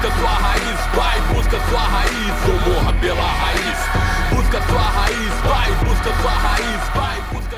busca 0.00 0.16
sua 0.18 0.30
raiz, 0.30 0.80
vai, 0.94 1.20
busca 1.34 1.60
sua 1.68 1.80
raiz, 1.80 2.34
ou 2.48 2.72
morra 2.72 2.92
pela 2.94 3.22
raiz. 3.22 3.99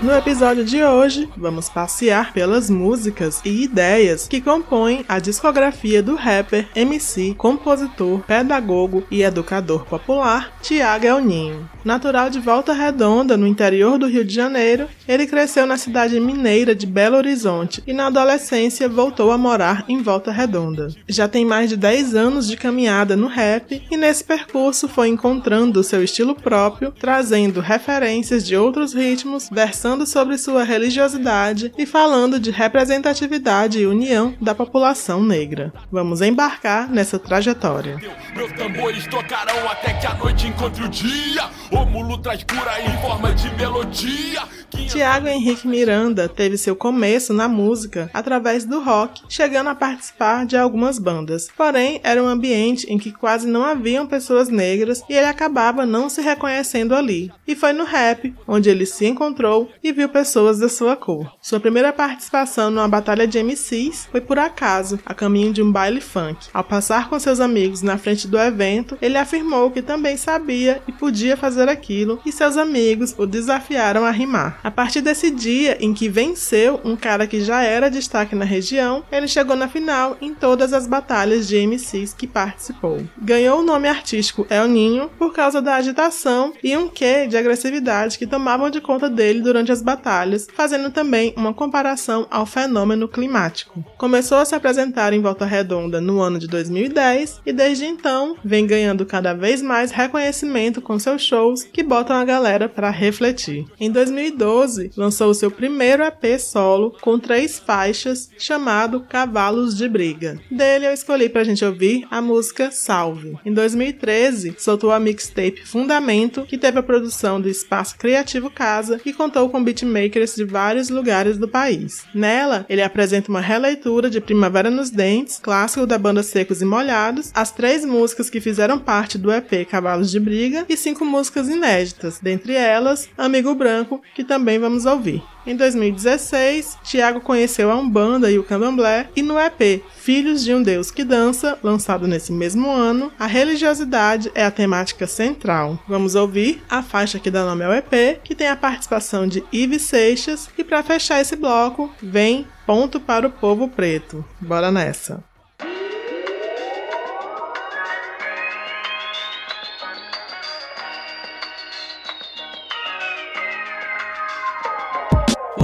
No 0.02 0.12
episódio 0.12 0.64
de 0.64 0.82
hoje, 0.82 1.28
vamos 1.36 1.68
passear 1.68 2.32
pelas 2.32 2.68
músicas 2.68 3.40
e 3.44 3.62
ideias 3.62 4.26
que 4.26 4.40
compõem 4.40 5.04
a 5.08 5.20
discografia 5.20 6.02
do 6.02 6.16
rapper, 6.16 6.68
MC, 6.74 7.34
compositor, 7.38 8.18
pedagogo 8.26 9.04
e 9.12 9.22
educador 9.22 9.84
popular 9.84 10.52
Tiago 10.60 11.06
Elninho. 11.06 11.70
Natural 11.84 12.28
de 12.28 12.40
Volta 12.40 12.72
Redonda, 12.72 13.36
no 13.36 13.46
interior 13.46 13.96
do 13.96 14.08
Rio 14.08 14.24
de 14.24 14.34
Janeiro, 14.34 14.88
ele 15.06 15.26
cresceu 15.26 15.66
na 15.66 15.76
cidade 15.76 16.18
mineira 16.18 16.74
de 16.74 16.84
Belo 16.86 17.16
Horizonte 17.16 17.80
e 17.86 17.92
na 17.92 18.08
adolescência 18.08 18.88
voltou 18.88 19.30
a 19.30 19.38
morar 19.38 19.84
em 19.88 20.02
Volta 20.02 20.32
Redonda. 20.32 20.88
Já 21.08 21.28
tem 21.28 21.44
mais 21.44 21.70
de 21.70 21.76
10 21.76 22.16
anos 22.16 22.48
de 22.48 22.56
caminhada 22.56 23.16
no 23.16 23.28
rap 23.28 23.80
e 23.88 23.96
nesse 23.96 24.24
percurso 24.24 24.88
foi 24.88 25.08
encontrando 25.08 25.82
seu 25.84 26.02
estilo 26.02 26.34
próprio, 26.34 26.81
trazendo 26.90 27.60
referências 27.60 28.44
de 28.44 28.56
outros 28.56 28.92
ritmos, 28.92 29.48
versando 29.50 30.06
sobre 30.06 30.36
sua 30.36 30.64
religiosidade 30.64 31.72
e 31.78 31.86
falando 31.86 32.40
de 32.40 32.50
representatividade 32.50 33.78
e 33.78 33.86
união 33.86 34.34
da 34.40 34.54
população 34.54 35.22
negra. 35.22 35.72
Vamos 35.90 36.20
embarcar 36.20 36.90
nessa 36.90 37.18
trajetória. 37.18 38.00
Meus 38.34 38.52
tambores 38.52 39.06
tocarão 39.06 39.68
até 39.70 39.92
que 39.94 40.06
a 40.06 40.14
noite 40.14 40.46
encontre 40.46 40.84
o 40.84 40.88
dia. 40.88 41.50
O 41.70 41.84
mulo 41.84 42.18
traz 42.18 42.42
cura 42.44 42.80
em 42.80 43.00
forma 43.00 43.34
de 43.34 43.54
melodia. 43.56 44.42
Tiago 44.88 45.28
Henrique 45.28 45.68
Miranda 45.68 46.28
teve 46.28 46.56
seu 46.56 46.74
começo 46.74 47.32
na 47.32 47.46
música 47.46 48.10
através 48.12 48.64
do 48.64 48.82
rock, 48.82 49.22
chegando 49.28 49.68
a 49.68 49.74
participar 49.74 50.46
de 50.46 50.56
algumas 50.56 50.98
bandas. 50.98 51.48
Porém, 51.54 52.00
era 52.02 52.22
um 52.22 52.26
ambiente 52.26 52.86
em 52.90 52.98
que 52.98 53.12
quase 53.12 53.46
não 53.46 53.62
haviam 53.64 54.06
pessoas 54.06 54.48
negras 54.48 55.02
e 55.08 55.14
ele 55.14 55.26
acabava 55.26 55.84
não 55.84 56.08
se 56.08 56.22
reconhecendo 56.22 56.71
ali. 56.94 57.30
E 57.46 57.54
foi 57.54 57.72
no 57.72 57.84
rap 57.84 58.34
onde 58.46 58.70
ele 58.70 58.86
se 58.86 59.06
encontrou 59.06 59.70
e 59.82 59.92
viu 59.92 60.08
pessoas 60.08 60.58
da 60.58 60.68
sua 60.68 60.96
cor. 60.96 61.32
Sua 61.40 61.60
primeira 61.60 61.92
participação 61.92 62.70
numa 62.70 62.88
batalha 62.88 63.26
de 63.26 63.42
MCs 63.42 64.08
foi 64.10 64.20
por 64.20 64.38
acaso, 64.38 64.98
a 65.04 65.14
caminho 65.14 65.52
de 65.52 65.62
um 65.62 65.70
baile 65.70 66.00
funk. 66.00 66.48
Ao 66.52 66.64
passar 66.64 67.08
com 67.08 67.18
seus 67.18 67.40
amigos 67.40 67.82
na 67.82 67.98
frente 67.98 68.26
do 68.26 68.38
evento, 68.38 68.96
ele 69.02 69.18
afirmou 69.18 69.70
que 69.70 69.82
também 69.82 70.16
sabia 70.16 70.80
e 70.86 70.92
podia 70.92 71.36
fazer 71.36 71.68
aquilo, 71.68 72.20
e 72.24 72.32
seus 72.32 72.56
amigos 72.56 73.14
o 73.18 73.26
desafiaram 73.26 74.04
a 74.04 74.10
rimar. 74.10 74.60
A 74.62 74.70
partir 74.70 75.00
desse 75.00 75.30
dia 75.30 75.76
em 75.80 75.92
que 75.92 76.08
venceu 76.08 76.80
um 76.84 76.96
cara 76.96 77.26
que 77.26 77.40
já 77.40 77.62
era 77.62 77.90
destaque 77.90 78.34
na 78.34 78.44
região, 78.44 79.04
ele 79.10 79.28
chegou 79.28 79.56
na 79.56 79.68
final 79.68 80.16
em 80.20 80.34
todas 80.34 80.72
as 80.72 80.86
batalhas 80.86 81.46
de 81.48 81.56
MCs 81.66 82.14
que 82.14 82.26
participou. 82.26 83.02
Ganhou 83.20 83.60
o 83.60 83.64
nome 83.64 83.88
artístico 83.88 84.46
El 84.48 84.68
Ninho 84.68 85.10
por 85.18 85.32
causa 85.32 85.60
da 85.60 85.76
agitação 85.76 86.52
e 86.62 86.76
um 86.76 86.88
quê 86.88 87.26
de 87.26 87.36
agressividade 87.36 88.18
que 88.18 88.26
tomavam 88.26 88.70
de 88.70 88.80
conta 88.80 89.08
dele 89.08 89.40
durante 89.40 89.72
as 89.72 89.82
batalhas, 89.82 90.46
fazendo 90.54 90.90
também 90.90 91.34
uma 91.36 91.52
comparação 91.54 92.26
ao 92.30 92.46
fenômeno 92.46 93.08
climático. 93.08 93.84
Começou 93.96 94.38
a 94.38 94.44
se 94.44 94.54
apresentar 94.54 95.12
em 95.12 95.20
Volta 95.20 95.44
Redonda 95.44 96.00
no 96.00 96.20
ano 96.20 96.38
de 96.38 96.46
2010 96.46 97.40
e 97.44 97.52
desde 97.52 97.84
então 97.84 98.36
vem 98.44 98.66
ganhando 98.66 99.06
cada 99.06 99.32
vez 99.32 99.62
mais 99.62 99.90
reconhecimento 99.90 100.80
com 100.80 100.98
seus 100.98 101.22
shows 101.22 101.62
que 101.62 101.82
botam 101.82 102.16
a 102.16 102.24
galera 102.24 102.68
para 102.68 102.90
refletir. 102.90 103.66
Em 103.78 103.90
2012, 103.90 104.92
lançou 104.96 105.30
o 105.30 105.34
seu 105.34 105.50
primeiro 105.50 106.02
EP 106.02 106.38
solo 106.38 106.96
com 107.00 107.18
três 107.18 107.58
faixas, 107.58 108.30
chamado 108.38 109.00
Cavalos 109.00 109.76
de 109.76 109.88
Briga. 109.88 110.38
Dele 110.50 110.86
eu 110.86 110.92
escolhi 110.92 111.28
pra 111.28 111.44
gente 111.44 111.64
ouvir 111.64 112.06
a 112.10 112.20
música 112.20 112.70
Salve. 112.70 113.36
Em 113.44 113.52
2013, 113.52 114.54
soltou 114.58 114.92
a 114.92 115.00
mixtape 115.00 115.66
Fundamento, 115.66 116.46
que 116.52 116.58
teve 116.58 116.78
a 116.78 116.82
produção 116.82 117.40
do 117.40 117.48
Espaço 117.48 117.96
Criativo 117.96 118.50
Casa 118.50 119.00
e 119.06 119.12
contou 119.14 119.48
com 119.48 119.64
beatmakers 119.64 120.34
de 120.34 120.44
vários 120.44 120.90
lugares 120.90 121.38
do 121.38 121.48
país. 121.48 122.04
Nela, 122.14 122.66
ele 122.68 122.82
apresenta 122.82 123.30
uma 123.30 123.40
releitura 123.40 124.10
de 124.10 124.20
Primavera 124.20 124.70
nos 124.70 124.90
Dentes, 124.90 125.40
clássico 125.42 125.86
da 125.86 125.96
banda 125.96 126.22
Secos 126.22 126.60
e 126.60 126.66
Molhados, 126.66 127.30
as 127.32 127.50
três 127.50 127.86
músicas 127.86 128.28
que 128.28 128.38
fizeram 128.38 128.78
parte 128.78 129.16
do 129.16 129.32
EP 129.32 129.66
Cavalos 129.66 130.10
de 130.10 130.20
Briga 130.20 130.66
e 130.68 130.76
cinco 130.76 131.06
músicas 131.06 131.48
inéditas, 131.48 132.18
dentre 132.20 132.52
elas 132.52 133.08
Amigo 133.16 133.54
Branco, 133.54 134.02
que 134.14 134.22
também 134.22 134.58
vamos 134.58 134.84
ouvir. 134.84 135.22
Em 135.46 135.56
2016, 135.56 136.78
Tiago 136.84 137.20
conheceu 137.20 137.70
a 137.70 137.76
Umbanda 137.76 138.30
e 138.30 138.38
o 138.38 138.44
Candomblé, 138.44 139.08
e 139.16 139.22
no 139.22 139.38
EP 139.38 139.82
Filhos 139.96 140.42
de 140.42 140.52
um 140.54 140.62
Deus 140.62 140.90
que 140.90 141.04
Dança, 141.04 141.58
lançado 141.62 142.08
nesse 142.08 142.32
mesmo 142.32 142.70
ano, 142.70 143.12
a 143.18 143.26
religiosidade 143.26 144.30
é 144.34 144.44
a 144.44 144.50
temática 144.50 145.06
central. 145.06 145.78
Vamos 145.88 146.14
ouvir 146.14 146.62
a 146.68 146.82
faixa 146.82 147.18
que 147.18 147.30
dá 147.30 147.44
nome 147.44 147.64
ao 147.64 147.72
EP, 147.72 148.20
que 148.22 148.34
tem 148.34 148.48
a 148.48 148.56
participação 148.56 149.26
de 149.26 149.44
Ives 149.52 149.82
Seixas, 149.82 150.48
e 150.58 150.64
para 150.64 150.82
fechar 150.82 151.20
esse 151.20 151.36
bloco, 151.36 151.92
vem 152.02 152.46
Ponto 152.66 153.00
para 153.00 153.26
o 153.26 153.30
Povo 153.30 153.68
Preto. 153.68 154.24
Bora 154.40 154.70
nessa! 154.70 155.31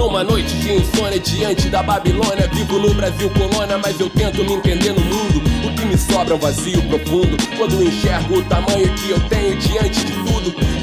Numa 0.09 0.23
noite 0.23 0.55
de 0.55 0.73
insônia 0.73 1.19
diante 1.19 1.69
da 1.69 1.83
Babilônia. 1.83 2.49
Vivo 2.51 2.79
no 2.79 2.91
Brasil 2.95 3.29
colônia, 3.29 3.77
mas 3.77 3.99
eu 3.99 4.09
tento 4.09 4.43
me 4.43 4.53
entender 4.53 4.91
no 4.91 5.01
mundo 5.01 5.58
que 5.79 5.85
me 5.85 5.97
sobra 5.97 6.33
é 6.33 6.35
um 6.35 6.39
vazio 6.39 6.81
profundo. 6.83 7.37
Quando 7.57 7.83
enxergo 7.83 8.39
o 8.39 8.43
tamanho 8.43 8.93
que 8.95 9.09
eu 9.11 9.19
tenho 9.29 9.55
diante 9.57 10.03
de 10.05 10.11
tudo 10.13 10.29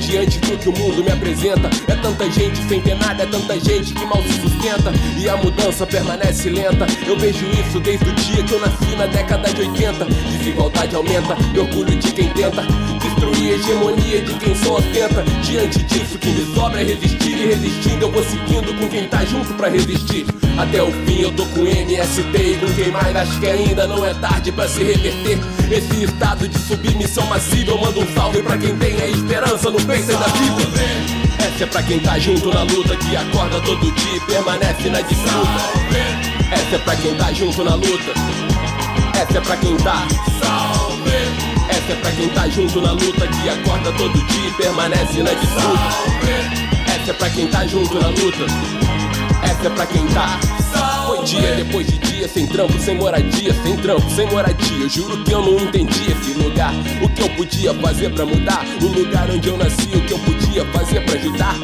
Diante 0.06 0.38
do 0.38 0.56
que 0.56 0.68
o 0.68 0.72
mundo 0.72 1.02
me 1.02 1.10
apresenta. 1.10 1.68
É 1.88 1.96
tanta 1.96 2.30
gente 2.30 2.62
sem 2.68 2.80
ter 2.80 2.94
nada, 2.94 3.24
é 3.24 3.26
tanta 3.26 3.58
gente 3.58 3.92
que 3.92 4.04
mal 4.06 4.22
se 4.22 4.40
sustenta. 4.40 4.92
E 5.18 5.28
a 5.28 5.36
mudança 5.36 5.84
permanece 5.84 6.48
lenta. 6.48 6.86
Eu 7.04 7.18
vejo 7.18 7.44
isso 7.46 7.80
desde 7.80 8.08
o 8.08 8.14
dia 8.14 8.42
que 8.44 8.52
eu 8.52 8.60
nasci 8.60 8.94
na 8.96 9.06
década 9.06 9.52
de 9.52 9.62
80 9.62 10.04
Desigualdade 10.04 10.94
aumenta, 10.94 11.36
orgulho 11.58 11.96
de 11.96 12.12
quem 12.12 12.28
tenta. 12.30 12.62
Destruir 13.02 13.52
a 13.52 13.56
hegemonia 13.56 14.22
de 14.22 14.34
quem 14.34 14.54
só 14.54 14.76
ostenta 14.76 15.24
Diante 15.42 15.82
disso, 15.82 16.18
que 16.18 16.28
me 16.28 16.54
sobra 16.54 16.80
é 16.80 16.84
resistir. 16.84 17.36
E 17.36 17.46
resistindo 17.46 18.02
eu 18.02 18.12
vou 18.12 18.22
seguindo 18.22 18.78
com 18.78 18.88
quem 18.88 19.08
tá 19.08 19.24
junto 19.24 19.52
pra 19.54 19.68
resistir. 19.68 20.24
Até 20.56 20.82
o 20.82 20.90
fim 21.04 21.20
eu 21.20 21.32
tô 21.32 21.44
com 21.46 21.66
MST 21.66 22.38
e 22.38 22.56
com 22.58 22.72
quem 22.74 22.90
mais? 22.90 23.14
Acho 23.14 23.40
que 23.40 23.46
ainda 23.46 23.86
não 23.86 24.04
é 24.06 24.14
tarde 24.14 24.52
pra 24.52 24.68
se 24.68 24.82
reverter 24.86 25.38
Esse 25.70 26.04
estado 26.04 26.48
de 26.48 26.58
submissão 26.58 27.26
massiva. 27.26 27.72
Eu 27.72 27.78
mando 27.78 28.00
um 28.00 28.14
salve 28.14 28.42
pra 28.42 28.56
quem 28.56 28.76
tem 28.76 29.00
a 29.00 29.08
esperança 29.08 29.70
no 29.70 29.80
peito 29.82 30.12
da 30.12 30.26
vida. 30.26 30.62
Essa 31.38 31.64
é 31.64 31.66
pra 31.66 31.82
quem 31.82 31.98
tá 32.00 32.18
junto 32.18 32.52
na 32.52 32.62
luta 32.62 32.96
Que 32.96 33.16
acorda 33.16 33.60
todo 33.60 33.92
dia 33.92 34.16
e 34.16 34.20
permanece 34.20 34.88
na 34.88 35.00
disputa. 35.00 35.86
Essa 36.52 36.76
é 36.76 36.78
pra 36.78 36.96
quem 36.96 37.14
tá 37.16 37.32
junto 37.32 37.64
na 37.64 37.74
luta. 37.74 38.12
Essa 39.20 39.38
é 39.38 39.40
pra 39.40 39.56
quem 39.56 39.76
tá 39.76 40.06
essa 41.68 41.92
é 41.92 41.96
pra 41.96 42.10
quem 42.12 42.28
tá 42.30 42.48
junto 42.48 42.80
na 42.80 42.92
luta, 42.92 43.26
que 43.26 43.48
acorda 43.48 43.92
todo 43.92 44.12
dia 44.12 44.48
e 44.48 44.52
permanece 44.54 45.22
na 45.22 45.32
disputa. 45.34 46.16
Essa 46.86 47.10
é 47.10 47.14
pra 47.14 47.30
quem 47.30 47.46
tá 47.48 47.66
junto 47.66 48.00
na 48.00 48.08
luta. 48.08 48.46
Essa 49.42 49.66
é 49.66 49.70
pra 49.70 49.86
quem 49.86 50.06
tá. 50.08 50.38
Foi 51.06 51.24
dia 51.24 51.54
depois 51.54 51.86
de 51.86 51.98
dia, 51.98 52.28
sem 52.28 52.46
trampo, 52.46 52.78
sem 52.80 52.96
moradia, 52.96 53.54
sem 53.62 53.76
trampo, 53.76 54.10
sem 54.10 54.26
moradia. 54.26 54.84
Eu 54.84 54.88
juro 54.88 55.24
que 55.24 55.32
eu 55.32 55.42
não 55.42 55.58
entendi 55.60 56.10
esse 56.10 56.32
lugar. 56.32 56.72
O 57.02 57.08
que 57.08 57.22
eu 57.22 57.28
podia 57.30 57.72
fazer 57.74 58.12
pra 58.12 58.26
mudar? 58.26 58.64
O 58.82 58.86
lugar 58.86 59.30
onde 59.30 59.48
eu 59.48 59.56
nasci, 59.56 59.88
o 59.94 60.00
que 60.00 60.12
eu 60.12 60.18
podia 60.20 60.64
fazer 60.72 61.00
pra 61.04 61.14
ajudar? 61.14 61.54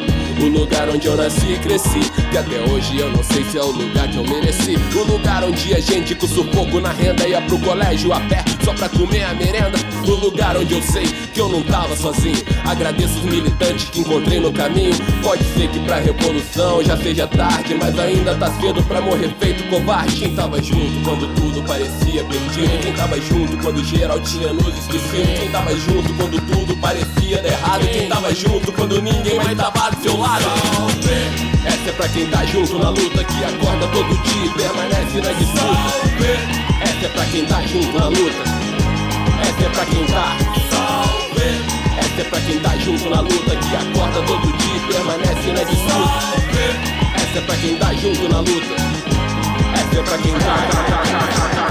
O 0.43 0.47
lugar 0.47 0.89
onde 0.89 1.07
eu 1.07 1.17
nasci 1.17 1.53
e 1.53 1.59
cresci. 1.59 2.01
Que 2.33 2.37
até 2.37 2.59
hoje 2.69 2.99
eu 2.99 3.13
não 3.13 3.23
sei 3.23 3.45
se 3.45 3.57
é 3.59 3.63
o 3.63 3.71
lugar 3.71 4.09
que 4.09 4.17
eu 4.17 4.25
mereci. 4.25 4.77
O 4.93 5.05
lugar 5.05 5.45
onde 5.45 5.73
a 5.73 5.79
gente 5.79 6.17
com 6.17 6.27
sufoco 6.27 6.81
na 6.81 6.91
renda 6.91 7.29
Ia 7.29 7.41
pro 7.43 7.57
colégio 7.61 8.13
a 8.13 8.19
pé 8.23 8.45
só 8.65 8.73
pra 8.75 8.89
comer 8.89 9.23
a 9.23 9.35
merenda. 9.35 9.79
No 10.05 10.17
lugar 10.17 10.57
onde 10.57 10.75
eu 10.75 10.83
sei 10.83 11.07
que 11.33 11.41
eu 11.41 11.49
não 11.49 11.63
tava 11.63 11.97
sozinho. 11.97 12.43
Agradeço 12.65 13.19
os 13.19 13.25
militantes 13.25 13.89
que 13.91 14.01
encontrei 14.01 14.41
no 14.41 14.53
caminho. 14.53 14.93
Pode 15.23 15.45
ser 15.45 15.69
que 15.69 15.79
pra 15.79 16.01
revolução 16.01 16.83
já 16.83 16.97
seja 16.97 17.27
tarde 17.29 17.75
Mas 17.75 17.97
ainda 17.97 18.35
tá 18.35 18.51
cedo 18.61 18.83
pra 18.83 19.01
morrer 19.01 19.33
feito 19.39 19.63
covarde. 19.71 20.17
Quem 20.17 20.35
tava 20.35 20.61
junto 20.61 21.05
quando 21.05 21.33
tudo 21.37 21.63
parecia 21.63 22.25
perdido? 22.25 22.83
Quem 22.83 22.93
tava 22.95 23.21
junto 23.21 23.57
quando 23.59 23.85
geral 23.85 24.19
tinha 24.19 24.53
nos 24.53 24.77
esquecido? 24.77 25.39
Quem 25.39 25.51
tava 25.51 25.73
junto 25.77 26.13
quando 26.15 26.41
tudo 26.53 26.77
parecia 26.79 27.47
errado? 27.47 27.87
Quem 27.87 28.09
tava 28.09 28.35
junto 28.35 28.73
quando 28.73 29.01
ninguém 29.01 29.37
mais 29.37 29.57
tava 29.57 29.91
do 29.91 30.03
seu 30.03 30.17
lado 30.19 30.32
essa 31.65 31.91
é 31.91 31.93
pra 31.93 32.09
quem 32.09 32.27
tá 32.27 32.45
junto 32.47 32.79
na 32.79 32.89
luta, 32.89 33.23
que 33.23 33.45
acorda 33.45 33.87
todo 33.89 34.23
dia 34.23 34.47
e 34.47 34.51
permanece 34.51 35.21
na 35.21 35.33
disputa. 35.33 35.77
Essa 36.81 37.07
é 37.07 37.09
pra 37.11 37.25
quem 37.27 37.45
tá 37.45 37.61
junto 37.63 37.99
na 37.99 38.07
luta. 38.07 38.43
Essa 39.43 39.63
é 39.63 39.69
pra 39.69 39.85
quem 39.85 40.07
tá. 40.07 40.37
Essa 41.99 42.21
é 42.21 42.25
pra 42.25 42.41
quem 42.41 42.59
tá 42.61 42.77
junto 42.79 43.11
na 43.11 43.21
luta, 43.21 43.57
que 43.57 43.77
acorda 43.77 44.23
todo 44.23 44.57
dia 44.57 44.77
e 44.77 44.81
permanece 44.93 45.53
na 45.53 45.65
disputa. 45.65 46.43
Essa 47.15 47.39
é 47.39 47.43
pra 47.43 47.57
quem 47.57 47.77
tá 47.77 47.93
junto 47.93 48.29
na 48.29 48.41
luta. 48.41 48.75
Essa 49.75 50.01
é 50.01 50.03
pra 50.03 50.19
quem 50.19 50.33
tá. 50.33 51.62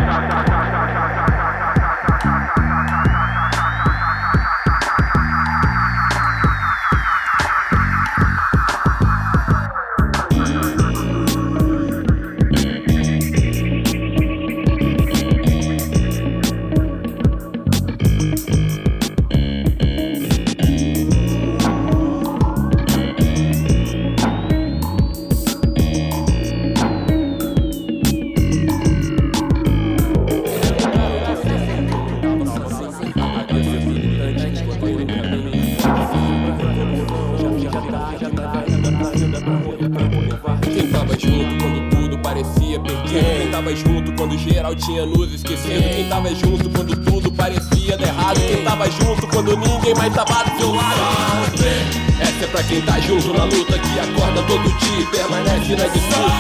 Quem 52.72 52.82
tá 52.84 52.98
junto 53.02 53.34
na 53.34 53.44
luta, 53.44 53.78
que 53.78 54.00
acorda 54.00 54.42
todo 54.44 54.64
dia 54.64 55.00
e 55.02 55.06
permanece 55.08 55.76
na 55.76 55.88
disputa. 55.88 56.32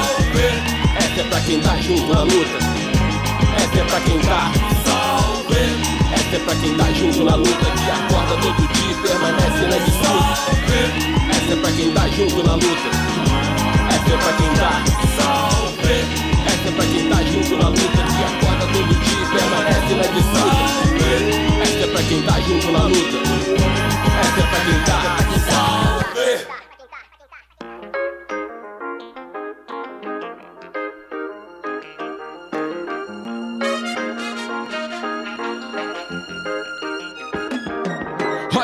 Essa 0.95 1.19
é 1.19 1.23
pra 1.25 1.41
quem 1.41 1.59
tá 1.59 1.75
junto 1.75 2.13
na 2.13 2.21
luta. 2.21 2.57
Essa 3.57 3.79
é 3.79 3.83
pra 3.83 3.99
quem 3.99 4.17
tá. 4.19 4.51
Essa 6.13 6.35
é 6.37 6.39
pra 6.39 6.55
quem 6.55 6.77
tá 6.77 6.85
junto 6.93 7.25
na 7.25 7.35
luta, 7.35 7.65
que 7.65 7.91
acorda 7.91 8.37
todo 8.37 8.65
dia 8.71 8.91
e 8.91 8.95
permanece 8.95 9.67
na 9.67 9.77
disputa. 9.83 10.55
Essa 11.35 11.51
é 11.51 11.55
pra 11.57 11.71
quem 11.73 11.91
tá 11.91 12.07
junto 12.07 12.43
na 12.47 12.53
luta. 12.53 12.89
Essa 13.89 14.13
é 14.13 14.17
pra 14.17 14.31
quem 14.31 14.49
tá. 14.55 14.83
Essa 16.47 16.67
é 16.69 16.71
pra 16.71 16.85
quem 16.85 17.09
tá 17.09 17.23
junto 17.23 17.57
na 17.57 17.67
luta, 17.67 18.03
que 18.07 18.23
acorda 18.23 18.65
todo 18.71 18.95
dia 19.03 19.19
e 19.19 19.25
permanece 19.35 19.93
na 19.95 20.07
disputa. 20.15 20.63
Essa 21.61 21.83
é 21.83 21.87
pra 21.87 22.03
quem 22.03 22.21
tá 22.21 22.39
junto 22.39 22.71
na 22.71 22.83
luta. 22.83 23.17
Essa 24.21 24.39
é 24.39 24.43
pra 24.43 24.59
quem 24.61 24.79
tá. 24.85 26.00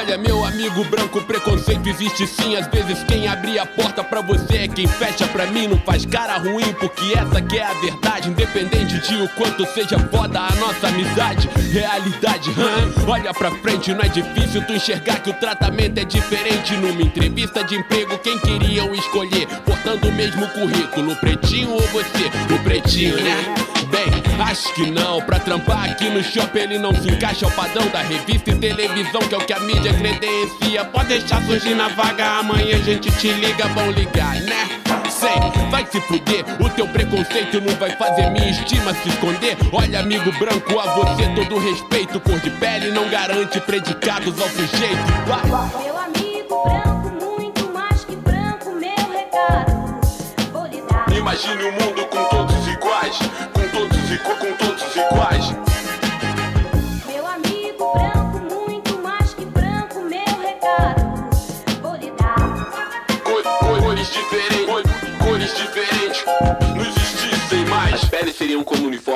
Olha, 0.07 0.17
meu 0.17 0.45
amigo 0.45 0.85
branco, 0.85 1.21
preconceito 1.23 1.85
existe 1.89 2.25
sim. 2.25 2.55
Às 2.55 2.65
vezes 2.67 3.03
quem 3.03 3.27
abre 3.27 3.59
a 3.59 3.65
porta 3.65 4.01
pra 4.01 4.21
você 4.21 4.59
é 4.59 4.67
quem 4.69 4.87
fecha 4.87 5.27
pra 5.27 5.47
mim. 5.47 5.67
Não 5.67 5.77
faz 5.79 6.05
cara 6.05 6.37
ruim, 6.37 6.73
porque 6.79 7.11
essa 7.11 7.41
que 7.41 7.57
é 7.57 7.65
a 7.65 7.73
verdade. 7.73 8.29
Independente 8.29 8.99
de 9.01 9.21
o 9.21 9.27
quanto 9.35 9.65
seja 9.73 9.99
foda 9.99 10.39
a 10.39 10.55
nossa 10.55 10.87
amizade. 10.87 11.49
Realidade, 11.73 12.51
hum, 12.51 13.05
olha 13.05 13.33
pra 13.33 13.51
frente, 13.51 13.93
não 13.93 13.99
é 13.99 14.07
difícil 14.07 14.65
tu 14.65 14.71
enxergar 14.71 15.19
que 15.19 15.29
o 15.29 15.33
tratamento 15.33 15.97
é 15.97 16.05
diferente. 16.05 16.73
Numa 16.77 17.01
entrevista 17.01 17.61
de 17.65 17.75
emprego, 17.75 18.17
quem 18.19 18.39
queriam 18.39 18.95
escolher? 18.95 19.45
Portando 19.65 20.07
o 20.07 20.13
mesmo 20.13 20.47
currículo, 20.51 21.17
pretinho 21.17 21.71
ou 21.71 21.81
você? 21.81 22.31
O 22.55 22.63
pretinho, 22.63 23.17
né? 23.21 23.55
Bem, 23.89 24.07
acho 24.41 24.73
que 24.73 24.89
não. 24.89 25.21
Pra 25.21 25.39
trampar 25.39 25.85
aqui 25.91 26.09
no 26.09 26.23
shopping 26.23 26.59
ele 26.59 26.77
não 26.79 26.93
se 26.93 27.09
encaixa 27.09 27.45
ao 27.45 27.51
padrão 27.51 27.87
da 27.87 28.01
revista 28.01 28.51
e 28.51 28.55
televisão, 28.55 29.21
que 29.21 29.33
é 29.33 29.37
o 29.37 29.45
que 29.45 29.53
a 29.53 29.59
mídia 29.59 29.93
credencia. 29.97 30.85
Pode 30.85 31.07
deixar 31.07 31.41
surgir 31.43 31.75
na 31.75 31.89
vaga, 31.89 32.39
amanhã 32.39 32.75
a 32.75 32.79
gente 32.79 33.11
te 33.11 33.31
liga, 33.33 33.67
vão 33.69 33.91
ligar, 33.91 34.35
né? 34.41 34.67
Sei, 35.09 35.69
vai 35.71 35.85
se 35.85 35.99
fuder, 36.01 36.45
o 36.59 36.69
teu 36.69 36.87
preconceito 36.87 37.59
não 37.59 37.75
vai 37.75 37.91
fazer 37.97 38.29
minha 38.29 38.49
estima 38.49 38.93
se 38.93 39.09
esconder. 39.09 39.57
Olha, 39.73 39.99
amigo 39.99 40.31
branco, 40.37 40.79
a 40.79 40.93
você 40.93 41.27
todo 41.35 41.57
respeito. 41.57 42.19
Cor 42.19 42.39
de 42.39 42.51
pele 42.51 42.91
não 42.91 43.09
garante 43.09 43.59
predicados 43.61 44.39
ao 44.39 44.47
sujeito. 44.49 44.97
Vai. 45.25 45.83
Meu 45.83 45.97
amigo 45.97 46.63
branco, 46.63 47.25
muito 47.25 47.73
mais 47.73 48.05
que 48.05 48.15
branco, 48.15 48.71
meu 48.71 49.11
recado. 49.11 50.01
Vou 50.51 50.67
lhe 50.67 50.81
dar. 50.81 51.11
Imagine 51.11 51.63
o 51.63 51.69
um 51.69 51.71
mundo 51.71 52.05
com 52.05 52.23
todos 52.25 52.67
iguais, 52.67 53.17
com 53.53 53.67
todos, 53.69 54.11
e 54.11 54.17
com 54.19 54.53
todos 54.57 54.95
iguais. 54.95 55.66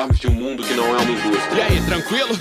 De 0.10 0.28
um 0.28 0.32
mundo 0.32 0.64
que 0.64 0.74
não 0.74 0.86
é 0.86 0.98
uma 0.98 1.12
indústria. 1.12 1.58
E 1.58 1.62
aí, 1.62 1.82
tranquilo? 1.86 2.36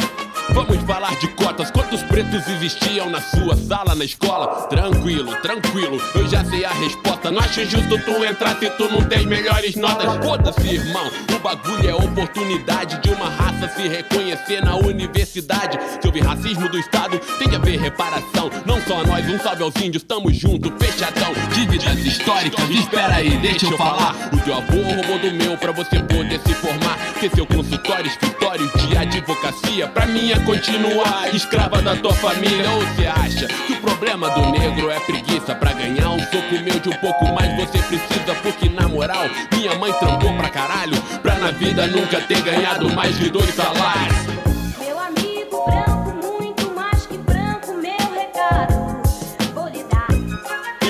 Vamos 0.53 0.77
falar 0.85 1.15
de 1.17 1.29
cotas. 1.29 1.71
Quantos 1.71 2.03
pretos 2.03 2.47
existiam 2.49 3.09
na 3.09 3.21
sua 3.21 3.57
sala, 3.57 3.95
na 3.95 4.05
escola? 4.05 4.67
Tranquilo, 4.69 5.35
tranquilo, 5.37 6.01
eu 6.15 6.29
já 6.29 6.45
sei 6.45 6.65
a 6.65 6.71
resposta. 6.71 7.31
Não 7.31 7.41
acho 7.41 7.65
justo 7.67 7.99
tu 8.05 8.25
entrar 8.25 8.59
se 8.59 8.69
tu 8.71 8.89
não 8.91 9.03
tens 9.05 9.25
melhores 9.25 9.77
notas. 9.77 10.25
Foda-se, 10.25 10.67
irmão. 10.69 11.11
O 11.35 11.39
bagulho 11.39 11.89
é 11.89 11.95
oportunidade 11.95 13.01
de 13.01 13.11
uma 13.11 13.29
raça 13.29 13.69
se 13.77 13.89
reconhecer 13.89 14.63
na 14.65 14.77
universidade. 14.77 15.79
Se 16.01 16.07
houver 16.07 16.23
racismo 16.25 16.69
do 16.69 16.79
Estado, 16.79 17.19
tem 17.39 17.49
que 17.49 17.57
haver 17.57 17.79
reparação. 17.79 18.51
Não 18.67 18.81
só 18.83 19.05
nós, 19.05 19.29
um 19.29 19.39
salve 19.39 19.63
aos 19.63 19.77
índios, 19.77 20.03
tamo 20.03 20.33
junto, 20.33 20.73
fechadão. 20.79 21.33
Dívidas 21.55 21.99
históricas, 21.99 22.69
espera 22.71 23.17
aí, 23.17 23.37
deixa 23.39 23.67
eu 23.67 23.77
falar. 23.79 24.15
O 24.33 24.39
teu 24.41 24.55
avô 24.55 24.83
roubou 24.83 25.19
do 25.19 25.33
meu 25.33 25.57
pra 25.57 25.73
você 25.73 26.01
poder 26.01 26.41
se 26.41 26.55
formar. 26.55 26.99
Ter 27.21 27.31
seu 27.31 27.47
consultório, 27.47 28.07
escritório 28.07 28.71
de 28.77 28.97
advocacia, 28.97 29.89
pra 29.89 30.07
mim 30.07 30.33
é 30.33 30.39
continuar 30.51 31.33
escrava 31.33 31.81
da 31.81 31.95
tua 31.95 32.13
família. 32.15 32.69
Ou 32.71 32.81
você 32.81 33.07
acha 33.07 33.47
que 33.47 33.73
o 33.73 33.81
problema 33.81 34.29
do 34.31 34.51
negro 34.51 34.91
é 34.91 34.99
preguiça? 34.99 35.55
Pra 35.55 35.73
ganhar 35.73 36.11
um 36.11 36.19
soco 36.19 36.55
meu 36.65 36.81
de 36.81 36.89
um 36.89 36.97
pouco 36.97 37.25
mais 37.33 37.55
você 37.57 37.79
precisa, 37.79 38.35
porque 38.43 38.69
na 38.69 38.89
moral, 38.89 39.25
minha 39.53 39.77
mãe 39.77 39.93
trampou 39.93 40.33
pra 40.37 40.49
caralho. 40.49 41.01
Pra 41.23 41.37
na 41.37 41.53
vida 41.53 41.87
nunca 41.87 42.21
ter 42.23 42.43
ganhado 42.43 42.91
mais 42.91 43.17
de 43.17 43.31
dois 43.31 43.55
salários. 43.55 44.31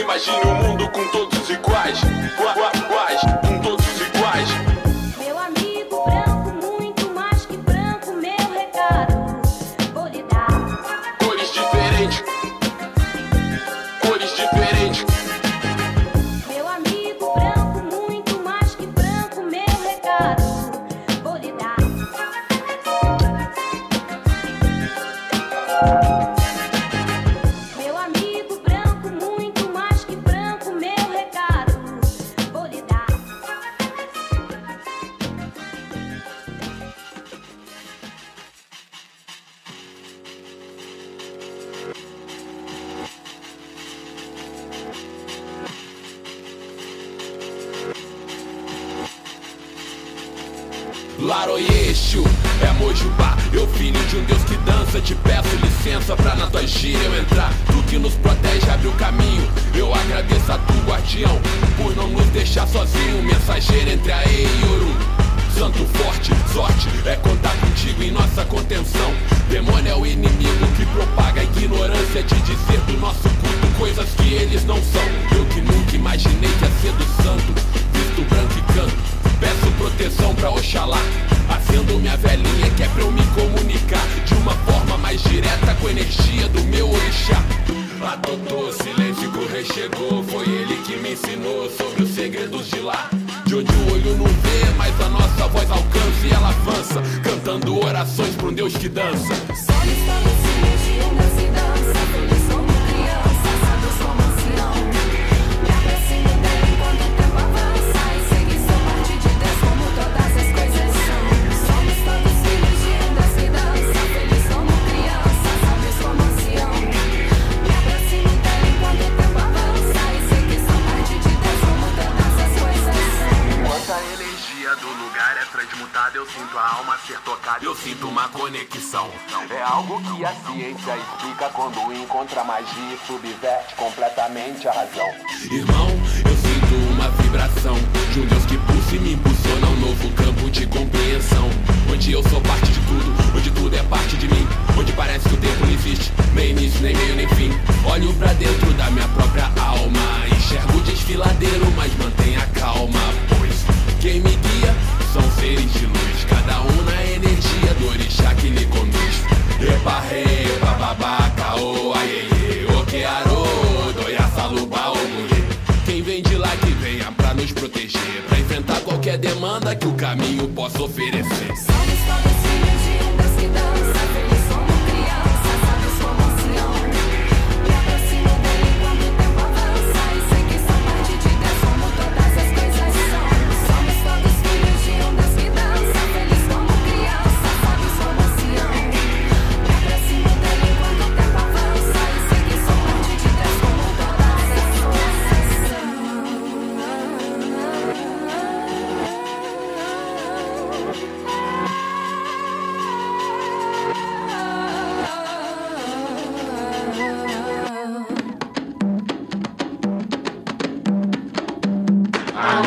Imagine 0.01 0.41
o 0.45 0.49
um 0.49 0.55
mundo 0.55 0.89
com 0.89 1.07
todos 1.09 1.51
iguais. 1.51 2.01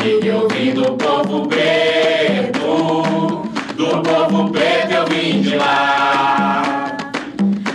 Amiga, 0.04 0.26
eu 0.26 0.48
vim 0.48 0.74
do 0.74 0.92
povo 0.98 1.48
preto, 1.48 2.60
do 3.74 4.02
povo 4.02 4.50
preto 4.50 4.92
eu 4.92 5.06
vim 5.06 5.40
de 5.40 5.56
lá. 5.56 6.94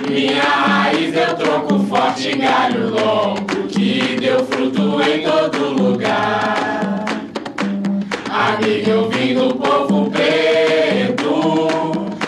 Minha 0.07 0.43
raiz 0.43 1.15
é 1.15 1.31
o 1.31 1.35
tronco 1.35 1.79
forte, 1.87 2.37
galho 2.37 2.91
longo, 2.91 3.67
que 3.67 4.15
deu 4.21 4.45
fruto 4.45 5.01
em 5.01 5.23
todo 5.23 5.81
lugar. 5.81 7.03
Amigo, 8.29 8.89
eu 8.91 9.09
vim 9.09 9.33
do 9.33 9.55
povo 9.55 10.11
preto, 10.11 11.23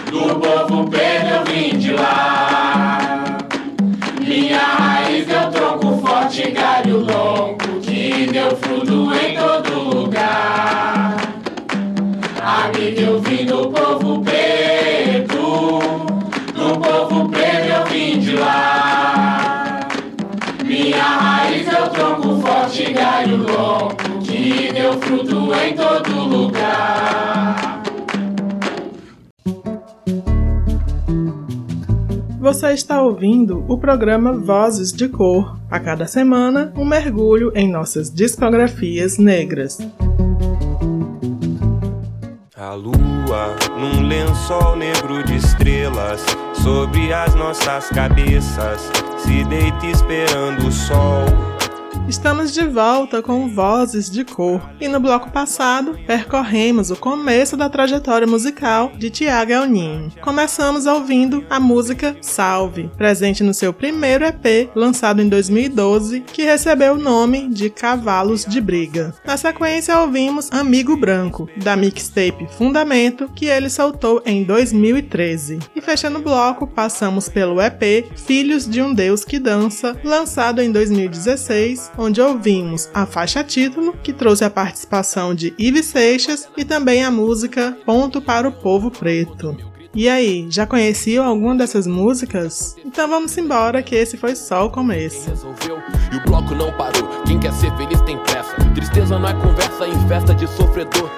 do 0.10 0.36
povo 0.40 0.90
preto 0.90 1.28
eu 1.28 1.44
vim 1.46 1.78
de 1.78 1.92
lá. 1.92 3.38
Minha 4.20 4.58
raiz 4.58 5.30
é 5.30 5.48
o 5.48 5.52
tronco 5.52 6.02
forte, 6.04 6.50
galho 6.50 7.02
longo 7.02 7.61
eu 8.52 8.58
fruto 8.58 9.10
em 9.16 9.34
todo 9.34 9.96
lugar. 9.96 11.16
Amigo, 12.44 13.00
eu 13.00 13.22
vim 13.22 13.46
do 13.46 13.70
povo 13.70 14.22
preto, 14.22 15.80
do 16.54 16.80
povo 16.80 17.30
preto 17.30 17.68
eu 17.68 17.86
vim 17.86 18.20
de 18.20 18.36
lá. 18.36 19.80
Minha 20.66 21.02
raiz 21.02 21.66
é 21.66 21.82
o 21.82 21.90
tronco 21.90 22.42
forte, 22.42 22.92
galho 22.92 23.38
longo, 23.38 23.96
que 24.22 24.70
deu 24.74 24.94
fruto 25.00 25.54
em 25.54 25.74
todo 25.74 26.12
lugar. 26.20 27.71
Você 32.52 32.74
está 32.74 33.02
ouvindo 33.02 33.64
o 33.70 33.78
programa 33.78 34.34
Vozes 34.34 34.92
de 34.92 35.08
Cor. 35.08 35.58
A 35.70 35.80
cada 35.80 36.06
semana, 36.06 36.74
um 36.76 36.84
mergulho 36.84 37.50
em 37.56 37.66
nossas 37.66 38.14
discografias 38.14 39.18
negras. 39.18 39.78
A 42.58 42.74
lua 42.74 43.56
num 43.80 44.06
lençol 44.06 44.76
negro 44.76 45.24
de 45.24 45.38
estrelas 45.38 46.26
sobre 46.62 47.14
as 47.14 47.34
nossas 47.36 47.88
cabeças 47.88 48.82
se 49.20 49.46
deita 49.46 49.86
esperando 49.86 50.68
o 50.68 50.72
sol. 50.74 51.61
Estamos 52.12 52.52
de 52.52 52.68
volta 52.68 53.22
com 53.22 53.48
Vozes 53.48 54.10
de 54.10 54.26
Cor 54.26 54.60
e 54.82 54.88
no 54.90 55.00
bloco 55.00 55.32
passado 55.32 55.98
percorremos 56.06 56.92
o 56.92 56.96
começo 56.98 57.56
da 57.56 57.70
trajetória 57.70 58.28
musical 58.28 58.92
de 58.98 59.10
Tiago 59.10 59.54
Elninho. 59.54 60.12
Começamos 60.20 60.86
ouvindo 60.86 61.46
a 61.50 61.58
música 61.58 62.18
Salve, 62.20 62.92
presente 62.98 63.44
no 63.44 63.54
seu 63.54 63.72
primeiro 63.72 64.26
EP, 64.26 64.70
lançado 64.76 65.22
em 65.22 65.30
2012, 65.30 66.20
que 66.20 66.44
recebeu 66.44 66.96
o 66.96 67.02
nome 67.02 67.48
de 67.48 67.70
Cavalos 67.70 68.44
de 68.44 68.60
Briga. 68.60 69.14
Na 69.26 69.38
sequência 69.38 69.98
ouvimos 69.98 70.52
Amigo 70.52 70.98
Branco, 70.98 71.50
da 71.64 71.78
mixtape 71.78 72.46
Fundamento, 72.58 73.30
que 73.34 73.46
ele 73.46 73.70
soltou 73.70 74.22
em 74.26 74.44
2013. 74.44 75.60
E 75.74 75.80
fechando 75.80 76.20
o 76.20 76.22
bloco, 76.22 76.68
passamos 76.68 77.30
pelo 77.30 77.62
EP 77.62 78.06
Filhos 78.18 78.68
de 78.68 78.82
um 78.82 78.94
Deus 78.94 79.24
que 79.24 79.40
Dança, 79.40 79.96
lançado 80.04 80.62
em 80.62 80.74
2016, 80.74 82.01
onde 82.02 82.20
ouvimos 82.20 82.90
a 82.94 83.06
faixa 83.06 83.44
título, 83.44 83.94
que 84.02 84.12
trouxe 84.12 84.44
a 84.44 84.50
participação 84.50 85.36
de 85.36 85.54
Ives 85.58 85.86
Seixas, 85.86 86.50
e 86.58 86.66
também 86.66 87.04
a 87.04 87.12
música 87.12 87.78
Ponto 87.86 88.20
para 88.20 88.48
o 88.48 88.52
Povo 88.52 88.90
Preto. 88.90 89.56
E 89.94 90.10
aí, 90.10 90.48
já 90.50 90.66
conheciam 90.66 91.26
alguma 91.26 91.56
dessas 91.56 91.86
músicas? 91.86 92.76
Então 92.84 93.08
vamos 93.08 93.38
embora 93.38 93.84
que 93.84 93.94
esse 93.94 94.18
foi 94.18 94.36
só 94.36 94.66
o 94.66 94.70
começo. 94.70 95.30
resolveu 95.30 95.78
e 96.12 96.16
o 96.16 96.24
bloco 96.24 96.56
não 96.56 96.72
parou. 96.78 97.08
Quem 97.28 97.40
quer 97.40 97.54
ser 97.54 97.76
feliz 97.76 98.02
tem 98.02 98.18
pressa. 98.20 98.56
Tristeza 98.74 99.20
não 99.20 99.30
é 99.30 99.34
conversa 99.34 99.88
em 99.88 100.08
festa 100.08 100.34
de 100.34 100.48
sofredor. 100.48 101.10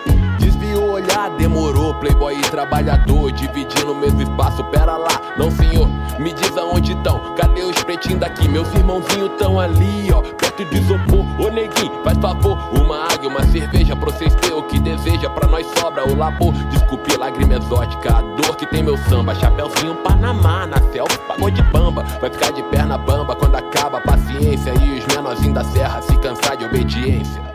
O 0.76 0.92
olhar, 0.92 1.30
demorou. 1.38 1.94
Playboy 1.96 2.38
e 2.38 2.42
trabalhador, 2.42 3.32
dividindo 3.32 3.92
o 3.92 3.96
mesmo 3.96 4.22
espaço. 4.22 4.64
Pera 4.66 4.98
lá, 4.98 5.22
não 5.38 5.52
senhor, 5.52 5.88
me 6.20 6.34
diz 6.34 6.56
aonde 6.58 6.96
tão. 7.04 7.36
Cadê 7.36 7.64
os 7.64 7.82
pretinhos 7.84 8.20
daqui? 8.20 8.48
Meus 8.48 8.68
irmãozinhos 8.74 9.32
tão 9.38 9.60
ali, 9.60 10.12
ó, 10.12 10.22
perto 10.22 10.66
de 10.66 10.78
isopor. 10.78 11.26
Ô 11.40 11.50
neguinho, 11.50 11.92
faz 12.04 12.18
favor, 12.18 12.58
uma 12.74 13.06
água, 13.06 13.30
uma 13.30 13.44
cerveja 13.44 13.96
pra 13.96 14.12
vocês 14.12 14.34
ter 14.36 14.54
o 14.54 14.64
que 14.64 14.80
deseja. 14.80 15.30
Pra 15.30 15.48
nós 15.48 15.66
sobra 15.78 16.08
o 16.08 16.16
labor. 16.16 16.54
Desculpe, 16.70 17.16
lágrima 17.18 17.56
exótica, 17.56 18.18
a 18.18 18.22
dor 18.22 18.56
que 18.56 18.66
tem 18.66 18.84
meu 18.84 18.98
samba. 18.98 19.36
Chapeuzinho 19.36 19.96
Panamá, 20.04 20.66
na 20.66 20.80
selva, 20.92 21.18
pagou 21.28 21.52
de 21.52 21.62
bamba. 21.64 22.04
Vai 22.20 22.30
ficar 22.30 22.52
de 22.52 22.64
perna 22.64 22.98
bamba 22.98 23.36
quando 23.36 23.56
acaba 23.56 24.00
a 24.00 24.02
paciência. 24.02 24.74
E 24.82 25.00
os 25.00 25.06
menorzinhos 25.16 25.54
da 25.54 25.64
serra 25.64 26.02
se 26.02 26.18
cansar 26.18 26.58
de 26.58 26.66
obediência. 26.66 27.53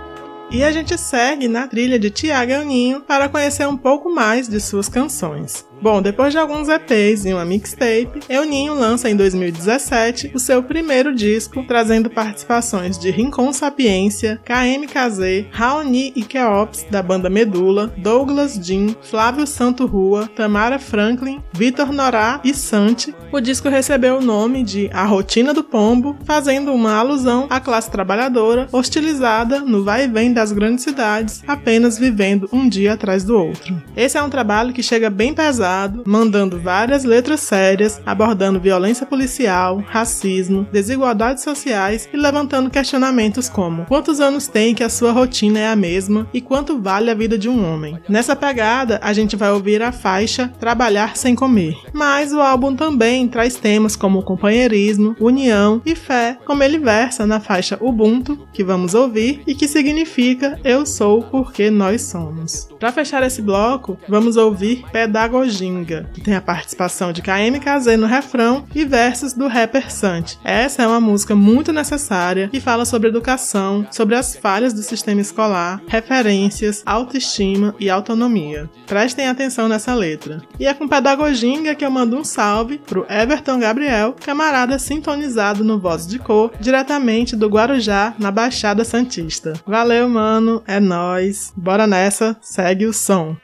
E 0.51 0.65
a 0.65 0.73
gente 0.73 0.97
segue 0.97 1.47
na 1.47 1.69
trilha 1.69 1.99
de 1.99 2.11
Tiago 2.11 2.51
Elninho 2.51 3.03
para 3.03 3.29
conhecer 3.29 3.69
um 3.69 3.77
pouco 3.77 4.11
mais 4.11 4.49
de 4.49 4.59
suas 4.59 4.89
canções. 4.89 5.68
Bom, 5.81 6.03
depois 6.03 6.33
de 6.33 6.39
alguns 6.39 6.69
EPs 6.69 7.25
e 7.25 7.33
uma 7.33 7.45
mixtape, 7.45 8.21
Euninho 8.29 8.75
lança 8.75 9.09
em 9.09 9.15
2017 9.15 10.33
o 10.35 10.39
seu 10.39 10.61
primeiro 10.61 11.15
disco, 11.15 11.65
trazendo 11.69 12.11
participações 12.11 12.99
de 12.99 13.11
Rincon 13.11 13.53
Sapiência, 13.53 14.41
KMKZ, 14.45 15.47
Raoni 15.53 16.13
e 16.17 16.23
Keops, 16.23 16.85
da 16.91 17.01
banda 17.01 17.31
Medula, 17.31 17.93
Douglas 17.97 18.55
Jean, 18.55 18.89
Flávio 19.03 19.47
Santo 19.47 19.87
Rua, 19.87 20.29
Tamara 20.35 20.81
Franklin, 20.81 21.41
Vitor 21.53 21.93
Norá 21.93 22.41
e 22.43 22.53
Santi. 22.55 23.15
O 23.31 23.41
disco 23.41 23.69
recebeu 23.69 24.19
o 24.19 24.25
nome 24.25 24.65
de 24.65 24.91
A 24.93 25.05
Rotina 25.05 25.55
do 25.55 25.63
Pombo, 25.63 26.17
fazendo 26.25 26.73
uma 26.73 26.97
alusão 26.97 27.47
à 27.49 27.61
classe 27.61 27.89
trabalhadora 27.89 28.69
hostilizada 28.73 29.61
no 29.61 29.85
vai 29.85 30.05
e 30.05 30.09
vem 30.09 30.33
das 30.33 30.51
grandes 30.51 30.83
cidades, 30.83 31.45
apenas 31.47 31.99
vivendo 31.99 32.49
um 32.53 32.69
dia 32.69 32.95
atrás 32.95 33.23
do 33.23 33.39
outro. 33.39 33.81
Esse 33.97 34.19
é 34.19 34.23
um 34.23 34.31
trabalho 34.31 34.73
que 34.73 34.83
chega 34.83 35.09
bem 35.09 35.33
pesado 35.33 35.68
mandando 36.07 36.59
várias 36.59 37.05
letras 37.05 37.41
sérias, 37.41 38.01
abordando 38.07 38.61
violência 38.61 39.07
policial, 39.07 39.83
racismo, 39.87 40.67
desigualdades 40.73 41.45
sociais 41.45 42.09
e 42.13 42.17
levantando 42.17 42.71
questionamentos 42.71 43.49
como: 43.49 43.85
quantos 43.87 44.21
anos 44.21 44.49
tem 44.49 44.75
que 44.75 44.83
a 44.83 44.89
sua 44.89 45.13
rotina 45.13 45.59
é 45.59 45.69
a 45.69 45.77
mesma 45.77 46.27
e 46.33 46.41
quanto 46.41 46.81
vale 46.81 47.11
a 47.11 47.15
vida 47.15 47.37
de 47.37 47.49
um 47.49 47.65
homem? 47.65 47.99
Nessa 48.09 48.35
pegada, 48.35 48.99
a 49.03 49.13
gente 49.13 49.37
vai 49.37 49.51
ouvir 49.51 49.83
a 49.83 49.93
faixa 49.93 50.49
Trabalhar 50.59 51.17
sem 51.17 51.35
comer. 51.35 51.77
Mas 51.93 52.33
o 52.33 52.41
álbum 52.41 52.75
também 52.75 53.29
traz 53.29 53.57
temas 53.57 53.97
como 53.97 54.23
companheirismo, 54.23 55.17
união 55.21 55.81
e 55.85 55.95
fé, 55.95 56.39
como 56.45 56.63
ele 56.63 56.79
versa 56.79 57.27
na 57.27 57.41
faixa 57.41 57.79
Ubuntu, 57.81 58.47
que 58.53 58.65
vamos 58.65 58.95
ouvir 58.95 59.43
e 59.47 59.55
que 59.55 59.69
significa 59.69 60.59
Eu 60.65 60.87
sou 60.87 61.23
porque 61.23 61.71
nós 61.71 62.03
somos. 62.03 62.69
Para 62.79 62.93
fechar 62.93 63.23
esse 63.23 63.43
bloco, 63.43 63.99
vamos 64.09 64.37
ouvir 64.37 64.85
Pedagogia 64.93 65.58
Ginga, 65.59 66.09
que 66.15 66.21
tem 66.21 66.35
a 66.35 66.41
participação 66.41 67.13
de 67.13 67.21
KMKZ 67.21 67.97
no 67.99 68.07
refrão 68.07 68.65
e 68.75 68.85
versos 68.85 69.33
do 69.33 69.49
rapper 69.49 69.91
Sant. 69.91 70.39
Essa 70.45 70.83
é 70.83 70.87
uma 70.87 71.01
música 71.01 71.35
muito 71.35 71.73
necessária 71.73 72.49
que 72.49 72.61
fala 72.61 72.85
sobre 72.85 73.09
educação, 73.09 73.85
sobre 73.91 74.15
as 74.15 74.37
falhas 74.37 74.73
do 74.73 74.83
sistema 74.83 75.21
escolar, 75.21 75.83
referências, 75.89 76.83
autoestima 76.87 77.75
e 77.81 77.91
autonomia. 77.91 78.71
Prestem 78.87 79.27
atenção 79.27 79.69
nessa 79.69 79.95
letra. 79.95 80.41
E 80.61 80.67
é 80.67 80.73
com 80.73 80.87
Pedagoginga 80.87 81.75
que 81.75 81.85
eu 81.85 81.91
mando 81.91 82.17
um 82.17 82.25
salve 82.25 82.79
pro 82.79 83.07
Everton 83.11 83.59
Gabriel, 83.59 84.15
camarada 84.25 84.79
sintonizado 84.79 85.65
no 85.65 85.81
Voz 85.81 86.07
de 86.07 86.19
Cor, 86.19 86.53
diretamente 86.61 87.35
do 87.35 87.49
Guarujá, 87.49 88.15
na 88.19 88.31
Baixada 88.31 88.85
Santista. 88.85 89.55
Valeu, 89.67 90.09
mano, 90.09 90.63
é 90.67 90.79
nós. 90.79 91.53
Bora 91.57 91.87
nessa, 91.87 92.37
segue 92.41 92.87
o 92.87 92.93
som. 92.93 93.37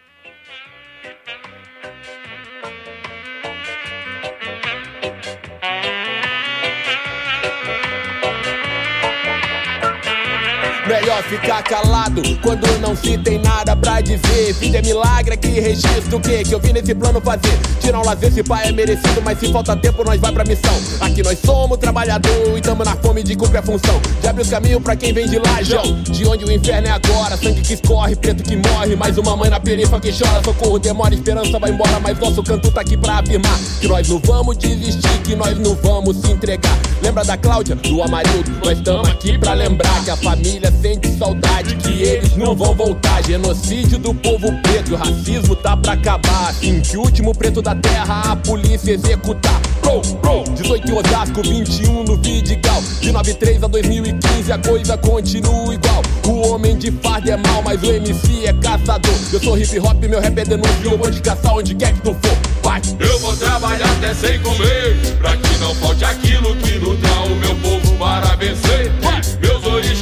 Melhor 11.14 11.22
ficar 11.28 11.62
calado 11.62 12.22
quando 12.42 12.66
não 12.80 12.96
se 12.96 13.16
tem 13.18 13.38
nada 13.38 13.76
pra 13.76 14.00
dizer. 14.00 14.52
Vida 14.54 14.78
é 14.78 14.82
milagre 14.82 15.34
aqui, 15.34 15.60
registro 15.60 16.16
o 16.16 16.20
que 16.20 16.42
que 16.42 16.52
eu 16.52 16.58
vim 16.58 16.72
nesse 16.72 16.92
plano 16.92 17.20
fazer. 17.20 17.56
Tirar 17.80 18.00
um 18.00 18.04
lazer 18.04 18.32
se 18.32 18.42
pai 18.42 18.68
é 18.68 18.72
merecido, 18.72 19.22
mas 19.22 19.38
se 19.38 19.52
falta 19.52 19.76
tempo 19.76 20.02
nós 20.02 20.20
vai 20.20 20.32
pra 20.32 20.44
missão. 20.44 20.74
Aqui 21.00 21.22
nós 21.22 21.38
somos 21.38 21.78
trabalhador 21.78 22.58
e 22.58 22.60
tamo 22.60 22.82
na 22.82 22.96
fome 22.96 23.22
de 23.22 23.36
cumprir 23.36 23.58
a 23.58 23.62
função. 23.62 24.00
De 24.20 24.26
abrir 24.26 24.42
os 24.42 24.50
caminhos 24.50 24.82
pra 24.82 24.96
quem 24.96 25.12
vem 25.12 25.28
de 25.28 25.38
lá, 25.38 25.62
João. 25.62 26.02
De 26.02 26.26
onde 26.26 26.44
o 26.44 26.50
inferno 26.50 26.88
é 26.88 26.90
agora, 26.90 27.36
sangue 27.36 27.60
que 27.60 27.74
escorre, 27.74 28.16
preto 28.16 28.42
que 28.42 28.56
morre. 28.56 28.96
Mais 28.96 29.16
uma 29.16 29.36
mãe 29.36 29.50
na 29.50 29.60
perifa 29.60 30.00
que 30.00 30.10
chora, 30.10 30.42
socorro 30.44 30.80
demora, 30.80 31.14
esperança 31.14 31.60
vai 31.60 31.70
embora. 31.70 32.00
Mas 32.00 32.18
nosso 32.18 32.42
canto 32.42 32.72
tá 32.72 32.80
aqui 32.80 32.96
pra 32.96 33.20
afirmar 33.20 33.56
que 33.80 33.86
nós 33.86 34.08
não 34.08 34.18
vamos 34.18 34.56
desistir, 34.56 35.22
que 35.22 35.36
nós 35.36 35.56
não 35.58 35.76
vamos 35.76 36.16
se 36.16 36.32
entregar. 36.32 36.76
Lembra 37.00 37.22
da 37.22 37.36
Cláudia, 37.36 37.76
do 37.76 38.02
Amarildo? 38.02 38.50
Nós 38.64 38.78
estamos 38.78 39.08
aqui 39.08 39.38
pra 39.38 39.54
lembrar 39.54 40.02
que 40.02 40.10
a 40.10 40.16
família 40.16 40.72
sente 40.82 41.03
saudade, 41.06 41.76
que 41.76 42.02
eles 42.02 42.36
não 42.36 42.54
vão 42.54 42.74
voltar. 42.74 43.22
Genocídio 43.24 43.98
do 43.98 44.14
povo 44.14 44.52
preto, 44.62 44.94
racismo 44.94 45.56
tá 45.56 45.76
pra 45.76 45.92
acabar. 45.92 46.48
Assim 46.48 46.80
que 46.80 46.96
o 46.96 47.00
último 47.00 47.34
preto 47.34 47.62
da 47.62 47.74
terra 47.74 48.32
a 48.32 48.36
polícia 48.36 48.92
executar. 48.92 49.60
Bro, 49.80 50.00
bro, 50.20 50.44
18 50.54 50.90
em 50.90 50.92
Osasco, 50.92 51.42
21 51.42 52.04
no 52.04 52.16
Vidigal. 52.16 52.82
De 53.00 53.12
93 53.12 53.62
a 53.62 53.66
2015 53.66 54.52
a 54.52 54.58
coisa 54.58 54.96
continua 54.96 55.74
igual. 55.74 56.02
O 56.26 56.48
homem 56.48 56.76
de 56.76 56.90
farda 56.90 57.32
é 57.32 57.36
mal, 57.36 57.62
mas 57.62 57.82
o 57.82 57.86
MC 57.86 58.46
é 58.46 58.52
caçador. 58.54 59.14
Eu 59.32 59.40
sou 59.40 59.58
hip 59.58 59.78
hop, 59.78 60.02
meu 60.04 60.20
rap 60.20 60.38
é 60.38 60.44
denúncio. 60.44 60.90
Eu 60.90 60.98
vou 60.98 61.10
te 61.10 61.20
caçar 61.20 61.54
onde 61.54 61.74
quer 61.74 61.92
que 61.92 62.00
tu 62.00 62.14
for. 62.14 62.38
Vai! 62.62 62.80
Eu 62.98 63.18
vou 63.20 63.36
trabalhar 63.36 63.90
até 63.92 64.14
sem 64.14 64.40
comer, 64.40 64.96
pra 65.18 65.36
que 65.36 65.58
não 65.58 65.74
falte 65.76 66.04
aquilo 66.04 66.56
que 66.56 66.78
nutra 66.78 67.12
o 67.20 67.36
meu 67.36 67.54
povo 67.56 67.96
para 67.98 68.36
vencer. 68.36 68.90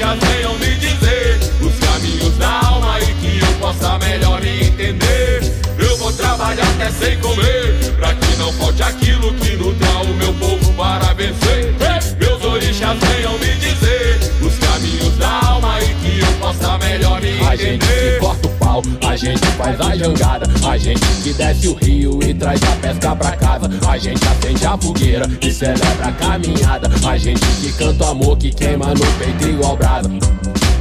Meus 0.03 0.15
orixás 0.15 0.19
venham 0.35 0.59
me 0.59 0.75
dizer 0.79 1.39
os 1.61 1.79
caminhos 1.79 2.37
da 2.37 2.67
alma 2.67 2.99
e 2.99 3.15
que 3.15 3.39
eu 3.39 3.53
possa 3.61 3.99
melhor 4.01 4.41
me 4.41 4.67
entender. 4.67 5.41
Eu 5.79 5.97
vou 5.97 6.13
trabalhar 6.13 6.67
até 6.75 6.91
sem 6.91 7.19
comer, 7.21 7.93
pra 7.97 8.13
que 8.13 8.37
não 8.37 8.53
falte 8.55 8.83
aquilo 8.83 9.33
que 9.35 9.57
nutra 9.57 9.89
o 10.01 10.15
meu 10.15 10.35
povo 10.35 10.73
para 10.75 11.13
vencer. 11.15 11.73
Meus 12.19 12.45
orixás 12.45 12.99
venham 12.99 13.39
me 13.39 13.55
dizer 13.55 14.19
os 14.41 14.59
caminhos 14.59 15.17
da 15.19 15.41
alma 15.47 15.81
e 15.81 15.95
que 15.95 16.21
eu 16.21 16.33
possa 16.41 16.79
melhor 16.79 17.21
me 17.21 17.41
A 17.47 17.55
gente 17.55 17.87
que 17.87 18.19
entender. 18.19 18.52
A 19.07 19.17
gente 19.17 19.45
faz 19.59 19.79
a 19.79 19.95
jangada, 19.95 20.47
a 20.67 20.79
gente 20.79 21.05
que 21.23 21.35
desce 21.35 21.69
o 21.69 21.75
rio 21.75 22.19
e 22.23 22.33
traz 22.33 22.59
a 22.63 22.77
pesca 22.77 23.15
pra 23.15 23.37
casa. 23.37 23.69
A 23.87 23.99
gente 23.99 24.21
acende 24.27 24.65
a 24.65 24.79
fogueira 24.79 25.29
e 25.43 25.51
celebra 25.51 26.07
a 26.07 26.13
caminhada. 26.13 26.91
A 27.07 27.19
gente 27.19 27.45
que 27.61 27.71
canta 27.73 28.05
o 28.05 28.09
amor 28.09 28.39
que 28.39 28.51
queima 28.51 28.95
no 28.95 29.07
peito 29.19 29.47
igual 29.47 29.77
brasa. 29.77 30.09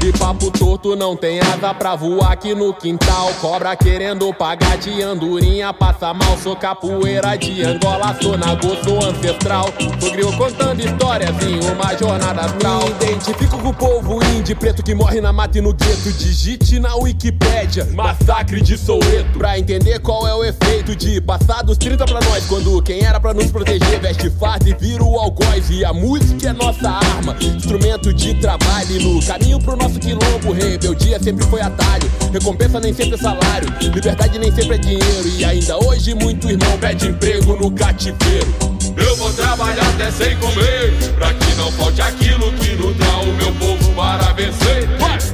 E 0.04 0.12
papo 0.18 0.50
torto 0.50 0.96
não 0.96 1.16
tem 1.16 1.40
asa 1.40 1.76
pra 1.76 1.96
voar 1.96 2.32
aqui 2.32 2.56
no 2.56 2.74
quintal. 2.74 3.32
Cobra 3.40 3.76
querendo 3.76 4.34
pagar 4.34 4.76
de 4.80 5.00
andorinha, 5.00 5.72
passa 5.72 6.12
mal. 6.12 6.36
Sou 6.40 6.56
capoeira 6.56 7.38
de 7.38 7.64
Angola, 7.64 8.18
sou 8.20 8.36
nago, 8.36 8.76
sou 8.84 8.98
ancestral. 8.98 9.72
Sou 10.00 10.12
griot 10.12 10.36
contando 10.38 10.80
histórias 10.80 11.30
em 11.44 11.60
uma 11.70 11.96
jornada 11.96 12.42
astral. 12.42 12.82
Me 12.86 13.12
identifico 13.12 13.60
com 13.60 13.70
o 13.70 13.74
povo 13.76 14.20
índio 14.36 14.56
preto 14.56 14.82
que 14.82 14.96
morre 14.96 15.22
na 15.22 15.32
mata 15.32 15.60
e 15.60 15.62
no 15.62 15.72
gueto. 15.72 16.12
Digite 16.14 16.80
na 16.80 16.96
Wikipédia, 16.96 17.86
massacre 17.94 18.60
de 18.60 18.80
Soweto. 18.80 19.38
Pra 19.38 19.60
entender 19.60 20.00
qual 20.00 20.28
é 20.28 20.34
o 20.34 20.44
efeito 20.44 20.96
de 20.96 21.22
passar 21.22 21.62
dos 21.62 21.78
30 21.78 22.06
pra 22.06 22.20
nós. 22.22 22.44
Quando 22.48 22.82
quem 22.82 23.04
era 23.04 23.20
pra 23.20 23.36
nos 23.36 23.52
proteger 23.52 24.00
veste 24.00 24.32
farda 24.32 24.68
e 24.68 24.74
vira 24.74 25.04
o 25.04 25.20
algoz. 25.20 25.70
E 25.70 25.86
a 25.86 25.94
música 25.94 26.50
é 26.50 26.54
nossa 26.54 26.90
arma, 26.90 27.36
instrumento 27.40 28.12
de 28.12 28.34
trabalho. 28.42 28.98
E 28.98 29.04
no 29.04 29.24
caminho 29.24 29.60
pro 29.60 29.76
nosso 29.76 29.91
quilombo, 30.00 30.52
rebeldia 30.52 31.20
sempre 31.22 31.46
foi 31.46 31.62
atalho. 31.62 32.10
Recompensa 32.32 32.80
nem 32.80 32.94
sempre 32.94 33.16
é 33.16 33.18
salário, 33.18 33.68
liberdade 33.82 34.40
nem 34.40 34.52
sempre 34.54 34.76
é 34.76 34.78
dinheiro. 34.78 35.28
E 35.38 35.46
ainda 35.46 35.78
hoje 35.78 36.14
muito 36.14 36.50
irmão 36.50 36.78
pede 36.80 37.08
emprego 37.08 37.56
no 37.58 37.72
cativeiro. 37.72 38.48
Eu 38.96 39.16
vou 39.16 39.32
trabalhar 39.34 39.88
até 39.90 40.12
sem 40.12 40.36
comer, 40.38 40.94
pra 41.16 41.34
que 41.34 41.56
não 41.56 41.72
falte 41.74 42.02
aquilo 42.02 42.52
que 42.54 42.76
nutra 42.76 43.10
o 43.18 43.34
meu 43.34 43.54
povo 43.54 43.94
para 43.94 44.34
vencer. 44.34 44.88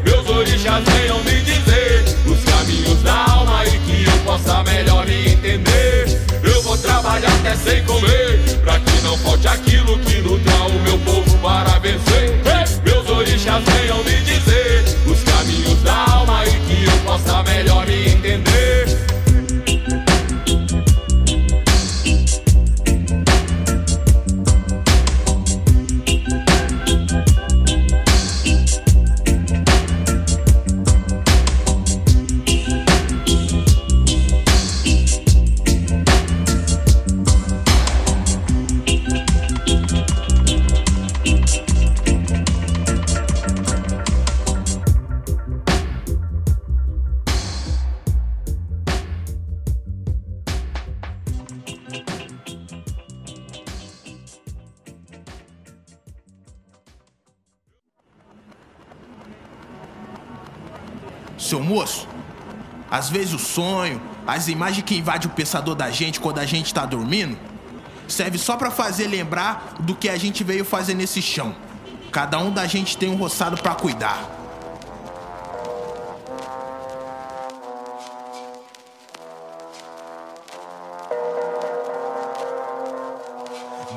Meus 0.04 0.30
orixás 0.30 0.84
venham 0.86 1.24
me 1.24 1.42
dizer 1.42 2.04
os 2.26 2.44
caminhos 2.44 3.02
da 3.04 3.32
alma 3.32 3.66
e 3.66 3.78
que 3.80 4.06
eu 4.06 4.18
possa 4.24 4.64
melhor 4.64 5.06
me 5.06 5.34
entender. 5.34 6.06
Eu 6.44 6.62
vou 6.62 6.78
trabalhar 6.78 7.32
até 7.40 7.56
sem 7.56 7.84
comer, 7.84 8.40
pra 8.64 8.80
que 8.80 9.02
não 9.02 9.18
falte 9.18 9.48
aquilo 9.48 9.98
que 10.00 10.22
nutra 10.22 10.56
o 10.64 10.80
meu 10.84 11.00
povo 11.00 11.38
para 11.40 11.80
vencer. 11.80 12.38
Meus 12.86 13.10
orixás 13.10 13.64
venham 13.66 14.04
me 14.04 14.07
Seu 61.68 61.76
moço, 61.76 62.08
às 62.90 63.10
vezes 63.10 63.34
o 63.34 63.40
sonho, 63.40 64.02
as 64.26 64.48
imagens 64.48 64.84
que 64.86 64.96
invadem 64.96 65.30
o 65.30 65.34
pensador 65.34 65.76
da 65.76 65.92
gente 65.92 66.20
quando 66.20 66.40
a 66.40 66.46
gente 66.46 66.74
tá 66.74 66.86
dormindo, 66.86 67.38
serve 68.08 68.38
só 68.38 68.56
pra 68.56 68.72
fazer 68.72 69.08
lembrar 69.08 69.76
do 69.82 69.94
que 69.94 70.08
a 70.08 70.18
gente 70.18 70.46
veio 70.46 70.64
fazer 70.64 70.94
nesse 70.94 71.22
chão. 71.22 71.54
Cada 72.10 72.40
um 72.40 72.52
da 72.52 72.66
gente 72.66 72.98
tem 72.98 73.10
um 73.10 73.18
roçado 73.18 73.58
pra 73.58 73.76
cuidar. 73.76 74.37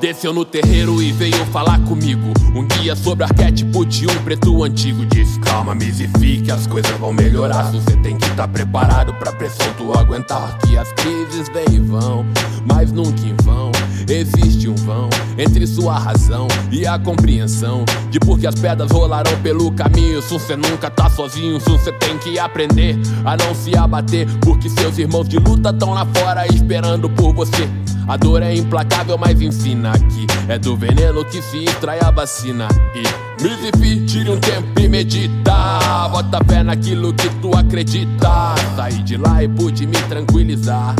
Desceu 0.01 0.33
no 0.33 0.43
terreiro 0.43 0.99
e 0.99 1.11
veio 1.11 1.45
falar 1.51 1.79
comigo. 1.85 2.33
Um 2.55 2.65
guia 2.67 2.95
sobre 2.95 3.23
arquétipo 3.23 3.85
de 3.85 4.07
um 4.07 4.23
preto 4.23 4.63
antigo. 4.63 5.05
Disse: 5.05 5.39
Calma, 5.41 5.75
misifique, 5.75 6.49
as 6.49 6.65
coisas 6.65 6.91
vão 6.97 7.13
melhorar. 7.13 7.71
Você 7.71 7.95
tem 7.97 8.17
que 8.17 8.25
estar 8.25 8.47
preparado 8.47 9.13
pra 9.13 9.31
pressão 9.31 9.71
tu 9.77 9.93
aguentar. 9.93 10.57
Que 10.57 10.75
as 10.75 10.91
crises 10.93 11.47
vêm 11.49 11.75
e 11.75 11.79
vão, 11.79 12.25
mas 12.65 12.91
nunca 12.91 13.21
em 13.21 13.35
vão. 13.43 13.71
Existe 14.07 14.67
um 14.67 14.75
vão 14.75 15.09
entre 15.37 15.65
sua 15.65 15.97
razão 15.97 16.47
e 16.71 16.85
a 16.85 16.97
compreensão 16.99 17.85
de 18.09 18.19
por 18.19 18.39
que 18.39 18.47
as 18.47 18.55
pedras 18.55 18.91
rolarão 18.91 19.39
pelo 19.41 19.71
caminho. 19.71 20.21
Sul, 20.21 20.39
cê 20.39 20.55
nunca 20.55 20.89
tá 20.89 21.09
sozinho, 21.09 21.59
sul, 21.59 21.79
cê 21.79 21.91
tem 21.93 22.17
que 22.17 22.37
aprender 22.39 22.97
a 23.25 23.37
não 23.37 23.53
se 23.55 23.75
abater. 23.77 24.27
Porque 24.41 24.69
seus 24.69 24.97
irmãos 24.97 25.27
de 25.27 25.37
luta 25.37 25.71
tão 25.73 25.93
lá 25.93 26.05
fora 26.13 26.45
esperando 26.47 27.09
por 27.09 27.33
você. 27.33 27.67
A 28.07 28.17
dor 28.17 28.41
é 28.41 28.53
implacável, 28.53 29.17
mas 29.17 29.39
ensina 29.39 29.93
que 29.93 30.27
é 30.51 30.57
do 30.57 30.75
veneno 30.75 31.23
que 31.23 31.41
se 31.41 31.63
extrai 31.63 31.99
a 32.01 32.11
vacina. 32.11 32.67
E 32.95 33.41
Mizifi, 33.41 34.05
tire 34.05 34.29
um 34.29 34.39
tempo 34.39 34.79
e 34.79 34.87
medita. 34.87 36.09
Bota 36.11 36.43
fé 36.45 36.61
naquilo 36.63 37.13
que 37.13 37.29
tu 37.41 37.55
acredita. 37.55 38.55
Saí 38.75 39.01
de 39.03 39.17
lá 39.17 39.43
e 39.43 39.47
pude 39.47 39.85
me 39.87 39.97
tranquilizar. 40.03 40.95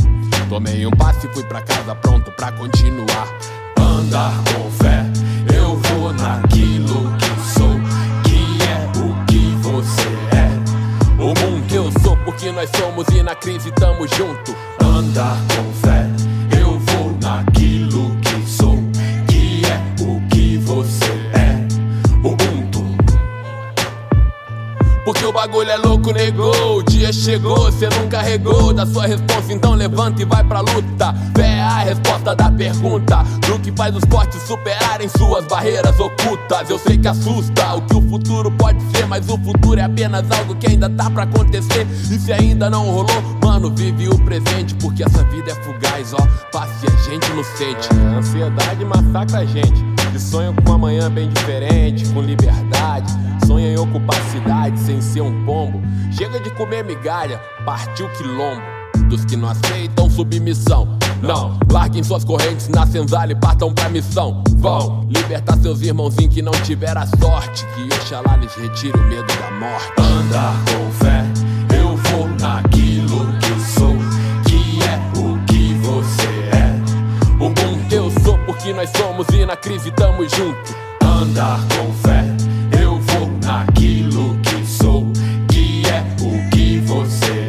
Tomei 0.52 0.86
um 0.86 0.92
passe 0.92 1.28
e 1.28 1.34
fui 1.34 1.44
pra 1.46 1.62
casa 1.62 1.96
pronto 1.96 2.30
pra 2.34 2.52
continuar. 2.52 3.26
Andar 3.80 4.34
com 4.54 4.70
fé, 4.70 5.06
eu 5.56 5.78
vou 5.78 6.12
naquilo 6.12 7.16
que 7.16 7.58
sou, 7.58 7.80
que 8.26 8.62
é 8.62 9.00
o 9.00 9.26
que 9.28 9.56
você 9.62 10.10
é. 10.36 11.24
O 11.24 11.28
mundo 11.28 11.74
eu 11.74 11.90
sou 12.02 12.18
porque 12.26 12.52
nós 12.52 12.70
somos 12.76 13.08
e 13.16 13.24
na 13.24 13.34
crise 13.34 13.72
tamo 13.72 14.06
junto. 14.10 14.54
Andar 14.84 15.38
com 15.56 15.72
fé, 15.88 16.06
eu 16.60 16.78
vou 16.78 17.18
naquilo 17.22 18.14
que 18.18 18.46
sou, 18.46 18.76
que 19.30 19.62
é 19.66 20.04
o 20.04 20.20
que 20.28 20.58
você 20.58 21.06
é. 21.06 21.21
Porque 25.12 25.26
o 25.26 25.34
bagulho 25.34 25.70
é 25.70 25.76
louco, 25.76 26.14
negou. 26.14 26.78
O 26.78 26.84
dia 26.84 27.12
chegou, 27.12 27.70
cê 27.70 27.90
não 27.90 28.08
carregou 28.08 28.72
da 28.72 28.86
sua 28.86 29.08
resposta, 29.08 29.52
então 29.52 29.74
levanta 29.74 30.22
e 30.22 30.26
vai 30.26 30.42
pra 30.42 30.62
luta. 30.62 31.14
Fé 31.36 31.58
é 31.58 31.62
a 31.62 31.80
resposta 31.80 32.34
da 32.34 32.50
pergunta 32.50 33.18
do 33.46 33.60
que 33.60 33.74
faz 33.74 33.94
os 33.94 34.06
fortes 34.10 34.42
superarem 34.44 35.10
suas 35.10 35.44
barreiras 35.48 36.00
ocultas. 36.00 36.70
Eu 36.70 36.80
sei 36.80 36.98
que 36.98 37.10
assusta 37.10 37.76
o 37.76 37.82
que 37.82 37.96
o 37.98 38.02
futuro 38.04 38.50
pode 38.52 38.82
ser, 38.84 39.06
mas 39.06 39.28
o 39.28 39.38
futuro 39.38 39.82
é 39.82 39.84
apenas 39.84 40.32
algo 40.32 40.56
que 40.56 40.68
ainda 40.68 40.90
tá 40.90 41.10
pra 41.10 41.24
acontecer. 41.24 41.86
E 42.10 42.18
se 42.18 42.32
ainda 42.32 42.70
não 42.70 42.86
rolou, 42.86 43.22
mano, 43.44 43.70
vive 43.70 44.08
o 44.08 44.18
presente, 44.20 44.74
porque 44.76 45.04
essa 45.04 45.26
vida 45.26 45.52
é 45.52 45.56
fugaz, 45.56 46.14
ó. 46.14 46.26
Passe 46.54 46.88
a 46.88 47.10
gente 47.10 47.30
não 47.34 47.44
sente. 47.44 47.90
A 48.14 48.20
ansiedade 48.20 48.86
massacra 48.86 49.40
a 49.40 49.46
gente. 49.46 49.84
E 50.16 50.20
sonho 50.20 50.54
com 50.54 50.72
um 50.72 50.76
amanhã 50.76 51.12
bem 51.12 51.28
diferente, 51.30 52.06
com 52.14 52.22
liberdade. 52.22 53.12
Sonha 53.46 53.74
em 53.74 53.78
ocupar 53.78 54.22
cidade 54.32 54.80
sem 54.80 55.01
ser 55.02 55.22
um 55.22 55.46
pombo. 55.46 55.82
Chega 56.12 56.40
de 56.40 56.50
comer 56.52 56.84
migalha, 56.84 57.40
partiu 57.66 58.10
quilombo. 58.14 58.62
Dos 59.10 59.26
que 59.26 59.36
não 59.36 59.50
aceitam 59.50 60.10
submissão. 60.10 60.98
Não, 61.22 61.60
larguem 61.72 62.02
suas 62.02 62.24
correntes 62.24 62.68
na 62.68 62.86
senzala 62.88 63.32
e 63.32 63.36
partam 63.36 63.72
pra 63.74 63.90
missão. 63.90 64.44
Vão 64.58 65.08
libertar 65.10 65.58
seus 65.58 65.82
irmãozinhos 65.82 66.34
que 66.34 66.42
não 66.42 66.52
tiveram 66.64 67.02
a 67.02 67.06
sorte. 67.06 67.66
Que 67.76 67.84
Oxalá 67.96 68.36
lhes 68.38 68.54
retire 68.56 68.98
o 68.98 69.04
medo 69.04 69.28
da 69.28 69.52
morte. 69.52 69.92
Andar 70.00 70.56
com 70.66 70.92
fé, 70.92 71.24
eu 71.78 71.96
vou 71.96 72.28
naquilo 72.40 73.28
que 73.40 73.62
sou, 73.62 73.96
que 74.48 74.80
é 74.84 75.20
o 75.20 75.38
que 75.46 75.74
você 75.76 76.28
é. 76.56 76.82
O 77.36 77.50
bom 77.50 77.88
que 77.88 77.96
eu 77.96 78.10
sou 78.24 78.38
porque 78.40 78.74
nós 78.74 78.90
somos 78.98 79.28
e 79.30 79.46
na 79.46 79.56
crise 79.56 79.92
tamo 79.92 80.24
junto. 80.24 80.76
Andar 81.04 81.60
com 81.68 81.94
fé, 81.94 82.26
eu 82.82 83.00
vou 83.00 83.30
naquilo 83.44 84.31
você 86.92 87.41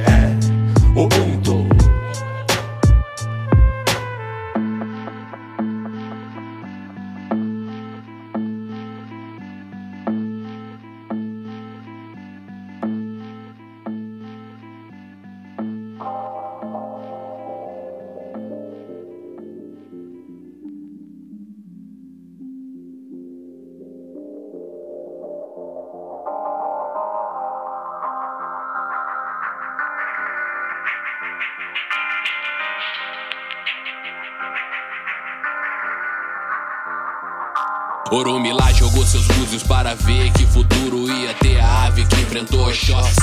Oromilá 38.13 38.71
jogou 38.75 39.07
seus 39.07 39.27
búzios 39.29 39.63
para 39.63 39.95
ver 39.95 40.31
que 40.33 40.45
futuro 40.45 41.11
ia 41.11 41.33
ter 41.33 41.59
a 41.59 41.85
ave 41.85 42.05
que 42.05 42.21
enfrentou 42.21 42.69
Oxóssi. 42.69 43.17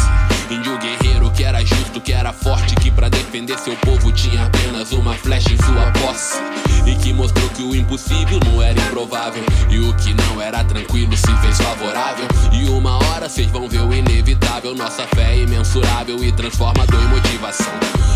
Índio 0.50 0.80
guerreiro 0.80 1.30
que 1.30 1.44
era 1.44 1.64
justo, 1.64 2.02
que 2.02 2.12
era 2.12 2.34
forte, 2.34 2.76
que 2.76 2.90
pra 2.90 3.08
defender 3.08 3.60
seu 3.60 3.76
povo 3.78 4.12
tinha 4.12 4.48
apenas 4.48 4.92
uma 4.92 5.14
flecha 5.14 5.54
em 5.54 5.58
sua 5.58 5.92
posse. 5.92 6.40
E 6.88 6.96
que 6.96 7.14
mostrou 7.14 7.48
que 7.50 7.62
o 7.62 7.76
impossível 7.76 8.40
não 8.44 8.64
era 8.64 8.82
improvável. 8.82 9.44
E 9.70 9.78
o 9.78 9.94
que 9.94 10.12
não 10.12 10.42
era 10.42 10.64
tranquilo 10.64 11.16
se 11.16 11.32
fez 11.38 11.62
favorável. 11.62 12.26
E 12.52 12.68
uma 12.70 12.98
hora 12.98 13.30
vocês 13.30 13.46
vão 13.52 13.70
ver 13.70 13.82
o 13.82 13.94
inevitável. 13.94 14.74
Nossa 14.74 15.06
fé 15.14 15.36
é 15.36 15.44
imensurável 15.44 16.24
e 16.24 16.32
transformador 16.32 17.00
em 17.00 17.08
motivação. 17.10 17.74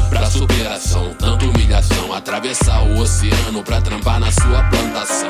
Pra 0.10 0.26
superação, 0.26 1.14
tanta 1.20 1.46
humilhação. 1.46 2.12
Atravessar 2.12 2.82
o 2.82 2.98
oceano 2.98 3.62
pra 3.62 3.80
trampar 3.80 4.20
na 4.20 4.32
sua 4.32 4.64
plantação. 4.72 5.30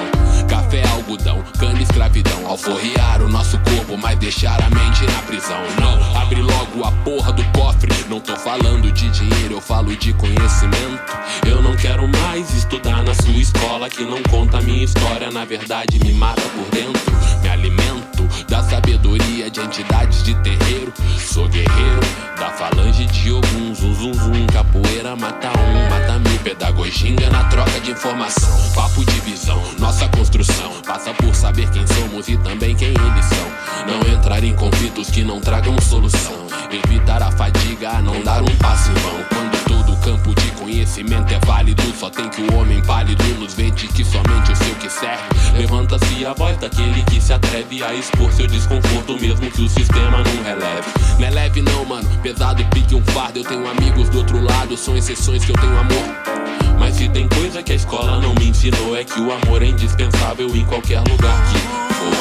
Café, 0.73 0.89
algodão, 0.89 1.43
cana, 1.59 1.79
escravidão. 1.83 2.47
Alforriar 2.47 3.21
o 3.21 3.29
nosso 3.29 3.59
corpo, 3.59 3.95
mas 3.95 4.17
deixar 4.17 4.59
a 4.59 4.69
mente 4.71 5.05
na 5.05 5.21
prisão. 5.21 5.61
Não, 5.79 6.19
abre 6.19 6.41
logo 6.41 6.83
a 6.83 6.91
porra 7.03 7.31
do 7.31 7.43
cofre. 7.51 7.91
Não 8.09 8.19
tô 8.19 8.35
falando 8.35 8.91
de 8.91 9.07
dinheiro, 9.09 9.53
eu 9.53 9.61
falo 9.61 9.95
de 9.95 10.11
conhecimento. 10.13 11.03
Eu 11.45 11.61
não 11.61 11.75
quero 11.75 12.07
mais 12.07 12.51
estudar 12.55 13.03
na 13.03 13.13
sua 13.13 13.33
escola 13.33 13.87
que 13.87 14.03
não 14.03 14.23
conta 14.23 14.57
a 14.57 14.61
minha 14.61 14.83
história. 14.83 15.29
Na 15.29 15.45
verdade, 15.45 15.99
me 15.99 16.11
mata 16.11 16.41
por 16.41 16.67
dentro. 16.71 17.01
Me 17.43 17.49
alimento 17.49 18.02
da 18.47 18.63
sabedoria 18.63 19.49
de 19.49 19.59
entidades 19.59 20.23
de 20.23 20.33
terreiro. 20.35 20.93
Sou 21.19 21.47
guerreiro 21.47 22.01
da 22.37 22.49
falange 22.51 23.05
de 23.05 23.29
alguns. 23.29 23.79
Zum, 23.79 23.93
zum, 23.93 24.13
zum. 24.13 24.47
Capoeira 24.47 25.15
mata 25.15 25.49
um, 25.49 25.89
mata 25.89 26.19
mil. 26.19 26.39
Pedagogia 26.39 27.29
na 27.29 27.43
troca 27.45 27.79
de 27.79 27.91
informação. 27.91 28.71
Papo 28.73 29.05
de 29.05 29.19
visão, 29.21 29.61
nossa 29.79 30.07
construção. 30.09 30.71
Passa 30.85 31.13
por 31.13 31.33
saber 31.33 31.69
quem 31.71 31.85
somos 31.87 32.27
e 32.27 32.37
também 32.37 32.75
quem 32.75 32.89
eles 32.89 33.25
são. 33.25 33.51
Não 33.87 34.13
entrar 34.13 34.43
em 34.43 34.53
conflitos 34.55 35.09
que 35.09 35.23
não 35.23 35.39
tragam 35.39 35.75
solução. 35.81 36.47
Evitar 36.71 37.21
a 37.21 37.31
fadiga, 37.31 38.01
não 38.01 38.21
dar 38.21 38.41
um 38.41 38.55
passo 38.57 38.91
em 38.91 38.93
vão. 38.95 39.23
Quando 39.29 39.62
campo 40.03 40.35
de 40.35 40.51
conhecimento 40.51 41.33
é 41.33 41.39
válido, 41.45 41.81
só 41.97 42.09
tem 42.09 42.27
que 42.29 42.41
o 42.41 42.55
homem 42.55 42.81
pálido 42.83 43.23
nos 43.39 43.53
vende 43.53 43.87
que 43.87 44.03
somente 44.03 44.51
o 44.51 44.55
seu 44.55 44.75
que 44.75 44.89
serve. 44.89 45.23
Levanta-se 45.57 46.25
a 46.25 46.33
voz 46.33 46.57
daquele 46.57 47.01
que 47.03 47.21
se 47.21 47.31
atreve 47.31 47.81
a 47.81 47.93
expor 47.93 48.31
seu 48.33 48.45
desconforto, 48.45 49.17
mesmo 49.19 49.49
que 49.49 49.61
o 49.61 49.69
sistema 49.69 50.17
não 50.17 50.43
releve. 50.43 50.87
Não 51.17 51.25
é 51.25 51.29
leve, 51.29 51.61
não, 51.61 51.85
mano. 51.85 52.09
Pesado 52.21 52.65
pique 52.65 52.93
um 52.95 53.03
fardo. 53.05 53.39
Eu 53.39 53.45
tenho 53.45 53.65
amigos 53.69 54.09
do 54.09 54.17
outro 54.17 54.41
lado, 54.43 54.75
são 54.75 54.97
exceções 54.97 55.45
que 55.45 55.51
eu 55.51 55.55
tenho 55.55 55.79
amor. 55.79 56.33
Mas 56.77 56.95
se 56.95 57.07
tem 57.07 57.27
coisa 57.29 57.63
que 57.63 57.71
a 57.71 57.75
escola 57.75 58.19
não 58.19 58.35
me 58.35 58.49
ensinou, 58.49 58.97
é 58.97 59.05
que 59.05 59.21
o 59.21 59.31
amor 59.31 59.63
é 59.63 59.67
indispensável 59.67 60.53
em 60.53 60.65
qualquer 60.65 60.99
lugar 60.99 61.41
que 61.45 61.59
for. 61.95 62.11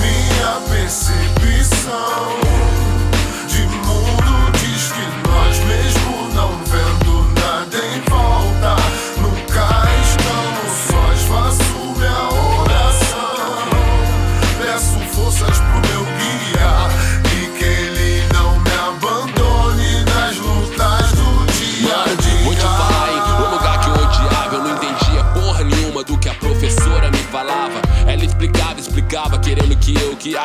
Minha 0.00 0.60
percepção 0.68 2.28
de 3.46 3.60
mundo 3.86 4.50
diz 4.58 4.92
que 4.92 5.28
nós, 5.28 5.58
mesmo 5.66 5.97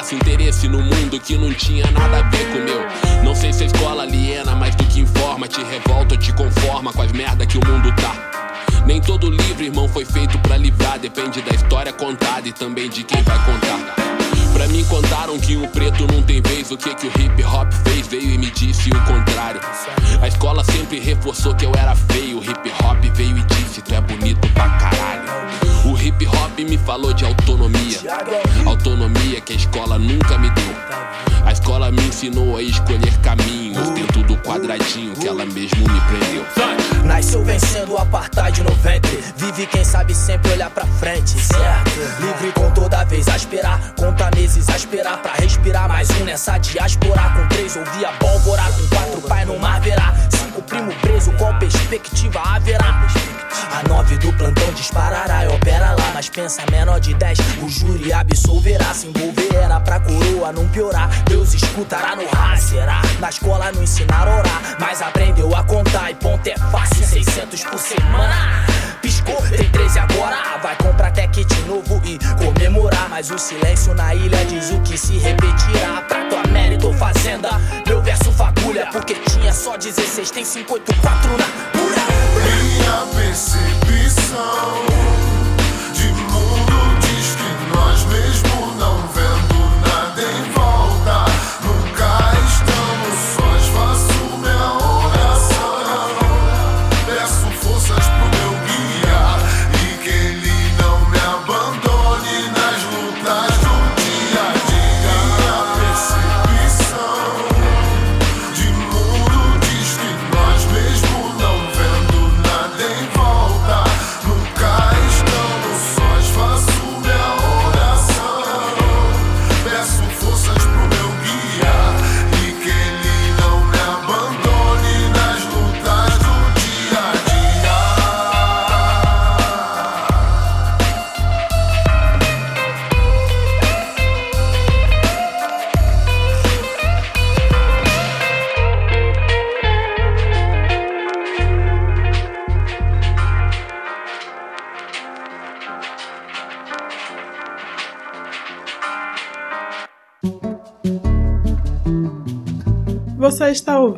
criasse 0.03 0.15
interesse 0.15 0.67
no 0.67 0.81
mundo 0.81 1.19
que 1.19 1.37
não 1.37 1.53
tinha 1.53 1.89
nada 1.91 2.19
a 2.19 2.21
ver 2.23 2.45
com 2.51 2.59
o 2.59 2.63
meu. 2.63 3.23
Não 3.23 3.33
sei 3.33 3.53
se 3.53 3.63
a 3.63 3.65
escola 3.67 4.03
aliena, 4.03 4.53
mas 4.55 4.75
do 4.75 4.83
que 4.85 4.99
informa, 4.99 5.47
te 5.47 5.63
revolta 5.63 6.15
ou 6.15 6.19
te 6.19 6.33
conforma 6.33 6.91
com 6.91 7.01
as 7.01 7.11
merda 7.11 7.45
que 7.45 7.57
o 7.57 7.65
mundo 7.65 7.93
tá. 7.95 8.13
Nem 8.85 8.99
todo 8.99 9.29
livro, 9.29 9.63
irmão, 9.63 9.87
foi 9.87 10.03
feito 10.03 10.37
pra 10.39 10.57
livrar. 10.57 10.99
Depende 10.99 11.41
da 11.41 11.55
história 11.55 11.93
contada 11.93 12.47
e 12.47 12.51
também 12.51 12.89
de 12.89 13.03
quem 13.03 13.21
vai 13.23 13.37
contar. 13.45 13.79
Pra 14.51 14.67
mim 14.67 14.83
contaram 14.85 15.39
que 15.39 15.55
o 15.55 15.67
preto 15.69 16.05
não 16.11 16.21
tem 16.21 16.41
vez. 16.41 16.69
O 16.69 16.77
que 16.77 16.93
que 16.95 17.07
o 17.07 17.09
hip 17.09 17.43
hop 17.43 17.71
fez 17.85 18.05
veio 18.07 18.31
e 18.31 18.37
me 18.37 18.51
disse 18.51 18.89
o 18.89 19.05
contrário. 19.05 19.61
A 20.21 20.27
escola 20.27 20.63
sempre 20.65 20.99
reforçou 20.99 21.55
que 21.55 21.65
eu 21.65 21.71
era 21.77 21.95
feio. 21.95 22.39
O 22.39 22.43
hip 22.43 22.71
hop 22.83 23.01
veio 23.15 23.37
e 23.37 23.43
disse: 23.43 23.81
Tu 23.81 23.93
é 23.95 24.01
bonito 24.01 24.47
pra 24.49 24.69
caralho. 24.69 25.52
Hip 26.03 26.27
hop 26.27 26.59
me 26.59 26.77
falou 26.77 27.13
de 27.13 27.23
autonomia. 27.23 27.97
Autonomia 28.65 29.39
que 29.39 29.53
a 29.53 29.55
escola 29.55 29.97
nunca 29.97 30.37
me 30.37 30.49
deu. 30.49 30.75
A 31.45 31.53
escola 31.53 31.89
me 31.91 32.03
ensinou 32.05 32.57
a 32.57 32.61
escolher 32.61 33.17
caminhos 33.19 33.89
dentro 33.91 34.21
do 34.23 34.35
quadradinho 34.39 35.13
que 35.13 35.25
ela 35.25 35.45
mesmo 35.45 35.79
me 35.79 36.01
prendeu. 36.01 36.45
Nasceu 37.05 37.41
vencendo 37.45 37.93
o 37.93 37.97
apartheid 37.97 38.63
no 38.63 38.75
ventre. 38.75 39.23
Vive 39.37 39.65
quem 39.65 39.85
sabe 39.85 40.13
sempre 40.13 40.51
olhar 40.51 40.69
pra 40.71 40.85
frente, 40.85 41.39
certo? 41.39 41.91
Livre 42.19 42.51
com 42.51 42.69
toda 42.71 43.05
vez 43.05 43.29
a 43.29 43.37
esperar. 43.37 43.93
Conta 43.97 44.29
meses 44.35 44.67
a 44.67 44.75
esperar 44.75 45.21
pra 45.21 45.31
respirar. 45.35 45.87
Mais 45.87 46.09
um 46.19 46.25
nessa 46.25 46.57
diáspora. 46.57 47.29
Com 47.29 47.47
três 47.47 47.77
ouvia 47.77 48.11
pólvora. 48.19 48.63
Com 48.63 48.87
quatro 48.93 49.21
pai 49.21 49.45
no 49.45 49.57
mar 49.57 49.79
verá. 49.79 50.13
Primo 50.73 50.91
preso, 51.01 51.31
qual 51.33 51.53
perspectiva 51.59 52.41
haverá? 52.43 53.07
A 53.71 53.87
nove 53.87 54.17
do 54.17 54.33
plantão 54.33 54.73
disparará 54.73 55.45
e 55.45 55.47
opera 55.49 55.91
lá. 55.91 56.11
Mas 56.15 56.29
pensa 56.29 56.63
menor 56.71 56.99
de 56.99 57.13
dez, 57.13 57.37
o 57.61 57.69
júri 57.69 58.11
absolverá. 58.11 58.91
Se 58.91 59.05
envolver 59.05 59.53
era 59.53 59.79
pra 59.79 59.99
coroa 59.99 60.51
não 60.51 60.67
piorar. 60.69 61.11
Deus 61.25 61.53
escutará 61.53 62.15
no 62.15 62.27
ra, 62.27 62.57
será? 62.57 63.03
Na 63.19 63.29
escola 63.29 63.71
não 63.71 63.83
ensinaram 63.83 64.31
a 64.31 64.39
orar, 64.39 64.77
mas 64.79 64.99
aprendeu 65.03 65.55
a 65.55 65.63
contar. 65.63 66.09
E 66.09 66.15
ponto 66.15 66.47
é 66.47 66.57
fácil, 66.57 67.05
600 67.05 67.63
por 67.65 67.77
semana. 67.77 68.65
Piscou, 69.03 69.35
tem 69.49 69.69
13 69.69 69.99
agora. 69.99 70.57
Vai 70.63 70.77
comprar 70.77 71.09
até 71.09 71.27
kit 71.27 71.53
novo 71.63 72.01
e 72.05 72.17
comemorar. 72.41 73.09
Mas 73.09 73.29
o 73.29 73.37
silêncio 73.37 73.93
na 73.93 74.15
ilha 74.15 74.45
diz 74.45 74.71
o 74.71 74.79
que 74.79 74.97
se 74.97 75.17
repetirá. 75.17 76.01
Pra 76.07 76.23
tua 76.29 76.43
mérito, 76.47 76.93
fazenda. 76.93 77.49
Meu 77.85 78.01
verso 78.01 78.31
fagulha, 78.31 78.87
porque 78.93 79.15
tinha 79.15 79.51
só 79.51 79.75
16, 79.75 80.31
tem 80.31 80.45
54 80.45 81.31
na 81.31 81.45
pura. 81.73 82.01
Minha 82.45 83.05
percepção 83.13 84.85
de 85.93 86.07
mundo 86.07 86.97
diz 87.01 87.35
que 87.35 87.75
nós, 87.75 88.05
mesmo 88.05 88.52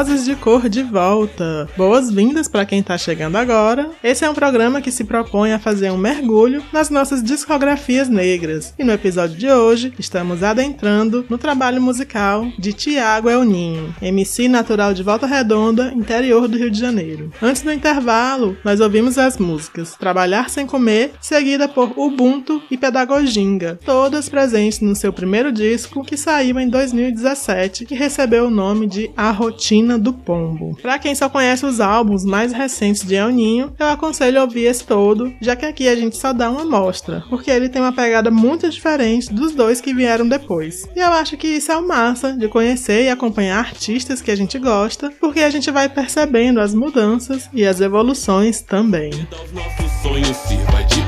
Vozes 0.00 0.24
de 0.24 0.34
Cor 0.34 0.66
de 0.66 0.82
volta. 0.82 1.68
Boas-vindas 1.76 2.48
para 2.48 2.64
quem 2.64 2.82
tá 2.82 2.96
chegando 2.96 3.36
agora. 3.36 3.90
Esse 4.02 4.24
é 4.24 4.30
um 4.30 4.34
programa 4.34 4.80
que 4.80 4.90
se 4.90 5.04
propõe 5.04 5.52
a 5.52 5.58
fazer 5.58 5.90
um 5.90 5.98
mergulho 5.98 6.62
nas 6.72 6.88
nossas 6.88 7.22
discografias 7.22 8.08
negras. 8.08 8.72
E 8.78 8.82
no 8.82 8.92
episódio 8.92 9.36
de 9.36 9.50
hoje, 9.50 9.92
estamos 9.98 10.42
adentrando 10.42 11.26
no 11.28 11.36
trabalho 11.36 11.82
musical 11.82 12.50
de 12.58 12.72
Tiago 12.72 13.28
El 13.28 13.44
Ninho, 13.44 13.94
MC 14.00 14.48
natural 14.48 14.94
de 14.94 15.02
Volta 15.02 15.26
Redonda, 15.26 15.92
interior 15.94 16.48
do 16.48 16.56
Rio 16.56 16.70
de 16.70 16.80
Janeiro. 16.80 17.30
Antes 17.42 17.60
do 17.60 17.70
intervalo, 17.70 18.56
nós 18.64 18.80
ouvimos 18.80 19.18
as 19.18 19.36
músicas 19.36 19.96
Trabalhar 19.96 20.48
Sem 20.48 20.64
Comer, 20.64 21.12
seguida 21.20 21.68
por 21.68 21.92
Ubuntu 21.98 22.62
e 22.70 22.78
Pedagoginga, 22.78 23.78
todas 23.84 24.30
presentes 24.30 24.80
no 24.80 24.96
seu 24.96 25.12
primeiro 25.12 25.52
disco, 25.52 26.02
que 26.02 26.16
saiu 26.16 26.58
em 26.58 26.70
2017 26.70 27.86
e 27.90 27.94
recebeu 27.94 28.46
o 28.46 28.50
nome 28.50 28.86
de 28.86 29.10
A 29.14 29.30
Rotina 29.30 29.89
do 29.98 30.12
Pombo. 30.12 30.76
Para 30.80 30.98
quem 30.98 31.14
só 31.14 31.28
conhece 31.28 31.64
os 31.66 31.80
álbuns 31.80 32.24
mais 32.24 32.52
recentes 32.52 33.02
de 33.02 33.14
El 33.14 33.30
Ninho, 33.30 33.72
eu 33.78 33.86
aconselho 33.88 34.40
ouvir 34.40 34.64
esse 34.64 34.84
todo, 34.84 35.32
já 35.40 35.56
que 35.56 35.66
aqui 35.66 35.88
a 35.88 35.96
gente 35.96 36.16
só 36.16 36.32
dá 36.32 36.50
uma 36.50 36.62
amostra, 36.62 37.24
porque 37.28 37.50
ele 37.50 37.68
tem 37.68 37.80
uma 37.80 37.92
pegada 37.92 38.30
muito 38.30 38.68
diferente 38.68 39.32
dos 39.32 39.52
dois 39.52 39.80
que 39.80 39.94
vieram 39.94 40.28
depois. 40.28 40.88
E 40.94 41.00
eu 41.00 41.12
acho 41.12 41.36
que 41.36 41.48
isso 41.48 41.72
é 41.72 41.76
o 41.76 41.86
massa 41.86 42.32
de 42.32 42.48
conhecer 42.48 43.04
e 43.04 43.08
acompanhar 43.08 43.58
artistas 43.58 44.22
que 44.22 44.30
a 44.30 44.36
gente 44.36 44.58
gosta, 44.58 45.12
porque 45.20 45.40
a 45.40 45.50
gente 45.50 45.70
vai 45.70 45.88
percebendo 45.88 46.60
as 46.60 46.74
mudanças 46.74 47.48
e 47.52 47.64
as 47.64 47.80
evoluções 47.80 48.60
também. 48.60 49.10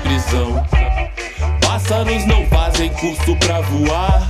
Prisão. 0.02 0.64
Pássaros 1.60 2.26
não 2.26 2.46
fazem 2.46 2.90
curso 2.94 3.36
pra 3.36 3.60
voar, 3.60 4.28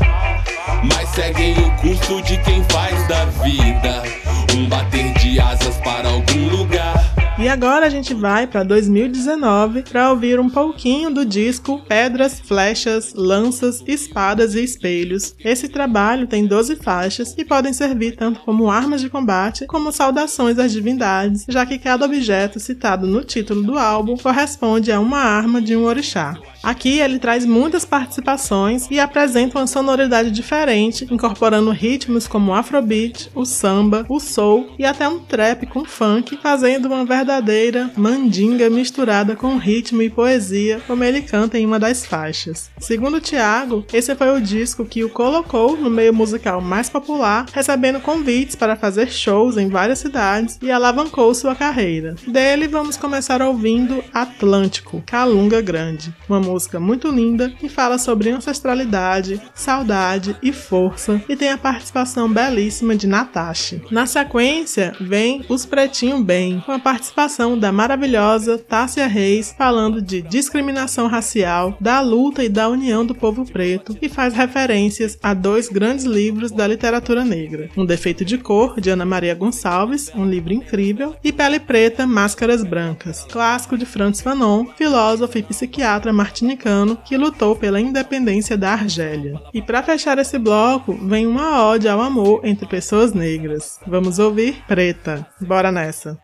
mas 0.84 1.08
seguem 1.10 1.54
o 1.58 1.70
curso 1.80 2.22
de 2.22 2.38
quem 2.38 2.62
faz 2.64 3.06
da 3.08 3.24
vida 3.26 4.21
um 4.54 4.68
bater 4.68 5.12
de 5.14 5.40
asas 5.40 5.76
para 5.78 6.08
algum 6.08 6.48
lugar. 6.48 7.12
E 7.38 7.48
agora 7.48 7.86
a 7.86 7.88
gente 7.88 8.12
vai 8.12 8.46
para 8.46 8.62
2019 8.62 9.82
para 9.82 10.10
ouvir 10.10 10.38
um 10.38 10.50
pouquinho 10.50 11.10
do 11.10 11.24
disco 11.24 11.82
Pedras, 11.88 12.38
Flechas, 12.38 13.14
Lanças, 13.14 13.82
Espadas 13.86 14.54
e 14.54 14.62
Espelhos. 14.62 15.34
Esse 15.42 15.68
trabalho 15.68 16.26
tem 16.26 16.46
12 16.46 16.76
faixas 16.76 17.34
e 17.36 17.44
podem 17.44 17.72
servir 17.72 18.14
tanto 18.16 18.40
como 18.40 18.70
armas 18.70 19.00
de 19.00 19.08
combate 19.08 19.66
como 19.66 19.90
saudações 19.90 20.58
às 20.58 20.70
divindades, 20.70 21.46
já 21.48 21.64
que 21.64 21.78
cada 21.78 22.04
objeto 22.04 22.60
citado 22.60 23.06
no 23.06 23.24
título 23.24 23.62
do 23.62 23.78
álbum 23.78 24.16
corresponde 24.16 24.92
a 24.92 25.00
uma 25.00 25.18
arma 25.18 25.60
de 25.60 25.74
um 25.74 25.84
orixá. 25.84 26.36
Aqui 26.62 27.00
ele 27.00 27.18
traz 27.18 27.44
muitas 27.44 27.84
participações 27.84 28.86
e 28.90 29.00
apresenta 29.00 29.58
uma 29.58 29.66
sonoridade 29.66 30.30
diferente, 30.30 31.06
incorporando 31.10 31.70
ritmos 31.70 32.28
como 32.28 32.52
o 32.52 32.54
afrobeat, 32.54 33.30
o 33.34 33.44
samba, 33.44 34.06
o 34.08 34.20
soul 34.20 34.70
e 34.78 34.84
até 34.84 35.08
um 35.08 35.18
trap 35.18 35.66
com 35.66 35.84
funk, 35.84 36.38
fazendo 36.40 36.86
uma 36.86 37.04
verdadeira 37.04 37.90
mandinga 37.96 38.70
misturada 38.70 39.34
com 39.34 39.56
ritmo 39.56 40.02
e 40.02 40.10
poesia, 40.10 40.80
como 40.86 41.02
ele 41.02 41.22
canta 41.22 41.58
em 41.58 41.66
uma 41.66 41.80
das 41.80 42.06
faixas. 42.06 42.70
Segundo 42.78 43.20
Thiago, 43.20 43.84
esse 43.92 44.14
foi 44.14 44.30
o 44.30 44.40
disco 44.40 44.84
que 44.84 45.02
o 45.02 45.10
colocou 45.10 45.76
no 45.76 45.90
meio 45.90 46.14
musical 46.14 46.60
mais 46.60 46.88
popular, 46.88 47.46
recebendo 47.52 48.00
convites 48.00 48.54
para 48.54 48.76
fazer 48.76 49.10
shows 49.10 49.56
em 49.56 49.68
várias 49.68 49.98
cidades 49.98 50.58
e 50.62 50.70
alavancou 50.70 51.34
sua 51.34 51.54
carreira. 51.54 52.14
Dele 52.26 52.68
vamos 52.68 52.96
começar 52.96 53.42
ouvindo 53.42 54.02
Atlântico, 54.14 55.02
Calunga 55.04 55.60
Grande, 55.60 56.14
uma 56.28 56.40
música 56.52 56.78
muito 56.78 57.10
linda 57.10 57.48
que 57.48 57.68
fala 57.68 57.96
sobre 57.96 58.30
ancestralidade, 58.30 59.40
saudade 59.54 60.36
e 60.42 60.52
força 60.52 61.22
e 61.26 61.34
tem 61.34 61.48
a 61.48 61.56
participação 61.56 62.30
belíssima 62.30 62.94
de 62.94 63.06
Natasha. 63.06 63.80
Na 63.90 64.04
sequência 64.04 64.94
vem 65.00 65.44
Os 65.48 65.64
Pretinho 65.64 66.22
Bem, 66.22 66.62
com 66.66 66.72
a 66.72 66.78
participação 66.78 67.58
da 67.58 67.72
maravilhosa 67.72 68.58
Tássia 68.58 69.06
Reis 69.06 69.54
falando 69.56 70.02
de 70.02 70.20
discriminação 70.20 71.06
racial, 71.06 71.74
da 71.80 72.00
luta 72.00 72.44
e 72.44 72.50
da 72.50 72.68
união 72.68 73.04
do 73.06 73.14
povo 73.14 73.46
preto 73.46 73.96
e 74.02 74.08
faz 74.08 74.34
referências 74.34 75.18
a 75.22 75.32
dois 75.32 75.68
grandes 75.68 76.04
livros 76.04 76.50
da 76.50 76.66
literatura 76.66 77.24
negra: 77.24 77.70
Um 77.76 77.86
Defeito 77.86 78.26
de 78.26 78.36
Cor, 78.36 78.78
de 78.78 78.90
Ana 78.90 79.06
Maria 79.06 79.34
Gonçalves, 79.34 80.12
um 80.14 80.26
livro 80.26 80.52
incrível, 80.52 81.16
e 81.24 81.32
Pele 81.32 81.58
Preta, 81.58 82.06
Máscaras 82.06 82.62
Brancas, 82.62 83.24
clássico 83.30 83.78
de 83.78 83.86
Franz 83.86 84.20
Fanon, 84.20 84.66
filósofo 84.76 85.38
e 85.38 85.42
psiquiatra 85.42 86.12
martiniano 86.42 86.96
que 86.96 87.16
lutou 87.16 87.56
pela 87.56 87.80
independência 87.80 88.56
da 88.56 88.72
Argélia. 88.72 89.40
E 89.54 89.62
para 89.62 89.82
fechar 89.82 90.18
esse 90.18 90.38
bloco, 90.38 90.92
vem 90.92 91.26
uma 91.26 91.66
ode 91.66 91.88
ao 91.88 92.00
amor 92.00 92.40
entre 92.44 92.66
pessoas 92.66 93.12
negras. 93.12 93.78
Vamos 93.86 94.18
ouvir 94.18 94.62
Preta. 94.66 95.26
Bora 95.40 95.70
nessa. 95.70 96.18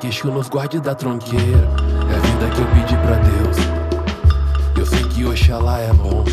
Vela 0.00 0.08
pra 0.08 0.08
que 0.08 0.08
Exu 0.08 0.30
nos 0.30 0.48
guarde 0.48 0.80
da 0.80 0.94
tronqueira. 0.94 1.68
É 2.10 2.16
a 2.16 2.20
vida 2.20 2.48
que 2.54 2.60
eu 2.60 2.66
pedi 2.66 2.96
pra 2.96 3.16
Deus. 3.16 3.56
Eu 4.76 4.86
sei 4.86 5.04
que 5.04 5.24
Oxalá 5.24 5.78
é 5.78 5.92
bom, 5.92 6.24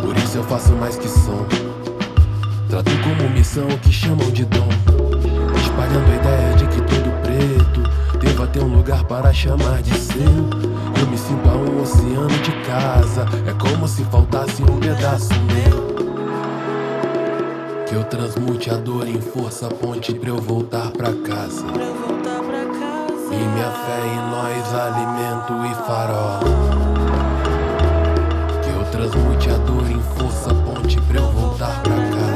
por 0.00 0.16
isso 0.16 0.38
eu 0.38 0.44
faço 0.44 0.72
mais 0.74 0.96
que 0.96 1.08
som. 1.08 1.46
Trato 2.68 2.90
como 3.02 3.30
missão 3.30 3.66
o 3.66 3.78
que 3.78 3.92
chamam 3.92 4.30
de 4.30 4.44
dom, 4.44 4.68
espalhando 5.56 6.10
a 6.10 6.16
ideia 6.16 6.54
de 6.54 6.66
que 6.66 6.80
todo 6.82 7.22
preto 7.22 8.18
deva 8.18 8.46
ter 8.46 8.60
um 8.62 8.76
lugar 8.76 9.04
para 9.04 9.32
chamar 9.32 9.82
de 9.82 9.94
seu. 9.96 10.24
Eu 11.00 11.06
me 11.08 11.18
sinto 11.18 11.48
a 11.48 11.54
um 11.54 11.82
oceano 11.82 12.28
de 12.28 12.52
casa, 12.66 13.26
é 13.46 13.52
como 13.54 13.86
se 13.86 14.04
faltasse 14.04 14.62
um 14.62 14.78
pedaço 14.78 15.34
meu. 15.52 15.94
Que 17.86 17.94
eu 17.94 18.04
transmute 18.04 18.70
a 18.70 18.76
dor 18.76 19.06
em 19.06 19.20
força, 19.20 19.68
ponte 19.68 20.14
pra 20.14 20.30
eu 20.30 20.38
voltar 20.38 20.90
pra 20.92 21.12
casa. 21.12 22.03
E 23.36 23.48
minha 23.48 23.70
fé 23.70 24.06
em 24.06 24.30
nós, 24.30 24.74
alimento 24.74 25.52
e 25.66 25.74
farol. 25.86 26.40
Que 28.62 28.70
eu 28.70 28.84
transmute 28.92 29.50
a 29.50 29.56
dor 29.58 29.90
em 29.90 30.00
força, 30.16 30.54
ponte 30.54 31.00
pra 31.00 31.18
eu 31.18 31.28
voltar 31.32 31.82
pra 31.82 31.94
casa. 31.94 32.33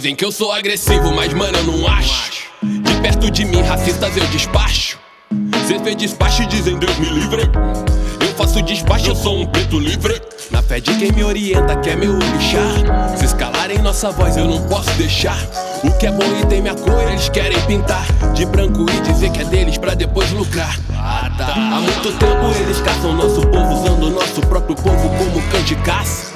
Dizem 0.00 0.16
que 0.16 0.24
eu 0.24 0.32
sou 0.32 0.50
agressivo, 0.50 1.14
mas 1.14 1.30
mano, 1.34 1.58
eu 1.58 1.64
não 1.64 1.86
acho. 1.86 2.48
De 2.62 2.94
perto 3.02 3.30
de 3.30 3.44
mim, 3.44 3.60
racistas 3.60 4.16
eu 4.16 4.26
despacho. 4.28 4.98
Cê 5.68 5.78
fez 5.78 5.94
despacho 5.94 6.42
e 6.42 6.46
dizem 6.46 6.78
Deus 6.78 6.96
me 6.98 7.10
livre. 7.10 7.42
Eu 8.18 8.34
faço 8.34 8.62
despacho, 8.62 9.10
eu 9.10 9.14
sou 9.14 9.38
um 9.38 9.44
preto 9.44 9.78
livre. 9.78 10.18
Na 10.50 10.62
fé 10.62 10.80
de 10.80 10.94
quem 10.94 11.12
me 11.12 11.22
orienta, 11.22 11.76
que 11.76 11.90
é 11.90 11.96
meu 11.96 12.14
orixá. 12.14 13.14
Se 13.14 13.26
escalarem 13.26 13.76
nossa 13.80 14.10
voz, 14.10 14.38
eu 14.38 14.46
não 14.46 14.66
posso 14.68 14.90
deixar. 14.92 15.36
O 15.84 15.92
que 15.98 16.06
é 16.06 16.10
bom 16.10 16.24
e 16.40 16.46
tem 16.46 16.62
minha 16.62 16.74
cor, 16.74 17.02
eles 17.02 17.28
querem 17.28 17.60
pintar 17.66 18.06
de 18.32 18.46
branco 18.46 18.86
e 18.90 19.00
dizer 19.02 19.30
que 19.32 19.42
é 19.42 19.44
deles 19.44 19.76
pra 19.76 19.92
depois 19.92 20.30
lucrar. 20.30 20.80
Ah, 20.96 21.30
tá. 21.36 21.52
Há 21.52 21.78
muito 21.78 22.10
tempo 22.12 22.58
eles 22.58 22.80
caçam 22.80 23.12
nosso 23.12 23.42
povo, 23.42 23.74
usando 23.74 24.08
nosso 24.08 24.40
próprio 24.46 24.74
povo 24.76 25.10
como 25.18 25.42
cão 25.50 25.62
de 25.62 25.76
caça. 25.76 26.29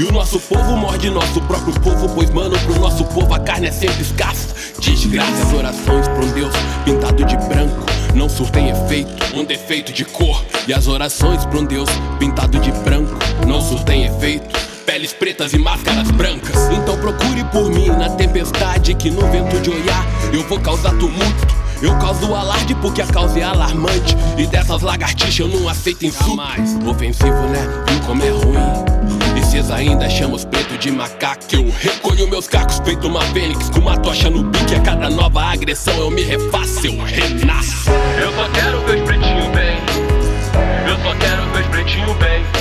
E 0.00 0.02
o 0.02 0.10
nosso 0.10 0.40
povo 0.40 0.78
morde 0.78 1.10
nosso 1.10 1.42
próprio 1.42 1.78
povo, 1.78 2.08
pois, 2.14 2.30
mano, 2.30 2.58
pro 2.60 2.80
nosso 2.80 3.04
povo 3.04 3.34
a 3.34 3.38
carne 3.38 3.66
é 3.66 3.70
sempre 3.70 4.00
escassa. 4.00 4.48
Desgraça, 4.80 5.42
as 5.42 5.52
orações 5.52 6.08
pra 6.08 6.24
um 6.24 6.32
Deus 6.32 6.54
pintado 6.86 7.22
de 7.22 7.36
branco 7.36 7.84
não 8.14 8.26
surtem 8.26 8.70
efeito, 8.70 9.12
um 9.36 9.44
defeito 9.44 9.92
de 9.92 10.06
cor. 10.06 10.42
E 10.66 10.72
as 10.72 10.86
orações 10.86 11.44
pra 11.44 11.58
um 11.58 11.66
Deus 11.66 11.90
pintado 12.18 12.58
de 12.60 12.72
branco 12.72 13.14
não 13.46 13.60
surtem 13.60 14.06
efeito. 14.06 14.58
Peles 14.86 15.12
pretas 15.12 15.52
e 15.52 15.58
máscaras 15.58 16.10
brancas. 16.12 16.56
Então 16.70 16.96
procure 16.96 17.44
por 17.52 17.68
mim 17.68 17.88
na 17.88 18.08
tempestade 18.08 18.94
que 18.94 19.10
no 19.10 19.30
vento 19.30 19.60
de 19.60 19.68
olhar 19.68 20.06
eu 20.32 20.42
vou 20.48 20.58
causar 20.60 20.92
tumulto. 20.92 21.60
Eu 21.82 21.94
causo 21.98 22.34
alarde 22.34 22.74
porque 22.76 23.02
a 23.02 23.06
causa 23.06 23.38
é 23.38 23.42
alarmante. 23.42 24.16
E 24.38 24.46
dessas 24.46 24.80
lagartixas 24.80 25.38
eu 25.38 25.48
não 25.48 25.68
aceito 25.68 26.06
insulto. 26.06 26.40
Ofensivo, 26.88 27.42
né? 27.48 27.84
Viu 27.86 28.00
como 28.00 28.22
é 28.22 28.30
ruim? 28.30 29.19
E 29.36 29.44
cês 29.44 29.70
ainda 29.70 30.08
chamam 30.08 30.36
os 30.36 30.44
pretos 30.44 30.78
de 30.78 30.90
macaco. 30.90 31.44
Eu 31.52 31.70
recolho 31.70 32.28
meus 32.28 32.46
cacos 32.48 32.80
feito 32.84 33.06
uma 33.06 33.22
fênix 33.32 33.70
com 33.70 33.80
uma 33.80 33.96
tocha 33.98 34.30
no 34.30 34.44
bique. 34.44 34.74
A 34.74 34.80
cada 34.80 35.10
nova 35.10 35.42
agressão 35.52 35.94
eu 35.96 36.10
me 36.10 36.22
refaço, 36.22 36.86
eu 36.86 36.98
renasço. 37.04 37.90
Eu 38.20 38.32
só 38.32 38.48
quero 38.50 38.80
ver 38.86 38.98
os 38.98 39.02
pretinhos 39.02 39.46
bem. 39.48 39.76
Eu 40.88 40.96
só 41.02 41.14
quero 41.16 41.42
ver 41.52 41.62
os 41.62 41.68
pretinhos 41.68 42.16
bem. 42.16 42.59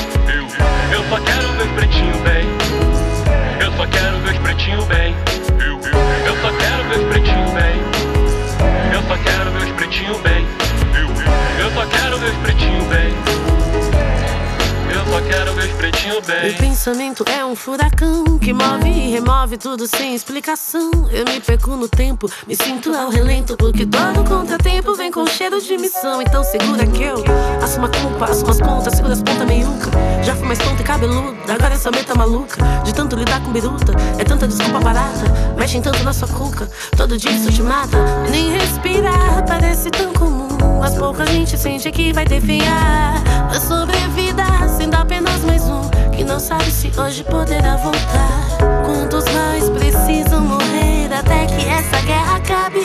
Bem. 16.22 16.53
pensamento 16.55 17.24
é 17.30 17.45
um 17.45 17.55
furacão 17.55 18.38
que 18.39 18.53
move 18.53 18.89
e 18.89 19.11
remove 19.11 19.57
tudo 19.57 19.88
sem 19.88 20.15
explicação. 20.15 20.91
Eu 21.11 21.26
me 21.26 21.39
perco 21.39 21.72
no 21.76 21.88
tempo, 21.88 22.30
me 22.47 22.55
sinto 22.55 22.93
ao 22.93 23.09
relento, 23.09 23.55
porque 23.55 23.86
todo 23.86 24.24
contratempo 24.28 24.95
vem 24.95 25.11
com 25.11 25.26
cheiro 25.28 25.61
de 25.61 25.78
missão. 25.78 26.22
Então 26.22 26.43
segura 26.43 26.86
que 26.88 27.03
eu 27.03 27.24
assumo 27.61 27.86
a 27.86 27.89
culpa, 27.89 28.26
assumo 28.26 28.51
as 28.51 28.59
pontas, 28.59 28.93
segura 28.93 29.13
as 29.13 29.22
pontas 29.22 29.47
meiuca. 29.47 29.89
Já 30.24 30.36
fui 30.36 30.47
mais 30.47 30.59
tonta 30.59 30.82
e 30.82 30.86
cabeluda, 30.86 31.53
agora 31.53 31.74
essa 31.74 31.91
meta 31.91 32.15
maluca. 32.15 32.57
De 32.84 32.93
tanto 32.93 33.15
lidar 33.15 33.41
com 33.41 33.51
biruta, 33.51 33.93
é 34.17 34.24
tanta 34.24 34.47
desculpa 34.47 34.80
barata. 34.80 35.26
Mexem 35.57 35.82
tanto 35.82 36.03
na 36.03 36.13
sua 36.13 36.28
cuca, 36.28 36.70
todo 36.97 37.17
dia 37.17 37.32
isso 37.32 37.51
te 37.51 37.61
mata. 37.61 37.97
Nem 38.30 38.51
respirar 38.51 39.45
parece 39.47 39.89
tão 39.89 40.13
comum. 40.13 40.47
Mas 40.80 40.95
pouca 40.95 41.26
gente 41.26 41.57
sente 41.57 41.91
que 41.91 42.13
vai 42.13 42.26
definhar 42.26 43.22
a 43.53 43.59
sobrevida, 43.59 44.43
sendo 44.78 44.95
apenas 44.95 45.43
mais 45.43 45.63
um 45.63 45.89
não 46.30 46.39
sabe 46.39 46.71
se 46.71 46.91
hoje 46.95 47.23
poderá 47.23 47.75
voltar. 47.77 48.57
Quantos 48.86 49.25
mais 49.34 49.67
precisam 49.67 50.41
morrer 50.41 51.11
até 51.11 51.47
que 51.47 51.67
essa 51.67 51.99
guerra 52.05 52.36
acabe? 52.36 52.82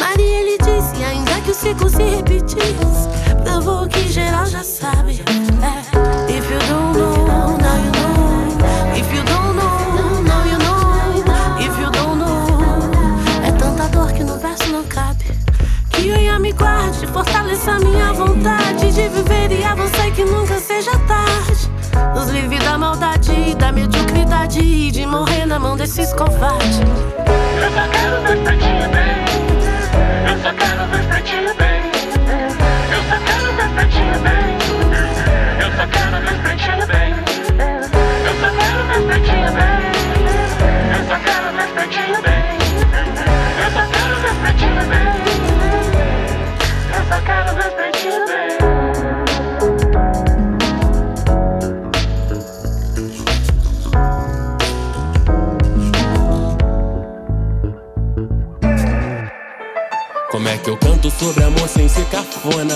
Maria 0.00 0.42
lhe 0.42 0.56
disse, 0.56 1.04
ainda 1.04 1.38
que 1.42 1.50
o 1.50 1.54
ciclo 1.54 1.90
se 1.90 2.02
repetisse, 2.02 3.08
provou 3.44 3.86
que 3.86 4.08
geral 4.08 4.46
já 4.46 4.64
sabe. 4.64 5.22
É, 5.62 6.32
if 6.32 6.50
you 6.50 6.58
don't 6.70 6.98
know, 6.98 7.58
now 7.58 7.76
you 7.76 7.92
know. 7.92 8.96
If 8.96 9.12
you 9.14 9.22
don't 9.24 9.56
know, 9.56 10.22
now 10.22 10.46
you 10.46 10.58
know. 10.58 11.60
If 11.60 11.78
you 11.78 11.90
don't 11.90 12.18
know, 12.18 13.46
é 13.46 13.52
tanta 13.58 13.88
dor 13.88 14.10
que 14.12 14.24
no 14.24 14.38
verso 14.38 14.72
não 14.72 14.84
cabe. 14.84 15.36
Que 15.90 16.12
Oiá 16.12 16.38
me 16.38 16.52
guarde, 16.52 17.06
fortaleça 17.08 17.78
minha 17.78 18.14
vontade 18.14 18.90
de 18.90 19.08
viver 19.08 19.52
e 19.52 19.65
da 23.56 23.72
mediocridade 23.72 24.60
e 24.60 24.90
de 24.90 25.06
morrer 25.06 25.46
na 25.46 25.58
mão 25.58 25.76
desses 25.76 26.12
covardes. 26.12 26.78
Eu 26.78 27.70
só 27.72 27.88
quero 27.90 28.22
ver 28.22 28.36
os 28.36 28.42
pretinhos 28.42 28.86
bem. 28.88 29.24
Eu 30.30 30.38
só 30.42 30.52
quero 30.52 30.86
ver 30.90 31.00
os 31.00 31.06
pretinhos 31.06 31.56
bem. 31.56 31.82
Eu 32.92 33.02
só 33.08 33.16
quero 33.24 33.56
ver 33.56 33.66
os 33.66 33.72
pretinhos 33.72 34.05
sobre 61.18 61.44
amor 61.44 61.68
sem 61.68 61.88
ser 61.88 62.04
cafona? 62.06 62.74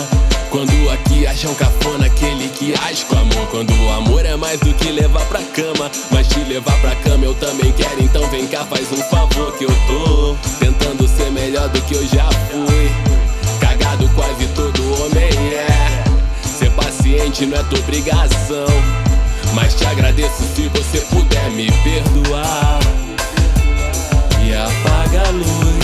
Quando 0.50 0.90
aqui 0.90 1.26
acham 1.26 1.54
cafona 1.54 2.06
aquele 2.06 2.48
que 2.48 2.74
age 2.86 3.04
com 3.04 3.16
amor. 3.16 3.46
Quando 3.50 3.72
o 3.72 3.92
amor 3.92 4.24
é 4.24 4.36
mais 4.36 4.58
do 4.60 4.72
que 4.74 4.90
levar 4.90 5.24
pra 5.26 5.40
cama. 5.42 5.90
Mas 6.10 6.28
te 6.28 6.40
levar 6.40 6.78
pra 6.80 6.94
cama 6.96 7.24
eu 7.24 7.34
também 7.34 7.72
quero. 7.72 8.02
Então 8.02 8.26
vem 8.30 8.46
cá, 8.46 8.64
faz 8.64 8.90
um 8.92 9.02
favor 9.04 9.52
que 9.56 9.64
eu 9.64 9.72
tô 9.86 10.36
tentando 10.58 11.06
ser 11.08 11.30
melhor 11.30 11.68
do 11.68 11.80
que 11.82 11.94
eu 11.94 12.06
já 12.08 12.28
fui. 12.50 12.90
Cagado 13.60 14.08
quase 14.14 14.46
todo 14.54 14.82
homem 15.02 15.54
é. 15.54 16.04
Ser 16.58 16.70
paciente 16.72 17.46
não 17.46 17.58
é 17.58 17.62
tua 17.64 17.78
obrigação. 17.78 18.66
Mas 19.54 19.74
te 19.74 19.84
agradeço 19.86 20.42
se 20.54 20.68
você 20.68 21.00
puder 21.02 21.50
me 21.50 21.70
perdoar. 21.82 22.80
E 24.42 24.54
apaga 24.54 25.28
a 25.28 25.30
luz 25.30 25.79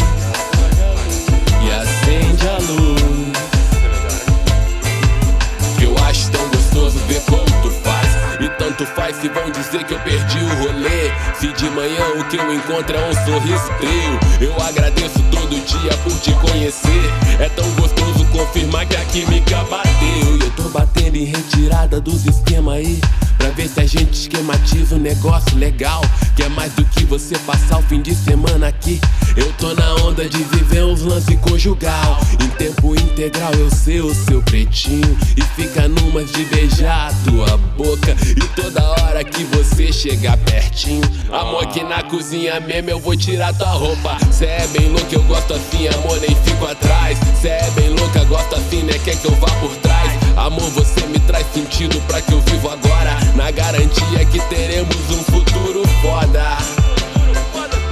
se 9.21 9.29
vão 9.29 9.51
dizer 9.51 9.85
que 9.85 9.95
eu 9.95 10.01
perdi 10.01 10.39
o 10.39 10.49
rolê. 10.62 11.11
Se 11.39 11.53
de 11.53 11.71
manhã 11.71 12.05
o 12.19 12.25
que 12.25 12.37
eu 12.37 12.53
encontro 12.53 12.97
é 12.97 13.09
um 13.09 13.14
sorriso 13.25 13.69
teu. 13.81 14.49
Eu 14.49 14.62
agradeço 14.62 15.23
todo 15.31 15.64
dia 15.64 15.97
por 16.03 16.12
te 16.21 16.33
conhecer. 16.33 17.11
É 17.41 17.49
tão 17.49 17.69
gostoso 17.73 18.25
confirmar 18.27 18.87
que 18.87 18.97
a 18.97 19.05
química 19.07 19.64
bateu. 19.64 20.37
E 20.37 20.41
eu 20.41 20.51
tô 20.53 20.69
batendo 20.69 21.17
em 21.17 21.25
retirada 21.25 22.01
dos 22.01 22.27
esquemas 22.27 22.75
aí. 22.75 23.01
Pra 23.47 23.55
ver 23.55 23.68
se 23.68 23.80
a 23.80 23.86
gente 23.86 24.12
esquematiza 24.12 24.97
um 24.97 24.99
negócio 24.99 25.57
legal. 25.57 26.01
Que 26.34 26.42
é 26.42 26.49
mais 26.49 26.72
do 26.72 26.84
que 26.86 27.05
você 27.05 27.38
passar 27.38 27.78
o 27.78 27.82
fim 27.82 28.03
de 28.03 28.12
semana 28.12 28.66
aqui. 28.66 29.01
Eu 29.36 29.53
tô 29.53 29.72
na 29.72 29.94
onda 30.05 30.28
de 30.28 30.42
viver 30.42 30.82
uns 30.82 31.03
lance 31.03 31.36
conjugal. 31.36 32.18
Em 32.42 32.49
tempo 32.57 32.97
integral 32.97 33.53
eu 33.53 33.70
sei 33.70 34.01
o 34.01 34.12
seu 34.12 34.42
pretinho. 34.42 35.16
E 35.36 35.42
fica 35.55 35.86
numas 35.86 36.32
de 36.32 36.44
beijar 36.47 37.12
a 37.12 37.30
tua 37.30 37.57
boca. 37.57 38.16
E 38.30 38.61
toda 38.61 38.82
hora 38.82 39.22
que 39.22 39.44
você 39.44 39.92
chegar 39.92 40.36
pertinho. 40.38 41.03
Amor, 41.30 41.62
aqui 41.62 41.84
na 41.84 42.03
cozinha 42.03 42.59
mesmo 42.59 42.90
eu 42.90 42.99
vou 42.99 43.16
tirar 43.16 43.55
tua 43.55 43.70
roupa. 43.70 44.18
Cê 44.32 44.47
é 44.47 44.66
bem 44.72 44.88
louco, 44.88 45.14
eu 45.14 45.22
gosto 45.22 45.55
assim, 45.55 45.86
amor, 45.86 46.18
nem 46.20 46.34
fico 46.42 46.66
atrás. 46.66 47.16
Cê 47.40 47.51
é 47.51 47.70
bem 47.76 47.90
louca, 47.90 48.24
gosto 48.24 48.57
assim, 48.57 48.82
né? 48.82 48.99
Quer 49.05 49.14
que 49.14 49.26
eu 49.28 49.34
vá 49.36 49.47
por 49.61 49.70
trás. 49.76 50.05
Amor, 50.37 50.68
você 50.70 51.07
me 51.07 51.18
traz 51.20 51.47
sentido 51.53 51.99
pra 52.07 52.20
que 52.20 52.32
eu 52.32 52.41
vivo 52.43 52.68
agora. 52.68 53.16
Na 53.34 53.51
garantia 53.51 54.22
que 54.30 54.39
teremos 54.49 54.95
um 55.11 55.24
futuro 55.24 55.82
foda. 56.03 56.59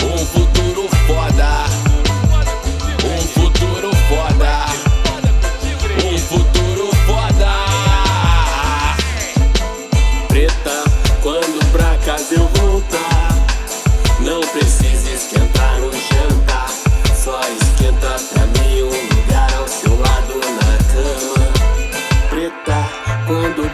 Um 0.05 0.18
futuro 0.18 0.74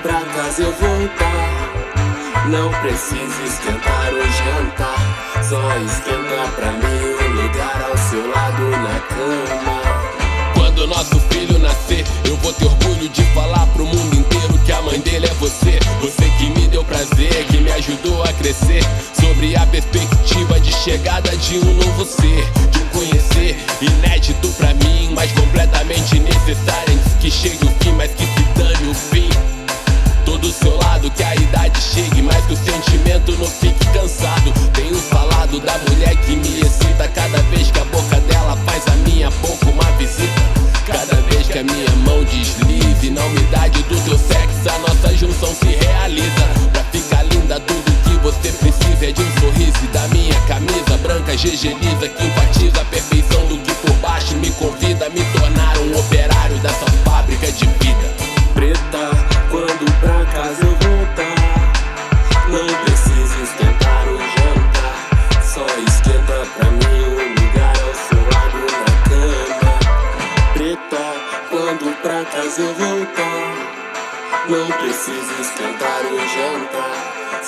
pra 0.02 0.20
casa 0.20 0.62
eu 0.62 0.72
voltar, 0.72 1.70
não 2.48 2.70
precisa 2.80 3.42
esquentar 3.44 4.12
o 4.12 4.22
jantar. 4.22 5.42
Só 5.42 5.76
esquenta 5.84 6.50
pra 6.56 6.72
mim 6.72 7.16
um 7.20 7.42
lugar 7.42 7.82
ao 7.90 7.96
seu 7.96 8.30
lado 8.30 8.70
na 8.70 9.00
cama. 9.00 9.80
Quando 10.54 10.86
nosso 10.86 11.18
filho 11.30 11.58
nascer, 11.58 12.04
eu 12.24 12.36
vou 12.36 12.52
ter 12.52 12.66
orgulho 12.66 13.08
de 13.08 13.22
falar 13.34 13.66
pro 13.68 13.84
mundo 13.84 14.16
inteiro 14.16 14.58
que 14.64 14.72
a 14.72 14.82
mãe 14.82 15.00
dele 15.00 15.26
é 15.26 15.34
você. 15.34 15.78
Você 16.00 16.30
que 16.38 16.50
me 16.50 16.68
deu 16.68 16.84
prazer, 16.84 17.46
que 17.46 17.58
me 17.58 17.72
ajudou 17.72 18.22
a 18.22 18.32
crescer. 18.34 18.82
Sobre 19.20 19.56
a 19.56 19.66
perspectiva 19.66 20.60
de 20.60 20.72
chegada 20.72 21.34
de 21.36 21.58
um 21.58 21.74
novo 21.74 22.04
ser, 22.04 22.50
de 22.70 22.78
um 22.78 22.88
conhecer 22.88 23.58
inédito 23.80 24.48
pra 24.52 24.72
mim, 24.74 25.12
mas 25.14 25.30
completamente 25.32 26.18
necessário. 26.18 26.98
Que 27.20 27.30
chegue 27.30 27.64
o 27.64 27.84
fim, 27.84 27.92
mas 27.92 28.10
que 28.12 28.24
se 28.24 28.42
dane 28.56 28.90
o 28.90 28.94
fim. 28.94 29.29
Todo 30.40 30.48
o 30.48 30.52
seu 30.54 30.76
lado, 30.78 31.10
que 31.10 31.22
a 31.22 31.34
idade 31.34 31.78
chegue, 31.82 32.22
mas 32.22 32.42
que 32.46 32.54
o 32.54 32.56
sentimento 32.56 33.32
não 33.32 33.46
fique 33.46 33.84
cansado. 33.92 34.50
Tenho 34.72 34.94
falado 34.94 35.60
da 35.60 35.76
mulher 35.86 36.16
que 36.16 36.34
me 36.34 36.60
excita 36.60 37.06
cada 37.08 37.42
vez 37.50 37.70
que 37.70 37.78
a 37.78 37.84
boca 37.84 38.16
dela 38.20 38.56
faz 38.64 38.82
a 38.86 38.96
minha 39.06 39.30
boca 39.30 39.68
uma 39.68 39.84
visita. 39.98 40.40
Cada 40.86 41.20
vez 41.28 41.46
que 41.46 41.58
a 41.58 41.62
minha 41.62 41.90
mão 42.06 42.24
deslize 42.24 43.10
na 43.10 43.22
umidade 43.26 43.82
do 43.82 44.00
teu 44.02 44.16
sexo, 44.16 44.74
a 44.74 44.78
nossa 44.78 45.14
junção 45.14 45.54
se 45.54 45.66
realiza. 45.66 46.46
Pra 46.72 46.84
ficar 46.84 47.22
linda, 47.24 47.60
tudo 47.60 47.92
que 48.04 48.16
você 48.22 48.50
precisa 48.50 49.10
é 49.10 49.12
de 49.12 49.20
um 49.20 49.40
sorriso 49.40 49.84
e 49.84 49.88
da 49.88 50.08
minha 50.08 50.40
camisa 50.48 50.96
branca 51.02 51.36
gegeliza 51.36 52.08
que 52.08 52.26
enfatiza 52.26 52.80
a 52.80 52.84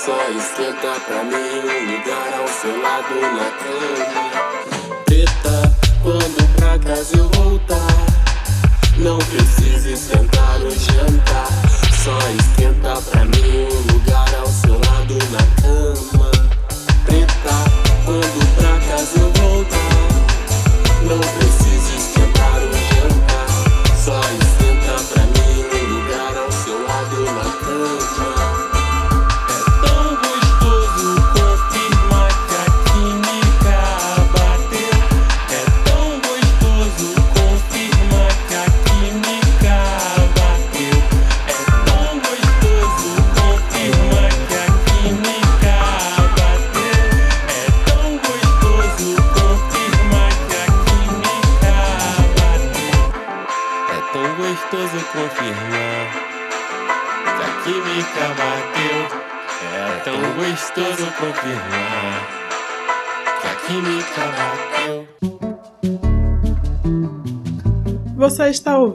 Só 0.05 0.19
esquenta 0.31 0.99
pra 1.07 1.23
mim 1.23 1.37
um 1.37 1.93
lugar 1.93 2.41
ao 2.41 2.49
seu 2.49 2.77
lado 2.83 3.15
na 3.21 3.49
cama. 3.63 5.05
Preta, 5.05 5.73
quando 6.03 6.57
pra 6.57 6.77
casa 6.81 7.17
eu 7.17 7.29
voltar. 7.29 7.87
Não 8.99 9.19
precisa 9.19 9.91
esquentar 9.91 10.61
o 10.61 10.71
jantar. 10.73 11.47
Só 12.03 12.19
esquenta 12.37 13.01
pra 13.13 13.25
mim 13.27 13.69
um 13.71 13.79
lugar 13.79 13.91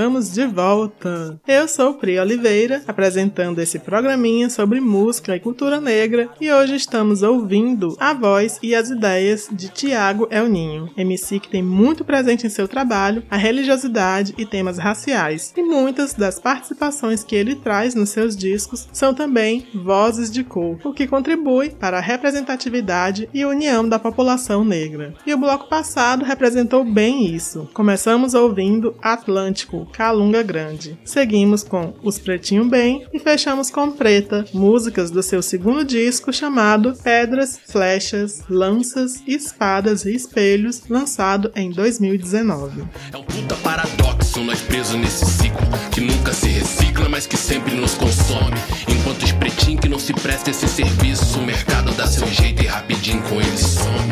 Estamos 0.00 0.32
de 0.32 0.46
volta. 0.46 1.38
Eu 1.46 1.68
sou 1.68 1.92
Pri 1.92 2.18
Oliveira, 2.18 2.82
apresentando 2.88 3.58
esse 3.58 3.78
programinha 3.78 4.48
sobre 4.48 4.80
música 4.80 5.36
e 5.36 5.40
cultura 5.40 5.78
negra, 5.78 6.30
e 6.40 6.50
hoje 6.50 6.74
estamos 6.74 7.22
ouvindo 7.22 7.94
a 8.00 8.14
voz 8.14 8.58
e 8.62 8.74
as 8.74 8.88
ideias 8.88 9.46
de 9.52 9.68
Tiago 9.68 10.26
El 10.30 10.48
Ninho, 10.48 10.88
MC 10.96 11.38
que 11.38 11.50
tem 11.50 11.62
muito 11.62 12.02
presente 12.02 12.46
em 12.46 12.48
seu 12.48 12.66
trabalho 12.66 13.22
a 13.30 13.36
religiosidade 13.36 14.34
e 14.38 14.46
temas 14.46 14.78
raciais, 14.78 15.52
e 15.54 15.62
muitas 15.62 16.14
das 16.14 16.40
participações 16.40 17.22
que 17.22 17.36
ele 17.36 17.56
traz 17.56 17.94
nos 17.94 18.08
seus 18.08 18.34
discos 18.34 18.88
são 18.90 19.12
também 19.12 19.66
vozes 19.74 20.30
de 20.30 20.42
cor, 20.42 20.78
o 20.82 20.94
que 20.94 21.06
contribui 21.06 21.68
para 21.68 21.98
a 21.98 22.00
representatividade 22.00 23.28
e 23.34 23.44
união 23.44 23.86
da 23.86 23.98
população 23.98 24.64
negra. 24.64 25.12
E 25.26 25.34
o 25.34 25.38
bloco 25.38 25.68
passado 25.68 26.24
representou 26.24 26.86
bem 26.86 27.26
isso. 27.26 27.68
Começamos 27.74 28.32
ouvindo 28.32 28.96
Atlântico, 29.02 29.89
Calunga 29.92 30.42
Grande. 30.42 30.98
Seguimos 31.04 31.62
com 31.62 31.94
Os 32.02 32.18
Pretinho 32.18 32.64
Bem 32.64 33.06
e 33.12 33.18
fechamos 33.18 33.70
com 33.70 33.90
Preta, 33.90 34.44
músicas 34.52 35.10
do 35.10 35.22
seu 35.22 35.42
segundo 35.42 35.84
disco 35.84 36.32
chamado 36.32 36.94
Pedras, 37.02 37.58
Flechas, 37.66 38.42
Lanças, 38.48 39.22
Espadas 39.26 40.04
e 40.04 40.14
Espelhos, 40.14 40.82
lançado 40.88 41.50
em 41.54 41.70
2019. 41.70 42.84
É 43.12 43.16
um 43.16 43.22
puta 43.22 43.54
paradoxo, 43.56 44.40
nós 44.42 44.60
presos 44.60 44.94
nesse 44.94 45.26
ciclo 45.26 45.60
que 45.90 46.00
nunca 46.00 46.32
se 46.32 46.48
recicla, 46.48 47.08
mas 47.08 47.26
que 47.26 47.36
sempre 47.36 47.74
nos 47.74 47.94
consome. 47.94 48.56
Enquanto 48.88 49.22
os 49.22 49.32
pretinhos 49.32 49.80
que 49.80 49.88
não 49.88 49.98
se 49.98 50.12
prestam 50.12 50.50
esse 50.52 50.68
serviço, 50.68 51.38
o 51.38 51.42
mercado 51.42 51.92
dá 51.92 52.06
seu 52.06 52.26
jeito 52.28 52.62
e 52.62 52.66
rapidinho 52.66 53.22
com 53.22 53.40
ele 53.40 53.58
some. 53.58 54.10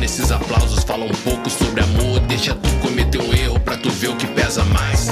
Mano, 0.00 0.10
esses 0.10 0.32
aplausos 0.32 0.82
falam 0.82 1.06
um 1.06 1.14
pouco 1.22 1.50
sobre 1.50 1.82
amor, 1.82 2.20
deixa 2.20 2.54
tu 2.54 2.70
cometer 2.80 3.20
um 3.20 3.34
erro 3.34 3.60
pra 3.60 3.76
tu 3.76 3.90
ver 3.90 4.08
o 4.08 4.16
que 4.16 4.26
pesa 4.28 4.64
mais. 4.64 5.08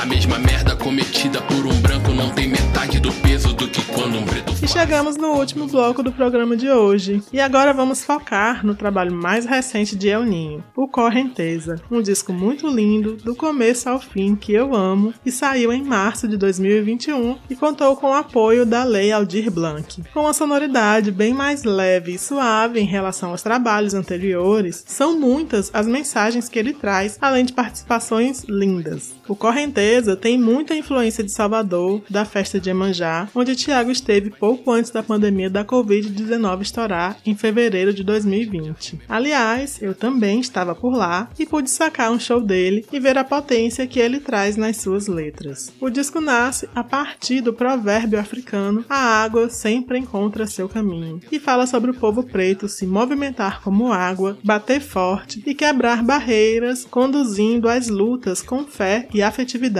A 0.00 0.06
mesma 0.06 0.38
merda 0.38 0.76
cometida 0.76 1.40
por 1.42 1.66
um 1.66 1.80
branco 1.80 2.10
não 2.12 2.30
tem 2.30 2.48
metade 2.48 2.98
do 3.00 3.12
peso 3.12 3.52
do 3.54 3.68
que 3.68 3.82
quando 3.84 4.18
um 4.18 4.24
preto 4.24 4.52
chegamos 4.72 5.18
no 5.18 5.32
último 5.32 5.66
bloco 5.66 6.02
do 6.02 6.10
programa 6.10 6.56
de 6.56 6.70
hoje. 6.70 7.22
E 7.30 7.38
agora 7.38 7.74
vamos 7.74 8.02
focar 8.02 8.64
no 8.64 8.74
trabalho 8.74 9.12
mais 9.12 9.44
recente 9.44 9.94
de 9.94 10.08
El 10.08 10.24
Ninho, 10.24 10.64
o 10.74 10.88
Correnteza, 10.88 11.76
um 11.90 12.00
disco 12.00 12.32
muito 12.32 12.66
lindo, 12.68 13.16
do 13.16 13.34
começo 13.34 13.88
ao 13.90 14.00
fim, 14.00 14.34
que 14.34 14.52
eu 14.52 14.74
amo, 14.74 15.12
e 15.26 15.30
saiu 15.30 15.72
em 15.72 15.82
março 15.82 16.26
de 16.26 16.38
2021 16.38 17.36
e 17.50 17.54
contou 17.54 17.94
com 17.96 18.08
o 18.08 18.14
apoio 18.14 18.64
da 18.64 18.82
Lei 18.82 19.12
Aldir 19.12 19.50
Blanc. 19.50 20.02
Com 20.14 20.20
uma 20.20 20.32
sonoridade 20.32 21.10
bem 21.10 21.34
mais 21.34 21.64
leve 21.64 22.14
e 22.14 22.18
suave 22.18 22.80
em 22.80 22.86
relação 22.86 23.30
aos 23.30 23.42
trabalhos 23.42 23.92
anteriores, 23.92 24.82
são 24.86 25.18
muitas 25.18 25.70
as 25.74 25.86
mensagens 25.86 26.48
que 26.48 26.58
ele 26.58 26.72
traz, 26.72 27.18
além 27.20 27.44
de 27.44 27.52
participações 27.52 28.44
lindas. 28.44 29.14
O 29.28 29.36
Correnteza 29.36 29.81
tem 30.20 30.38
muita 30.38 30.76
influência 30.76 31.24
de 31.24 31.32
Salvador, 31.32 32.02
da 32.08 32.24
festa 32.24 32.60
de 32.60 32.70
Emanjá, 32.70 33.28
onde 33.34 33.56
Tiago 33.56 33.90
esteve 33.90 34.30
pouco 34.30 34.70
antes 34.70 34.92
da 34.92 35.02
pandemia 35.02 35.50
da 35.50 35.64
Covid-19 35.64 36.62
estourar 36.62 37.16
em 37.26 37.34
fevereiro 37.34 37.92
de 37.92 38.04
2020. 38.04 39.00
Aliás, 39.08 39.82
eu 39.82 39.92
também 39.92 40.38
estava 40.38 40.72
por 40.74 40.94
lá 40.94 41.28
e 41.36 41.44
pude 41.44 41.68
sacar 41.68 42.12
um 42.12 42.20
show 42.20 42.40
dele 42.40 42.86
e 42.92 43.00
ver 43.00 43.18
a 43.18 43.24
potência 43.24 43.86
que 43.86 43.98
ele 43.98 44.20
traz 44.20 44.56
nas 44.56 44.76
suas 44.76 45.08
letras. 45.08 45.72
O 45.80 45.90
disco 45.90 46.20
nasce 46.20 46.68
a 46.74 46.84
partir 46.84 47.40
do 47.40 47.52
provérbio 47.52 48.20
africano 48.20 48.84
A 48.88 49.22
água 49.22 49.48
sempre 49.50 49.98
encontra 49.98 50.46
seu 50.46 50.68
caminho 50.68 51.20
e 51.30 51.40
fala 51.40 51.66
sobre 51.66 51.90
o 51.90 51.94
povo 51.94 52.22
preto 52.22 52.68
se 52.68 52.86
movimentar 52.86 53.60
como 53.62 53.92
água, 53.92 54.38
bater 54.44 54.80
forte 54.80 55.42
e 55.44 55.54
quebrar 55.54 56.04
barreiras, 56.04 56.84
conduzindo 56.84 57.68
as 57.68 57.88
lutas 57.88 58.40
com 58.40 58.64
fé 58.64 59.08
e 59.12 59.22
afetividade. 59.22 59.71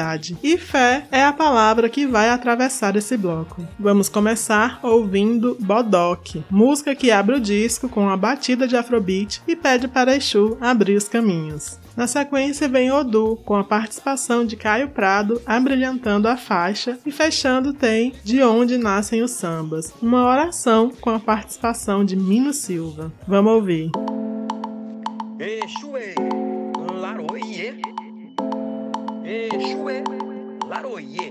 E 0.43 0.57
fé 0.57 1.07
é 1.11 1.25
a 1.25 1.33
palavra 1.33 1.89
que 1.89 2.07
vai 2.07 2.31
atravessar 2.31 2.97
esse 2.97 3.17
bloco. 3.17 3.67
Vamos 3.79 4.09
começar 4.09 4.81
ouvindo 4.83 5.57
Bodoque, 5.61 6.45
música 6.51 6.95
que 6.95 7.11
abre 7.11 7.37
o 7.37 7.41
disco 7.41 7.89
com 7.89 8.09
a 8.09 8.17
batida 8.17 8.67
de 8.67 8.77
afrobeat 8.77 9.43
e 9.47 9.55
pede 9.55 9.89
para 9.89 10.17
Exu 10.17 10.57
abrir 10.61 10.97
os 10.97 11.09
caminhos. 11.09 11.79
Na 11.97 12.07
sequência 12.07 12.69
vem 12.69 12.91
Odu, 12.91 13.39
com 13.45 13.55
a 13.55 13.65
participação 13.65 14.47
de 14.47 14.57
Caio 14.57 14.89
Prado 14.89 15.41
abrilhantando 15.45 16.27
a 16.27 16.37
faixa, 16.37 16.99
e 17.05 17.11
fechando 17.11 17.73
tem 17.75 18.15
De 18.25 18.43
Onde 18.43 18.79
Nascem 18.79 19.23
os 19.23 19.33
Sambas, 19.33 19.93
uma 20.01 20.27
oração 20.27 20.91
com 21.01 21.11
a 21.11 21.21
participação 21.21 22.05
de 22.05 22.17
Mino 22.17 22.53
Silva. 22.53 23.13
Vamos 23.27 23.53
ouvir. 23.53 23.91
Exuê, 25.39 26.15
laroie. 26.95 27.92
Exuê, 29.35 30.05
laroie. 30.69 31.31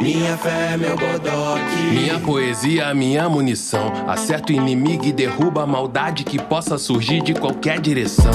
Minha 0.00 0.36
fé, 0.38 0.76
meu 0.76 0.96
bodoque. 0.96 1.60
Minha 1.92 2.18
poesia, 2.18 2.92
minha 2.92 3.28
munição. 3.28 3.92
Acerta 4.08 4.52
o 4.52 4.56
inimigo 4.56 5.04
e 5.04 5.12
derruba 5.12 5.62
a 5.62 5.66
maldade 5.68 6.24
que 6.24 6.42
possa 6.42 6.76
surgir 6.76 7.22
de 7.22 7.34
qualquer 7.34 7.80
direção. 7.80 8.32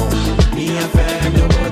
Minha 0.55 0.81
fé, 0.83 1.29
meu 1.29 1.45
bodoque. 1.49 1.64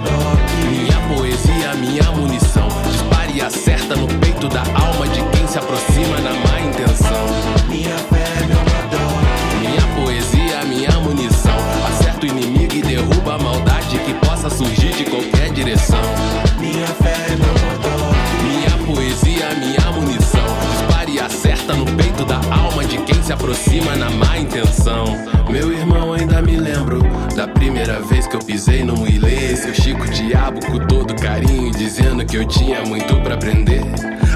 Aproxima 23.43 23.93
na 23.97 24.09
má 24.09 24.37
intenção. 24.37 25.03
Meu 25.49 25.73
irmão, 25.73 26.13
ainda 26.13 26.41
me 26.41 26.55
lembro 26.55 27.01
da 27.35 27.45
primeira 27.45 27.99
vez 27.99 28.25
que 28.25 28.37
eu 28.37 28.39
pisei 28.39 28.85
num 28.85 29.05
ilê. 29.05 29.53
Seu 29.57 29.73
Chico 29.73 30.09
Diabo 30.09 30.65
com 30.65 30.79
todo 30.87 31.13
carinho, 31.15 31.69
dizendo 31.71 32.25
que 32.25 32.37
eu 32.37 32.47
tinha 32.47 32.81
muito 32.83 33.13
pra 33.17 33.33
aprender. 33.33 33.81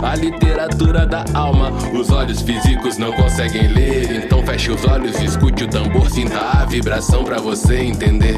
A 0.03 0.13
literatura 0.13 1.07
da 1.07 1.23
alma, 1.33 1.71
os 1.97 2.11
olhos 2.11 2.41
físicos 2.41 2.97
não 2.97 3.13
conseguem 3.13 3.67
ler. 3.69 4.25
Então 4.25 4.43
feche 4.43 4.71
os 4.71 4.83
olhos 4.85 5.17
e 5.21 5.25
escute 5.25 5.63
o 5.63 5.67
tambor, 5.69 6.09
sinta 6.09 6.39
a 6.39 6.65
vibração 6.65 7.23
pra 7.23 7.39
você 7.39 7.77
entender. 7.77 8.35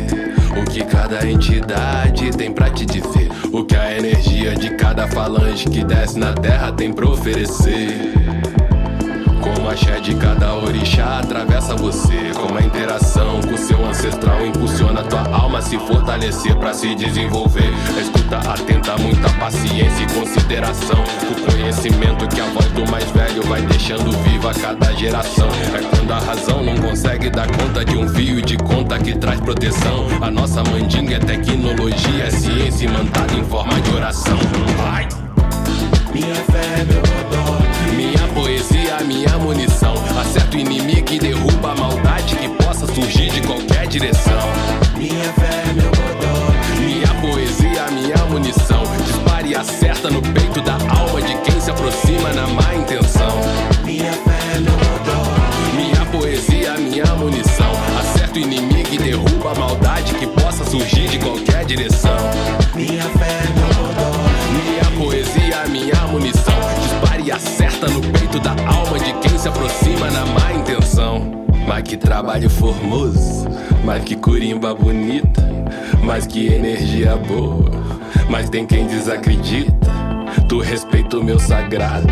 O 0.56 0.70
que 0.70 0.84
cada 0.84 1.28
entidade 1.28 2.30
tem 2.38 2.52
pra 2.52 2.70
te 2.70 2.86
dizer. 2.86 3.32
O 3.52 3.64
que 3.64 3.76
a 3.76 3.98
energia 3.98 4.56
de 4.56 4.70
cada 4.76 5.08
falange 5.08 5.66
que 5.66 5.84
desce 5.84 6.20
na 6.20 6.34
terra 6.34 6.72
tem 6.72 6.94
pra 6.94 7.10
oferecer. 7.10 8.19
Como 9.42 9.70
a 9.70 9.74
axé 9.74 10.00
de 10.00 10.16
cada 10.16 10.54
orixá 10.56 11.20
atravessa 11.20 11.76
você. 11.76 12.32
Como 12.36 12.58
a 12.58 12.62
interação 12.62 13.40
com 13.42 13.58
seu 13.58 13.84
ancestral 13.86 14.46
impulsiona 14.46 15.04
tua 15.04 15.24
alma 15.32 15.60
a 15.60 15.62
se 15.62 15.78
fortalecer 15.80 16.56
pra 16.58 16.74
se 16.74 16.96
desenvolver. 16.96 17.72
Escuta 18.00 18.38
atenta, 18.38 18.98
muita 18.98 19.30
paciência 19.40 20.04
e 20.04 20.14
consideração. 20.14 21.04
O 21.30 21.52
conhecimento 21.52 22.28
que 22.28 22.42
a 22.42 22.46
voz 22.46 22.68
do 22.68 22.90
mais 22.92 23.10
velho 23.12 23.44
vai 23.44 23.62
deixando 23.62 24.12
viva 24.24 24.54
cada 24.54 24.94
geração. 24.94 25.50
É 25.74 25.82
quando 25.96 26.12
a 26.12 26.20
razão 26.20 26.64
não 26.64 26.76
consegue 26.78 27.30
dar 27.30 27.48
conta 27.48 27.84
de 27.86 27.98
um 27.98 28.08
fio 28.10 28.42
de 28.42 28.58
conta 28.58 29.00
que 29.00 29.18
traz 29.18 29.40
proteção. 29.40 30.08
A 30.22 30.30
nossa 30.32 30.64
mandinga 30.64 31.16
é 31.16 31.20
tecnologia, 31.20 32.26
é 32.26 32.32
ciência 32.32 32.86
imantada 32.86 33.34
em 33.34 33.44
forma 33.44 33.80
de 33.82 33.96
oração. 33.96 34.38
Vai! 34.78 35.08
Minha 36.14 36.36
fé, 36.36 36.86
meu 36.86 37.02
bodoque. 37.02 37.10
Minha 37.14 37.19
poesia, 39.00 39.04
minha 39.04 39.38
munição. 39.38 39.94
Acerta 40.20 40.58
o 40.58 40.60
inimigo 40.60 41.12
e 41.12 41.20
derruba 41.20 41.72
a 41.72 41.76
maldade 41.76 42.36
que 42.36 42.50
possa 42.64 42.86
surgir 42.94 43.32
de 43.32 43.42
qualquer 43.42 43.88
direção. 43.88 44.50
Minha 44.98 45.34
fé, 45.34 45.64
meu 45.74 45.90
bodoque. 45.92 46.82
Minha 46.82 47.08
poesia, 47.22 47.88
minha 47.92 48.26
munição. 48.26 48.84
Dispara 49.06 49.48
e 49.48 49.56
acerta 49.56 50.10
no 50.10 50.22
peito 50.22 50.62
da 50.62 50.74
alma 50.74 51.22
de 51.22 51.36
quem 51.42 51.60
se 51.60 51.72
aproxima 51.72 52.32
na 52.34 52.48
má 52.48 52.76
intenção. 52.76 53.40
Minha 53.86 54.12
fé, 54.12 54.60
meu 54.60 54.74
bodoque. 54.74 55.76
Minha 55.76 56.06
poesia, 56.06 56.74
minha 56.78 57.06
munição. 57.16 57.72
Acerta 58.00 58.38
o 58.38 58.42
inimigo 58.42 58.90
e 58.92 58.98
derruba 58.98 59.52
a 59.52 59.56
maldade 59.56 60.14
que 60.16 60.28
possa 60.28 60.66
surgir 60.66 61.08
de 61.08 61.20
qualquer 61.20 61.66
direção. 61.66 62.18
Minha 62.76 63.04
fé, 63.04 63.40
meu 63.56 63.68
bodoque. 63.68 63.99
Que 71.90 71.98
trabalho 71.98 72.48
formoso, 72.52 73.48
mas 73.84 74.04
que 74.04 74.16
curimba 74.16 74.76
bonita, 74.76 75.42
mas 76.04 76.28
que 76.28 76.46
energia 76.46 77.16
boa. 77.18 77.72
Mas 78.30 78.48
tem 78.48 78.64
quem 78.64 78.86
desacredita. 78.86 79.90
Tu 80.48 80.60
respeita 80.60 81.18
o 81.18 81.24
meu 81.24 81.40
sagrado, 81.40 82.06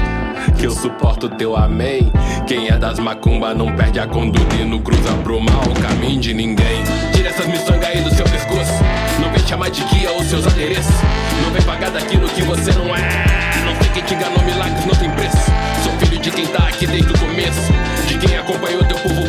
que 0.58 0.66
eu 0.66 0.72
suporto 0.72 1.30
teu 1.30 1.56
amém. 1.56 2.12
Quem 2.48 2.70
é 2.70 2.78
das 2.80 2.98
macumba 2.98 3.54
não 3.54 3.76
perde 3.76 4.00
a 4.00 4.08
conduta 4.08 4.56
e 4.56 4.66
não 4.66 4.80
cruza 4.80 5.14
pro 5.24 5.40
mal 5.40 5.62
o 5.70 5.80
caminho 5.80 6.20
de 6.20 6.34
ninguém. 6.34 6.84
Tira 7.14 7.30
essas 7.30 7.46
miçangas 7.46 7.88
aí 7.88 8.02
do 8.02 8.10
seu 8.16 8.26
pescoço. 8.26 8.84
Não 9.22 9.32
vem 9.32 9.46
chamar 9.46 9.70
de 9.70 9.84
guia 9.84 10.12
os 10.12 10.26
seus 10.26 10.48
adereços. 10.48 10.96
Não 11.44 11.52
vem 11.52 11.62
pagar 11.62 11.92
daquilo 11.92 12.28
que 12.30 12.42
você 12.42 12.72
não 12.72 12.96
é. 12.96 13.38
Não 13.64 13.76
tem 13.76 13.92
quem 13.92 14.04
te 14.04 14.16
enganou, 14.16 14.44
milagres 14.44 14.86
não 14.88 14.96
tem 14.96 15.12
preço. 15.12 15.38
Sou 15.84 15.94
filho 16.00 16.20
de 16.20 16.32
quem 16.32 16.48
tá 16.48 16.68
aqui 16.68 16.88
desde 16.88 17.14
o 17.14 17.20
começo. 17.20 17.72
De 18.08 18.18
quem 18.18 18.38
acompanhou 18.38 18.84
teu 18.86 18.98
povo 19.00 19.28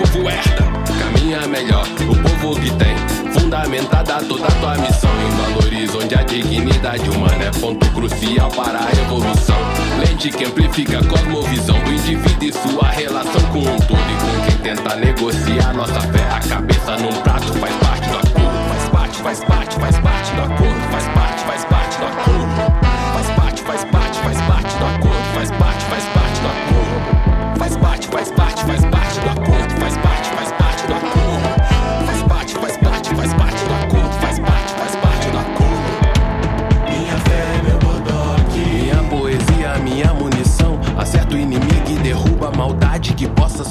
povo 0.00 0.30
herda. 0.30 0.64
Caminha 0.98 1.46
melhor, 1.46 1.86
o 2.08 2.16
povo 2.16 2.58
que 2.60 2.70
tem. 2.72 2.96
Fundamentada 3.32 4.22
toda 4.24 4.46
a 4.46 4.50
tua 4.52 4.76
missão 4.78 5.10
em 5.10 5.52
valores 5.52 5.94
onde 5.94 6.14
a 6.14 6.22
dignidade 6.22 7.08
humana 7.10 7.44
é 7.44 7.50
ponto 7.50 7.86
crucial 7.90 8.50
para 8.50 8.78
a 8.78 8.90
evolução. 8.92 9.56
Lente 9.98 10.30
que 10.30 10.44
amplifica 10.44 10.98
a 10.98 11.04
cosmovisão 11.04 11.78
do 11.80 11.92
indivíduo 11.92 12.48
e 12.48 12.52
sua 12.52 12.88
relação 12.88 13.42
com 13.52 13.58
um 13.58 13.78
todo. 13.78 14.00
E 14.00 14.16
com 14.24 14.46
quem 14.46 14.74
tenta 14.74 14.96
negociar 14.96 15.74
nossa 15.74 16.00
fé, 16.00 16.28
a 16.30 16.40
cabeça 16.40 16.96
num 16.96 17.12
prato 17.22 17.52
faz 17.54 17.74
parte 17.76 18.08
do 18.08 18.16
acordo. 18.16 18.68
Faz 18.68 18.88
parte, 18.88 19.22
faz 19.22 19.44
parte, 19.44 19.76
faz 19.76 19.98
parte 19.98 20.32
do 20.32 20.42
acordo. 20.42 20.90
Faz 20.90 21.04
parte 21.04 21.19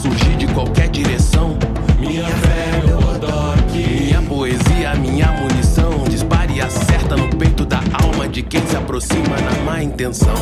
surgir 0.01 0.35
de 0.37 0.47
qualquer 0.47 0.87
direção. 0.89 1.57
Minha 1.99 2.25
fé, 2.25 2.81
meu 2.85 2.99
bodoque. 2.99 3.77
Minha 3.77 4.21
poesia, 4.21 4.95
minha 4.95 5.27
munição. 5.33 6.03
Dispare 6.09 6.53
e 6.53 6.61
acerta 6.61 7.17
no 7.17 7.27
peito 7.35 7.65
da 7.65 7.81
alma 8.01 8.27
de 8.27 8.41
quem 8.41 8.65
se 8.65 8.75
aproxima 8.77 9.35
na 9.41 9.63
má 9.63 9.83
intenção. 9.83 10.35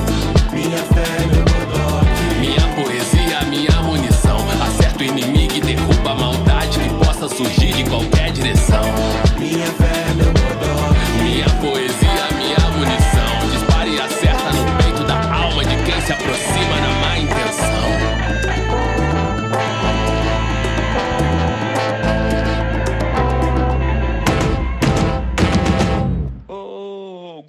Minha 0.53 0.77
fé, 0.77 1.25
meu 1.31 1.43
bodoque. 1.43 2.39
Minha 2.39 2.67
poesia, 2.75 3.41
minha 3.49 3.81
munição. 3.81 4.37
Acerta 4.61 5.03
o 5.03 5.07
inimigo 5.07 5.55
e 5.55 5.61
derruba 5.61 6.11
a 6.11 6.15
maldade 6.15 6.79
que 6.79 7.05
possa 7.05 7.27
surgir 7.27 7.73
de 7.73 7.83
qualquer 7.85 8.31
direção. 8.31 8.83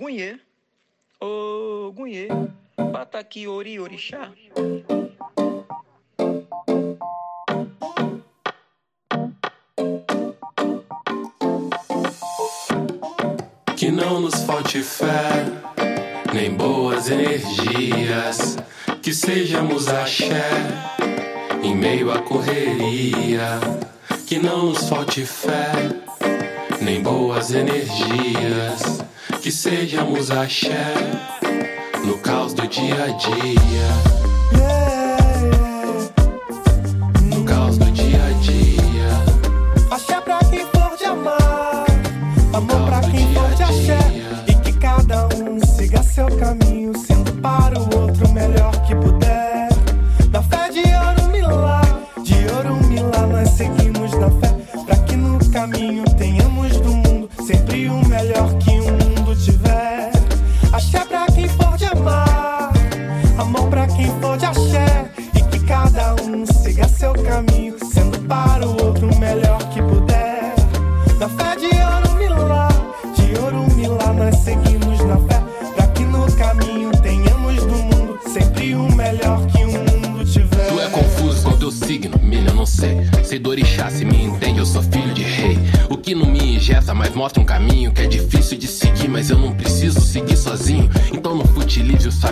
Gunhê. 0.09 0.39
Ô, 1.21 1.93
Gunhê. 1.93 2.29
Bata 2.91 3.19
aqui, 3.19 3.47
ori, 3.47 3.79
orixá. 3.79 4.33
Que 13.77 13.91
não 13.91 14.23
nos 14.23 14.43
falte 14.45 14.83
fé, 14.83 15.45
nem 16.33 16.55
boas 16.55 17.11
energias. 17.11 18.57
Que 19.03 19.13
sejamos 19.13 19.89
axé, 19.89 20.49
em 21.63 21.77
meio 21.77 22.11
à 22.11 22.23
correria. 22.23 23.61
Que 24.27 24.39
não 24.39 24.71
nos 24.71 24.89
falte 24.89 25.27
fé, 25.27 25.71
nem 26.81 27.03
boas 27.03 27.53
energias. 27.53 29.07
Que 29.49 29.53
sejamos 29.53 30.31
axé, 30.31 30.75
no 32.05 32.19
caos 32.19 32.53
do 32.53 32.69
dia 32.69 33.03
a 33.03 33.07
dia. 33.07 34.18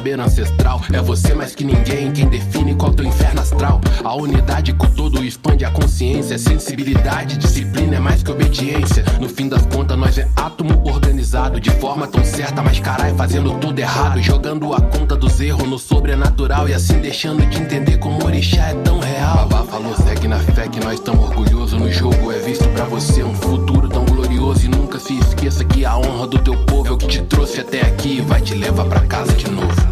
Saber 0.07 0.21
ancestral. 0.21 0.81
É 0.93 1.01
você 1.01 1.35
mais 1.35 1.55
que 1.55 1.65
ninguém 1.65 2.13
quem 2.13 2.29
define 2.29 2.75
qual 2.77 2.93
teu 2.93 3.05
inferno 3.05 3.41
astral. 3.41 3.81
A 4.05 4.15
unidade 4.15 4.73
com 4.73 4.87
todo 4.87 5.25
expande 5.25 5.65
a 5.65 5.71
consciência. 5.71 6.39
Sensibilidade, 6.39 7.37
disciplina 7.37 7.97
é 7.97 7.99
mais 7.99 8.23
que 8.23 8.31
obediência. 8.31 9.05
No 9.21 9.29
fim 9.29 9.49
das 9.49 9.67
contas, 9.67 9.99
nós 9.99 10.17
é 10.17 10.29
átomo 10.37 10.81
organizado 10.89 11.61
de 11.61 11.71
forma 11.71 12.07
tão 12.07 12.25
certa, 12.25 12.63
mas 12.63 12.79
carai, 12.79 13.15
fazendo 13.15 13.59
tudo 13.59 13.79
errado. 13.79 14.23
Jogando 14.23 14.73
a 14.73 14.81
conta 14.81 15.17
dos 15.17 15.41
erros 15.41 15.69
no 15.69 15.79
sobrenatural 15.79 16.69
e 16.69 16.75
assim 16.75 17.01
deixando 17.01 17.45
de 17.47 17.59
entender 17.59 17.99
como 17.99 18.23
o 18.23 18.27
orixá 18.27 18.69
é 18.69 18.75
tão 18.75 19.01
real. 19.01 19.49
Babá 19.49 19.65
falou, 19.65 19.95
segue 19.97 20.29
na 20.29 20.39
fé 20.39 20.69
que 20.69 20.79
nós 20.79 21.01
tão 21.01 21.19
orgulhosos 21.19 21.81
no 21.81 21.91
jogo. 21.91 22.31
É 22.31 22.39
visto 22.39 22.69
pra 22.69 22.85
você 22.85 23.25
um 23.25 23.35
futuro 23.35 23.89
tão 23.89 24.05
glorioso. 24.05 24.67
E 24.67 24.69
nunca 24.69 25.01
se 25.01 25.19
esqueça 25.19 25.65
que 25.65 25.85
a 25.85 25.97
honra 25.99 26.29
do 26.29 26.39
teu 26.39 26.57
povo 26.65 26.89
é 26.89 26.91
o 26.93 26.97
que 26.97 27.09
te 27.09 27.23
trouxe 27.23 27.61
até 27.61 27.81
aqui 27.83 28.19
e 28.19 28.21
vai 28.21 28.41
te 28.41 28.55
levar 28.55 28.85
pra 28.85 29.01
casa 29.01 29.33
de 29.33 29.51
novo. 29.51 29.86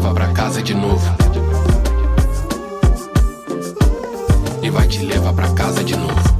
Levar 0.00 0.14
pra 0.14 0.28
casa 0.28 0.62
de 0.62 0.72
novo. 0.72 1.16
E 4.62 4.70
vai 4.70 4.88
te 4.88 5.04
levar 5.04 5.34
pra 5.34 5.52
casa 5.52 5.84
de 5.84 5.94
novo. 5.94 6.39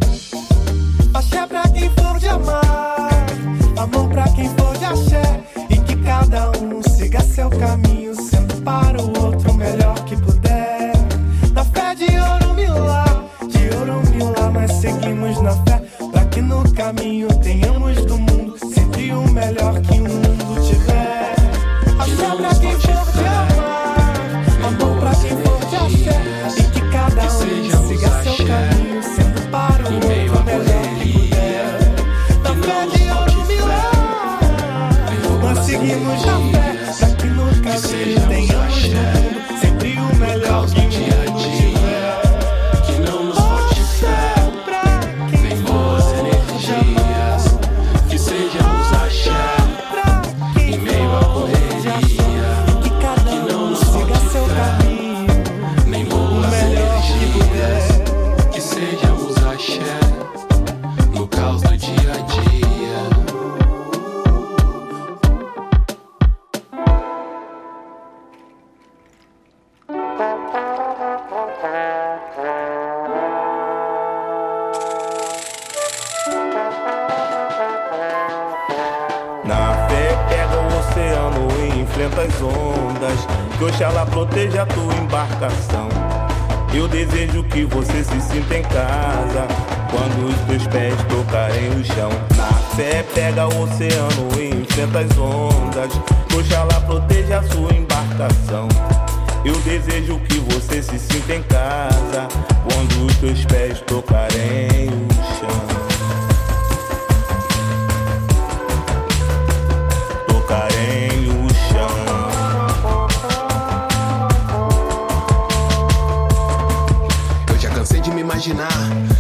Imaginar 118.41 118.69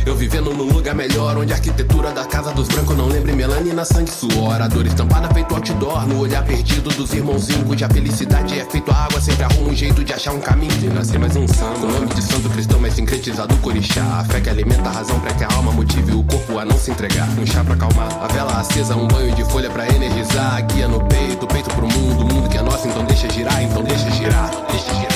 Eu 0.06 0.16
vivendo 0.16 0.52
num 0.54 0.72
lugar 0.72 0.94
melhor 0.94 1.36
Onde 1.36 1.52
a 1.52 1.56
arquitetura 1.56 2.10
da 2.10 2.24
casa 2.24 2.52
dos 2.52 2.68
brancos 2.68 2.96
não 2.96 3.06
lembre 3.06 3.30
adrenalina, 3.50 3.84
sangue, 3.84 4.10
suor. 4.10 4.62
A 4.62 4.68
dor 4.68 4.86
estampada 4.86 5.32
feito 5.34 5.54
outdoor. 5.54 6.06
No 6.06 6.20
olhar 6.20 6.44
perdido 6.44 6.90
dos 6.90 7.12
irmãozinhos, 7.12 7.66
cuja 7.66 7.88
felicidade 7.88 8.58
é 8.58 8.64
feito 8.64 8.90
a 8.90 8.94
água. 8.94 9.20
Sempre 9.20 9.44
arruma 9.44 9.70
um 9.70 9.74
jeito 9.74 10.04
de 10.04 10.12
achar 10.12 10.32
um 10.32 10.40
caminho. 10.40 10.70
De 10.78 10.88
nascer 10.88 11.18
mais 11.18 11.34
um 11.36 11.46
santo. 11.48 11.86
O 11.86 11.92
nome 11.92 12.06
de 12.14 12.22
santo 12.22 12.48
cristão, 12.48 12.78
mas 12.80 12.94
sincretizado 12.94 13.56
corixá. 13.58 14.02
A 14.20 14.24
fé 14.24 14.40
que 14.40 14.48
alimenta 14.48 14.88
a 14.88 14.92
razão 14.92 15.18
pra 15.20 15.32
que 15.34 15.44
a 15.44 15.52
alma 15.52 15.72
motive 15.72 16.12
o 16.12 16.22
corpo 16.22 16.58
a 16.58 16.64
não 16.64 16.78
se 16.78 16.90
entregar. 16.90 17.28
Um 17.38 17.46
chá 17.46 17.64
pra 17.64 17.74
acalmar, 17.74 18.08
a 18.22 18.26
vela 18.28 18.60
acesa, 18.60 18.96
um 18.96 19.08
banho 19.08 19.34
de 19.34 19.44
folha 19.44 19.70
pra 19.70 19.86
energizar. 19.88 20.56
A 20.56 20.60
guia 20.60 20.88
no 20.88 21.00
peito, 21.04 21.46
peito 21.46 21.70
pro 21.70 21.86
mundo, 21.86 22.22
o 22.22 22.34
mundo 22.34 22.48
que 22.48 22.56
é 22.56 22.62
nosso, 22.62 22.86
então 22.86 23.04
deixa 23.04 23.28
girar, 23.30 23.62
então 23.62 23.82
deixa 23.82 24.10
girar. 24.10 24.50
Deixa 24.70 24.94
girar, 24.94 25.09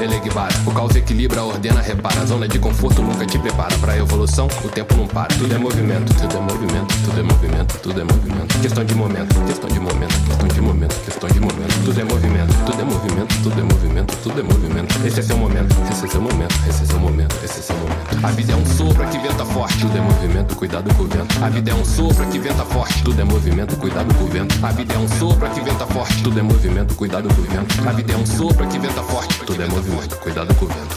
Elegbara. 0.00 0.54
O 0.66 0.72
caos 0.72 0.96
equilibra, 0.96 1.42
ordena, 1.42 1.80
repara. 1.80 2.20
A 2.22 2.24
zona 2.24 2.48
de 2.48 2.58
conforto 2.58 3.02
nunca 3.02 3.26
te 3.26 3.38
prepara 3.38 3.76
pra 3.78 3.96
evolução. 3.96 4.48
O 4.64 4.68
tempo 4.68 4.96
não 4.96 5.06
para. 5.06 5.28
Tudo 5.34 5.54
é 5.54 5.58
movimento, 5.58 6.14
tudo 6.14 6.36
é 6.36 6.40
movimento, 6.40 6.94
tudo 7.04 7.20
é 7.20 7.22
movimento, 7.22 7.78
tudo 7.80 8.00
é 8.00 8.04
movimento. 8.04 8.60
Questão 8.60 8.84
de 8.84 8.94
momento, 8.94 9.46
questão 9.46 9.68
de 9.68 9.80
momento, 9.80 10.14
questão 10.26 10.48
de 10.48 10.60
momento, 10.60 10.94
questão 11.04 11.28
de 11.28 11.40
momento. 11.40 11.84
Tudo 11.84 12.00
é 12.00 12.04
movimento, 12.04 12.54
tudo 12.64 12.80
é 12.80 12.84
movimento, 12.84 13.42
tudo 13.42 13.60
é 13.60 13.62
movimento, 13.62 14.16
tudo 14.22 14.40
é 14.40 14.42
movimento. 14.42 15.06
Esse 15.06 15.20
é 15.20 15.22
seu 15.22 15.36
momento, 15.36 15.76
esse 15.90 16.04
é 16.04 16.08
seu 16.08 16.20
momento, 16.20 16.54
esse 16.68 16.82
é 16.82 16.86
seu 16.86 16.98
momento, 16.98 17.36
esse 17.44 17.58
é 17.58 17.62
seu 17.62 17.76
momento. 17.76 18.26
A 18.26 18.30
vida 18.30 18.52
é 18.52 18.56
um 18.56 18.66
sopro 18.66 19.06
que 19.08 19.18
venta 19.18 19.44
forte, 19.44 19.78
tudo 19.78 19.98
é 19.98 20.00
movimento, 20.00 20.56
cuidado 20.56 20.94
com 20.94 21.02
o 21.02 21.06
vento. 21.06 21.44
A 21.44 21.48
vida 21.50 21.70
é 21.70 21.74
um 21.74 21.84
sopro 21.84 22.26
que 22.26 22.38
venta 22.38 22.64
forte, 22.64 23.02
tudo 23.02 23.20
é 23.20 23.24
movimento, 23.24 23.76
cuidado 23.76 24.14
com 24.14 24.24
o 24.24 24.28
vento. 24.28 24.64
A 24.64 24.70
vida 24.72 24.94
é 24.94 24.98
um 24.98 25.08
sopro 25.08 25.48
que 25.50 25.60
venta 25.60 25.86
forte, 25.86 26.22
tudo 26.22 26.38
é 26.38 26.42
movimento, 26.42 26.94
cuidado 26.94 27.28
com 27.34 27.40
o 27.40 27.44
vento. 27.44 27.88
A 27.88 27.92
vida 27.92 28.12
é 28.12 28.16
um 28.16 28.26
sopro 28.26 28.66
que 28.66 28.78
venta 28.78 29.02
forte, 29.02 29.40
tudo 29.46 29.62
é 29.62 29.66
movimento, 29.66 29.89
cuidado 30.20 30.54
com 30.54 30.64
o 30.66 30.68
vento. 30.68 30.96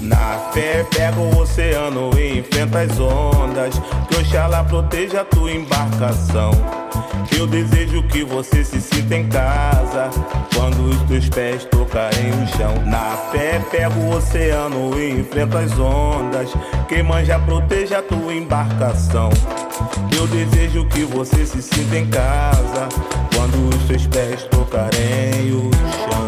Na 0.00 0.50
fé 0.52 0.84
pega 0.94 1.18
o 1.18 1.38
oceano 1.38 2.10
e 2.18 2.40
enfrenta 2.40 2.80
as 2.80 2.98
ondas. 2.98 3.80
Que 4.08 4.16
Oxalá 4.16 4.64
proteja 4.64 5.20
a 5.20 5.24
tua 5.24 5.52
embarcação. 5.52 6.50
Eu 7.36 7.46
desejo 7.46 8.02
que 8.04 8.24
você 8.24 8.64
se 8.64 8.80
sinta 8.80 9.16
em 9.16 9.28
casa 9.28 10.10
quando 10.54 10.90
os 10.90 11.02
teus 11.02 11.28
pés 11.28 11.64
tocarem 11.66 12.30
o 12.30 12.46
chão. 12.56 12.74
Na 12.86 13.16
fé 13.30 13.60
pega 13.70 13.94
o 13.94 14.16
oceano 14.16 14.98
e 14.98 15.20
enfrenta 15.20 15.60
as 15.60 15.78
ondas. 15.78 16.50
Quem 16.88 17.02
manja 17.02 17.38
proteja 17.38 17.98
a 17.98 18.02
tua 18.02 18.34
embarcação. 18.34 19.30
Eu 20.16 20.26
desejo 20.26 20.84
que 20.86 21.04
você 21.04 21.46
se 21.46 21.62
sinta 21.62 21.96
em 21.96 22.06
casa 22.08 22.88
quando 23.34 23.74
os 23.74 23.82
teus 23.84 24.06
pés 24.06 24.42
tocarem 24.44 25.52
o 25.52 25.70
chão. 25.72 26.21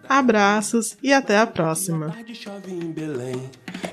abraços 0.71 0.97
e 1.03 1.13
até 1.13 1.39
a 1.39 1.47
próxima. 1.47 2.15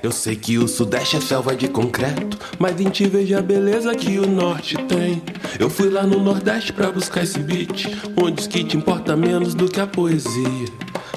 Eu 0.02 0.12
sei 0.12 0.36
que 0.36 0.58
o 0.58 0.68
Sudeste 0.68 1.16
é 1.16 1.20
selva 1.20 1.56
de 1.56 1.68
concreto, 1.68 2.38
mas 2.58 2.80
em 2.80 2.88
ti 2.88 3.06
veja 3.08 3.38
a 3.38 3.42
beleza 3.42 3.94
que 3.94 4.18
o 4.18 4.26
Norte 4.26 4.76
tem. 4.84 5.22
Eu 5.58 5.68
fui 5.68 5.90
lá 5.90 6.04
no 6.04 6.20
Nordeste 6.20 6.72
pra 6.72 6.90
buscar 6.90 7.24
esse 7.24 7.40
beat, 7.40 7.86
onde 8.16 8.46
o 8.46 8.48
que 8.48 8.62
te 8.62 8.76
importa 8.76 9.16
menos 9.16 9.54
do 9.54 9.68
que 9.68 9.80
a 9.80 9.86
poesia. 9.86 10.68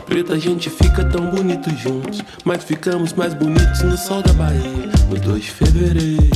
Preta, 0.06 0.34
a 0.34 0.40
gente 0.40 0.70
fica 0.70 1.06
tão 1.06 1.30
bonito 1.30 1.70
juntos, 1.78 2.22
mas 2.44 2.64
ficamos 2.64 3.14
mais 3.14 3.34
bonitos 3.34 3.82
no 3.84 3.98
sol 3.98 4.22
da 4.22 4.34
Bahia, 4.34 4.90
no 5.10 5.18
2 5.18 5.44
de 5.44 5.52
fevereiro. 5.52 6.30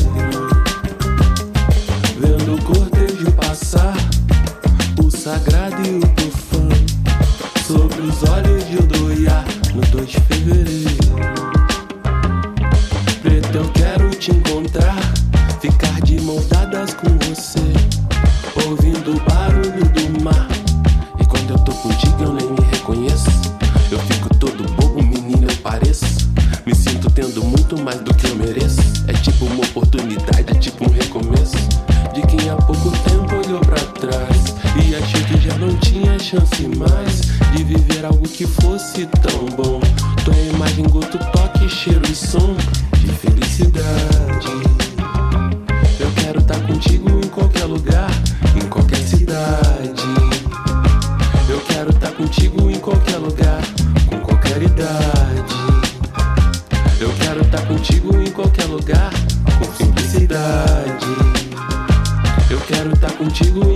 Vendo 2.18 2.56
o 2.56 2.64
cortejo 2.64 3.32
passar, 3.34 3.96
o 5.04 5.10
sagrado 5.10 5.82
e 5.86 5.98
o 5.98 6.02
tufão, 6.16 6.70
sobre 7.68 8.02
os 8.02 8.24
olhos 8.30 8.55
de 10.06 10.20
fevereiro. 10.22 10.96
Preto, 13.24 13.58
eu 13.58 13.70
quero 13.72 14.10
te 14.12 14.32
encontrar, 14.32 14.96
ficar 15.60 16.00
de 16.02 16.22
mãos 16.22 16.46
dadas 16.48 16.94
com 16.94 17.10
você, 17.18 17.60
ouvindo 18.68 19.16
o 19.16 19.20
barulho 19.24 19.84
do 19.84 20.24
mar. 20.24 20.48
E 21.20 21.26
quando 21.26 21.52
eu 21.52 21.60
tô 21.60 21.72
contigo, 21.72 22.24
eu 22.24 22.34
nem 22.34 22.48
me 22.52 22.62
reconheço. 22.72 23.30
Eu 23.92 24.00
fico 24.00 24.30
todo 24.36 24.64
bobo, 24.74 25.02
menino, 25.02 25.48
eu 25.50 25.58
pareço. 25.58 26.30
Me 26.66 26.76
sinto 26.76 27.10
tendo 27.10 27.44
muito 27.44 27.82
mais 27.82 28.00
do 28.02 28.14
que 28.14 28.28
eu 28.28 28.36
mereço. 28.36 28.82
É 29.08 29.14
tipo 29.14 29.46
uma 29.46 29.64
oportunidade, 29.64 30.46
é 30.52 30.60
tipo 30.60 30.86
um 30.86 30.94
recomeço. 30.94 31.58
De 32.14 32.22
quem 32.28 32.50
há 32.50 32.56
pouco 32.56 32.92
tempo 32.92 33.36
olhou 33.44 33.60
pra 33.62 33.80
trás 33.80 34.45
chance 36.26 36.68
mais 36.76 37.22
de 37.56 37.64
viver 37.64 38.04
algo 38.04 38.28
que 38.28 38.48
fosse 38.48 39.06
tão 39.06 39.46
bom. 39.56 39.80
Tua 40.24 40.36
imagem, 40.36 40.84
goto, 40.86 41.20
toque, 41.32 41.70
cheiro 41.70 42.02
e 42.12 42.16
som 42.16 42.56
de 42.98 43.12
felicidade. 43.14 44.48
Eu 46.00 46.12
quero 46.16 46.40
estar 46.40 46.56
tá 46.56 46.62
contigo 46.62 47.10
em 47.12 47.28
qualquer 47.28 47.66
lugar, 47.66 48.10
em 48.56 48.68
qualquer 48.68 48.98
cidade. 48.98 50.04
Eu 51.48 51.62
quero 51.62 51.92
estar 51.92 52.10
tá 52.10 52.16
contigo 52.16 52.72
em 52.72 52.80
qualquer 52.80 53.18
lugar, 53.18 53.62
com 54.08 54.20
qualquer 54.22 54.64
idade. 54.64 55.56
Eu 57.00 57.14
quero 57.20 57.42
estar 57.42 57.62
tá 57.62 57.68
contigo 57.68 58.20
em 58.20 58.32
qualquer 58.32 58.66
lugar, 58.66 59.12
com 59.60 59.86
simplicidade. 59.86 61.06
Eu 62.50 62.60
quero 62.62 62.94
estar 62.94 63.12
contigo 63.12 63.64
em 63.70 63.75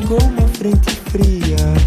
chegou 0.00 0.18
uma 0.22 0.48
frente 0.48 0.90
fria. 1.10 1.79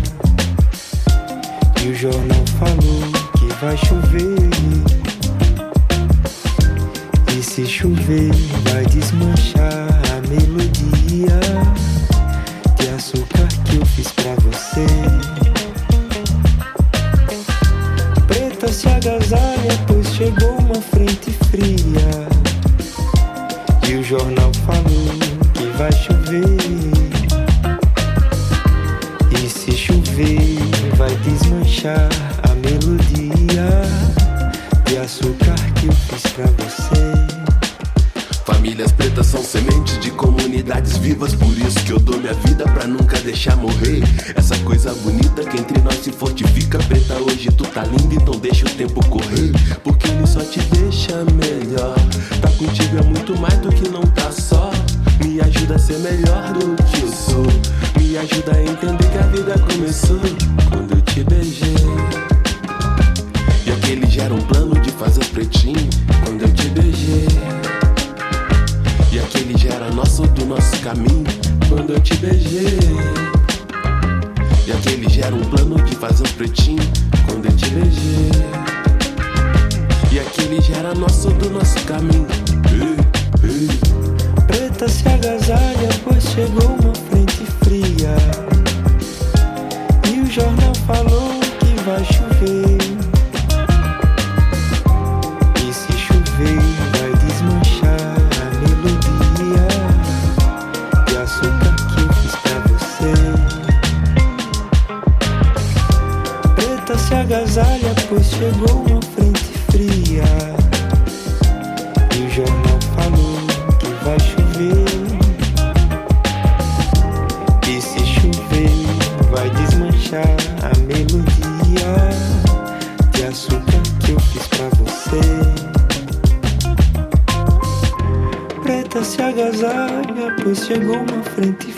Valentín. 131.44 131.73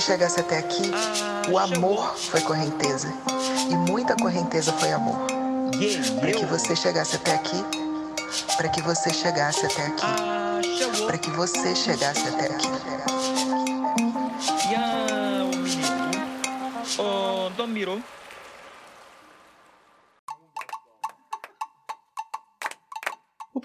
você 0.00 0.12
chegasse 0.12 0.40
até 0.40 0.58
aqui, 0.58 0.90
o 1.50 1.58
amor 1.58 2.16
foi 2.16 2.40
correnteza. 2.40 3.12
E 3.70 3.76
muita 3.90 4.16
correnteza 4.16 4.72
foi 4.72 4.92
amor. 4.92 5.18
Para 6.18 6.32
que 6.32 6.44
você 6.46 6.74
chegasse 6.74 7.16
até 7.16 7.34
aqui, 7.34 7.62
para 8.56 8.68
que 8.70 8.80
você 8.80 9.12
chegasse 9.12 9.66
até 9.66 9.86
aqui, 9.86 11.04
para 11.04 11.18
que 11.18 11.30
você 11.30 11.76
chegasse 11.76 12.26
até 12.28 12.46
aqui. 12.46 12.68
Mirou. 17.68 18.00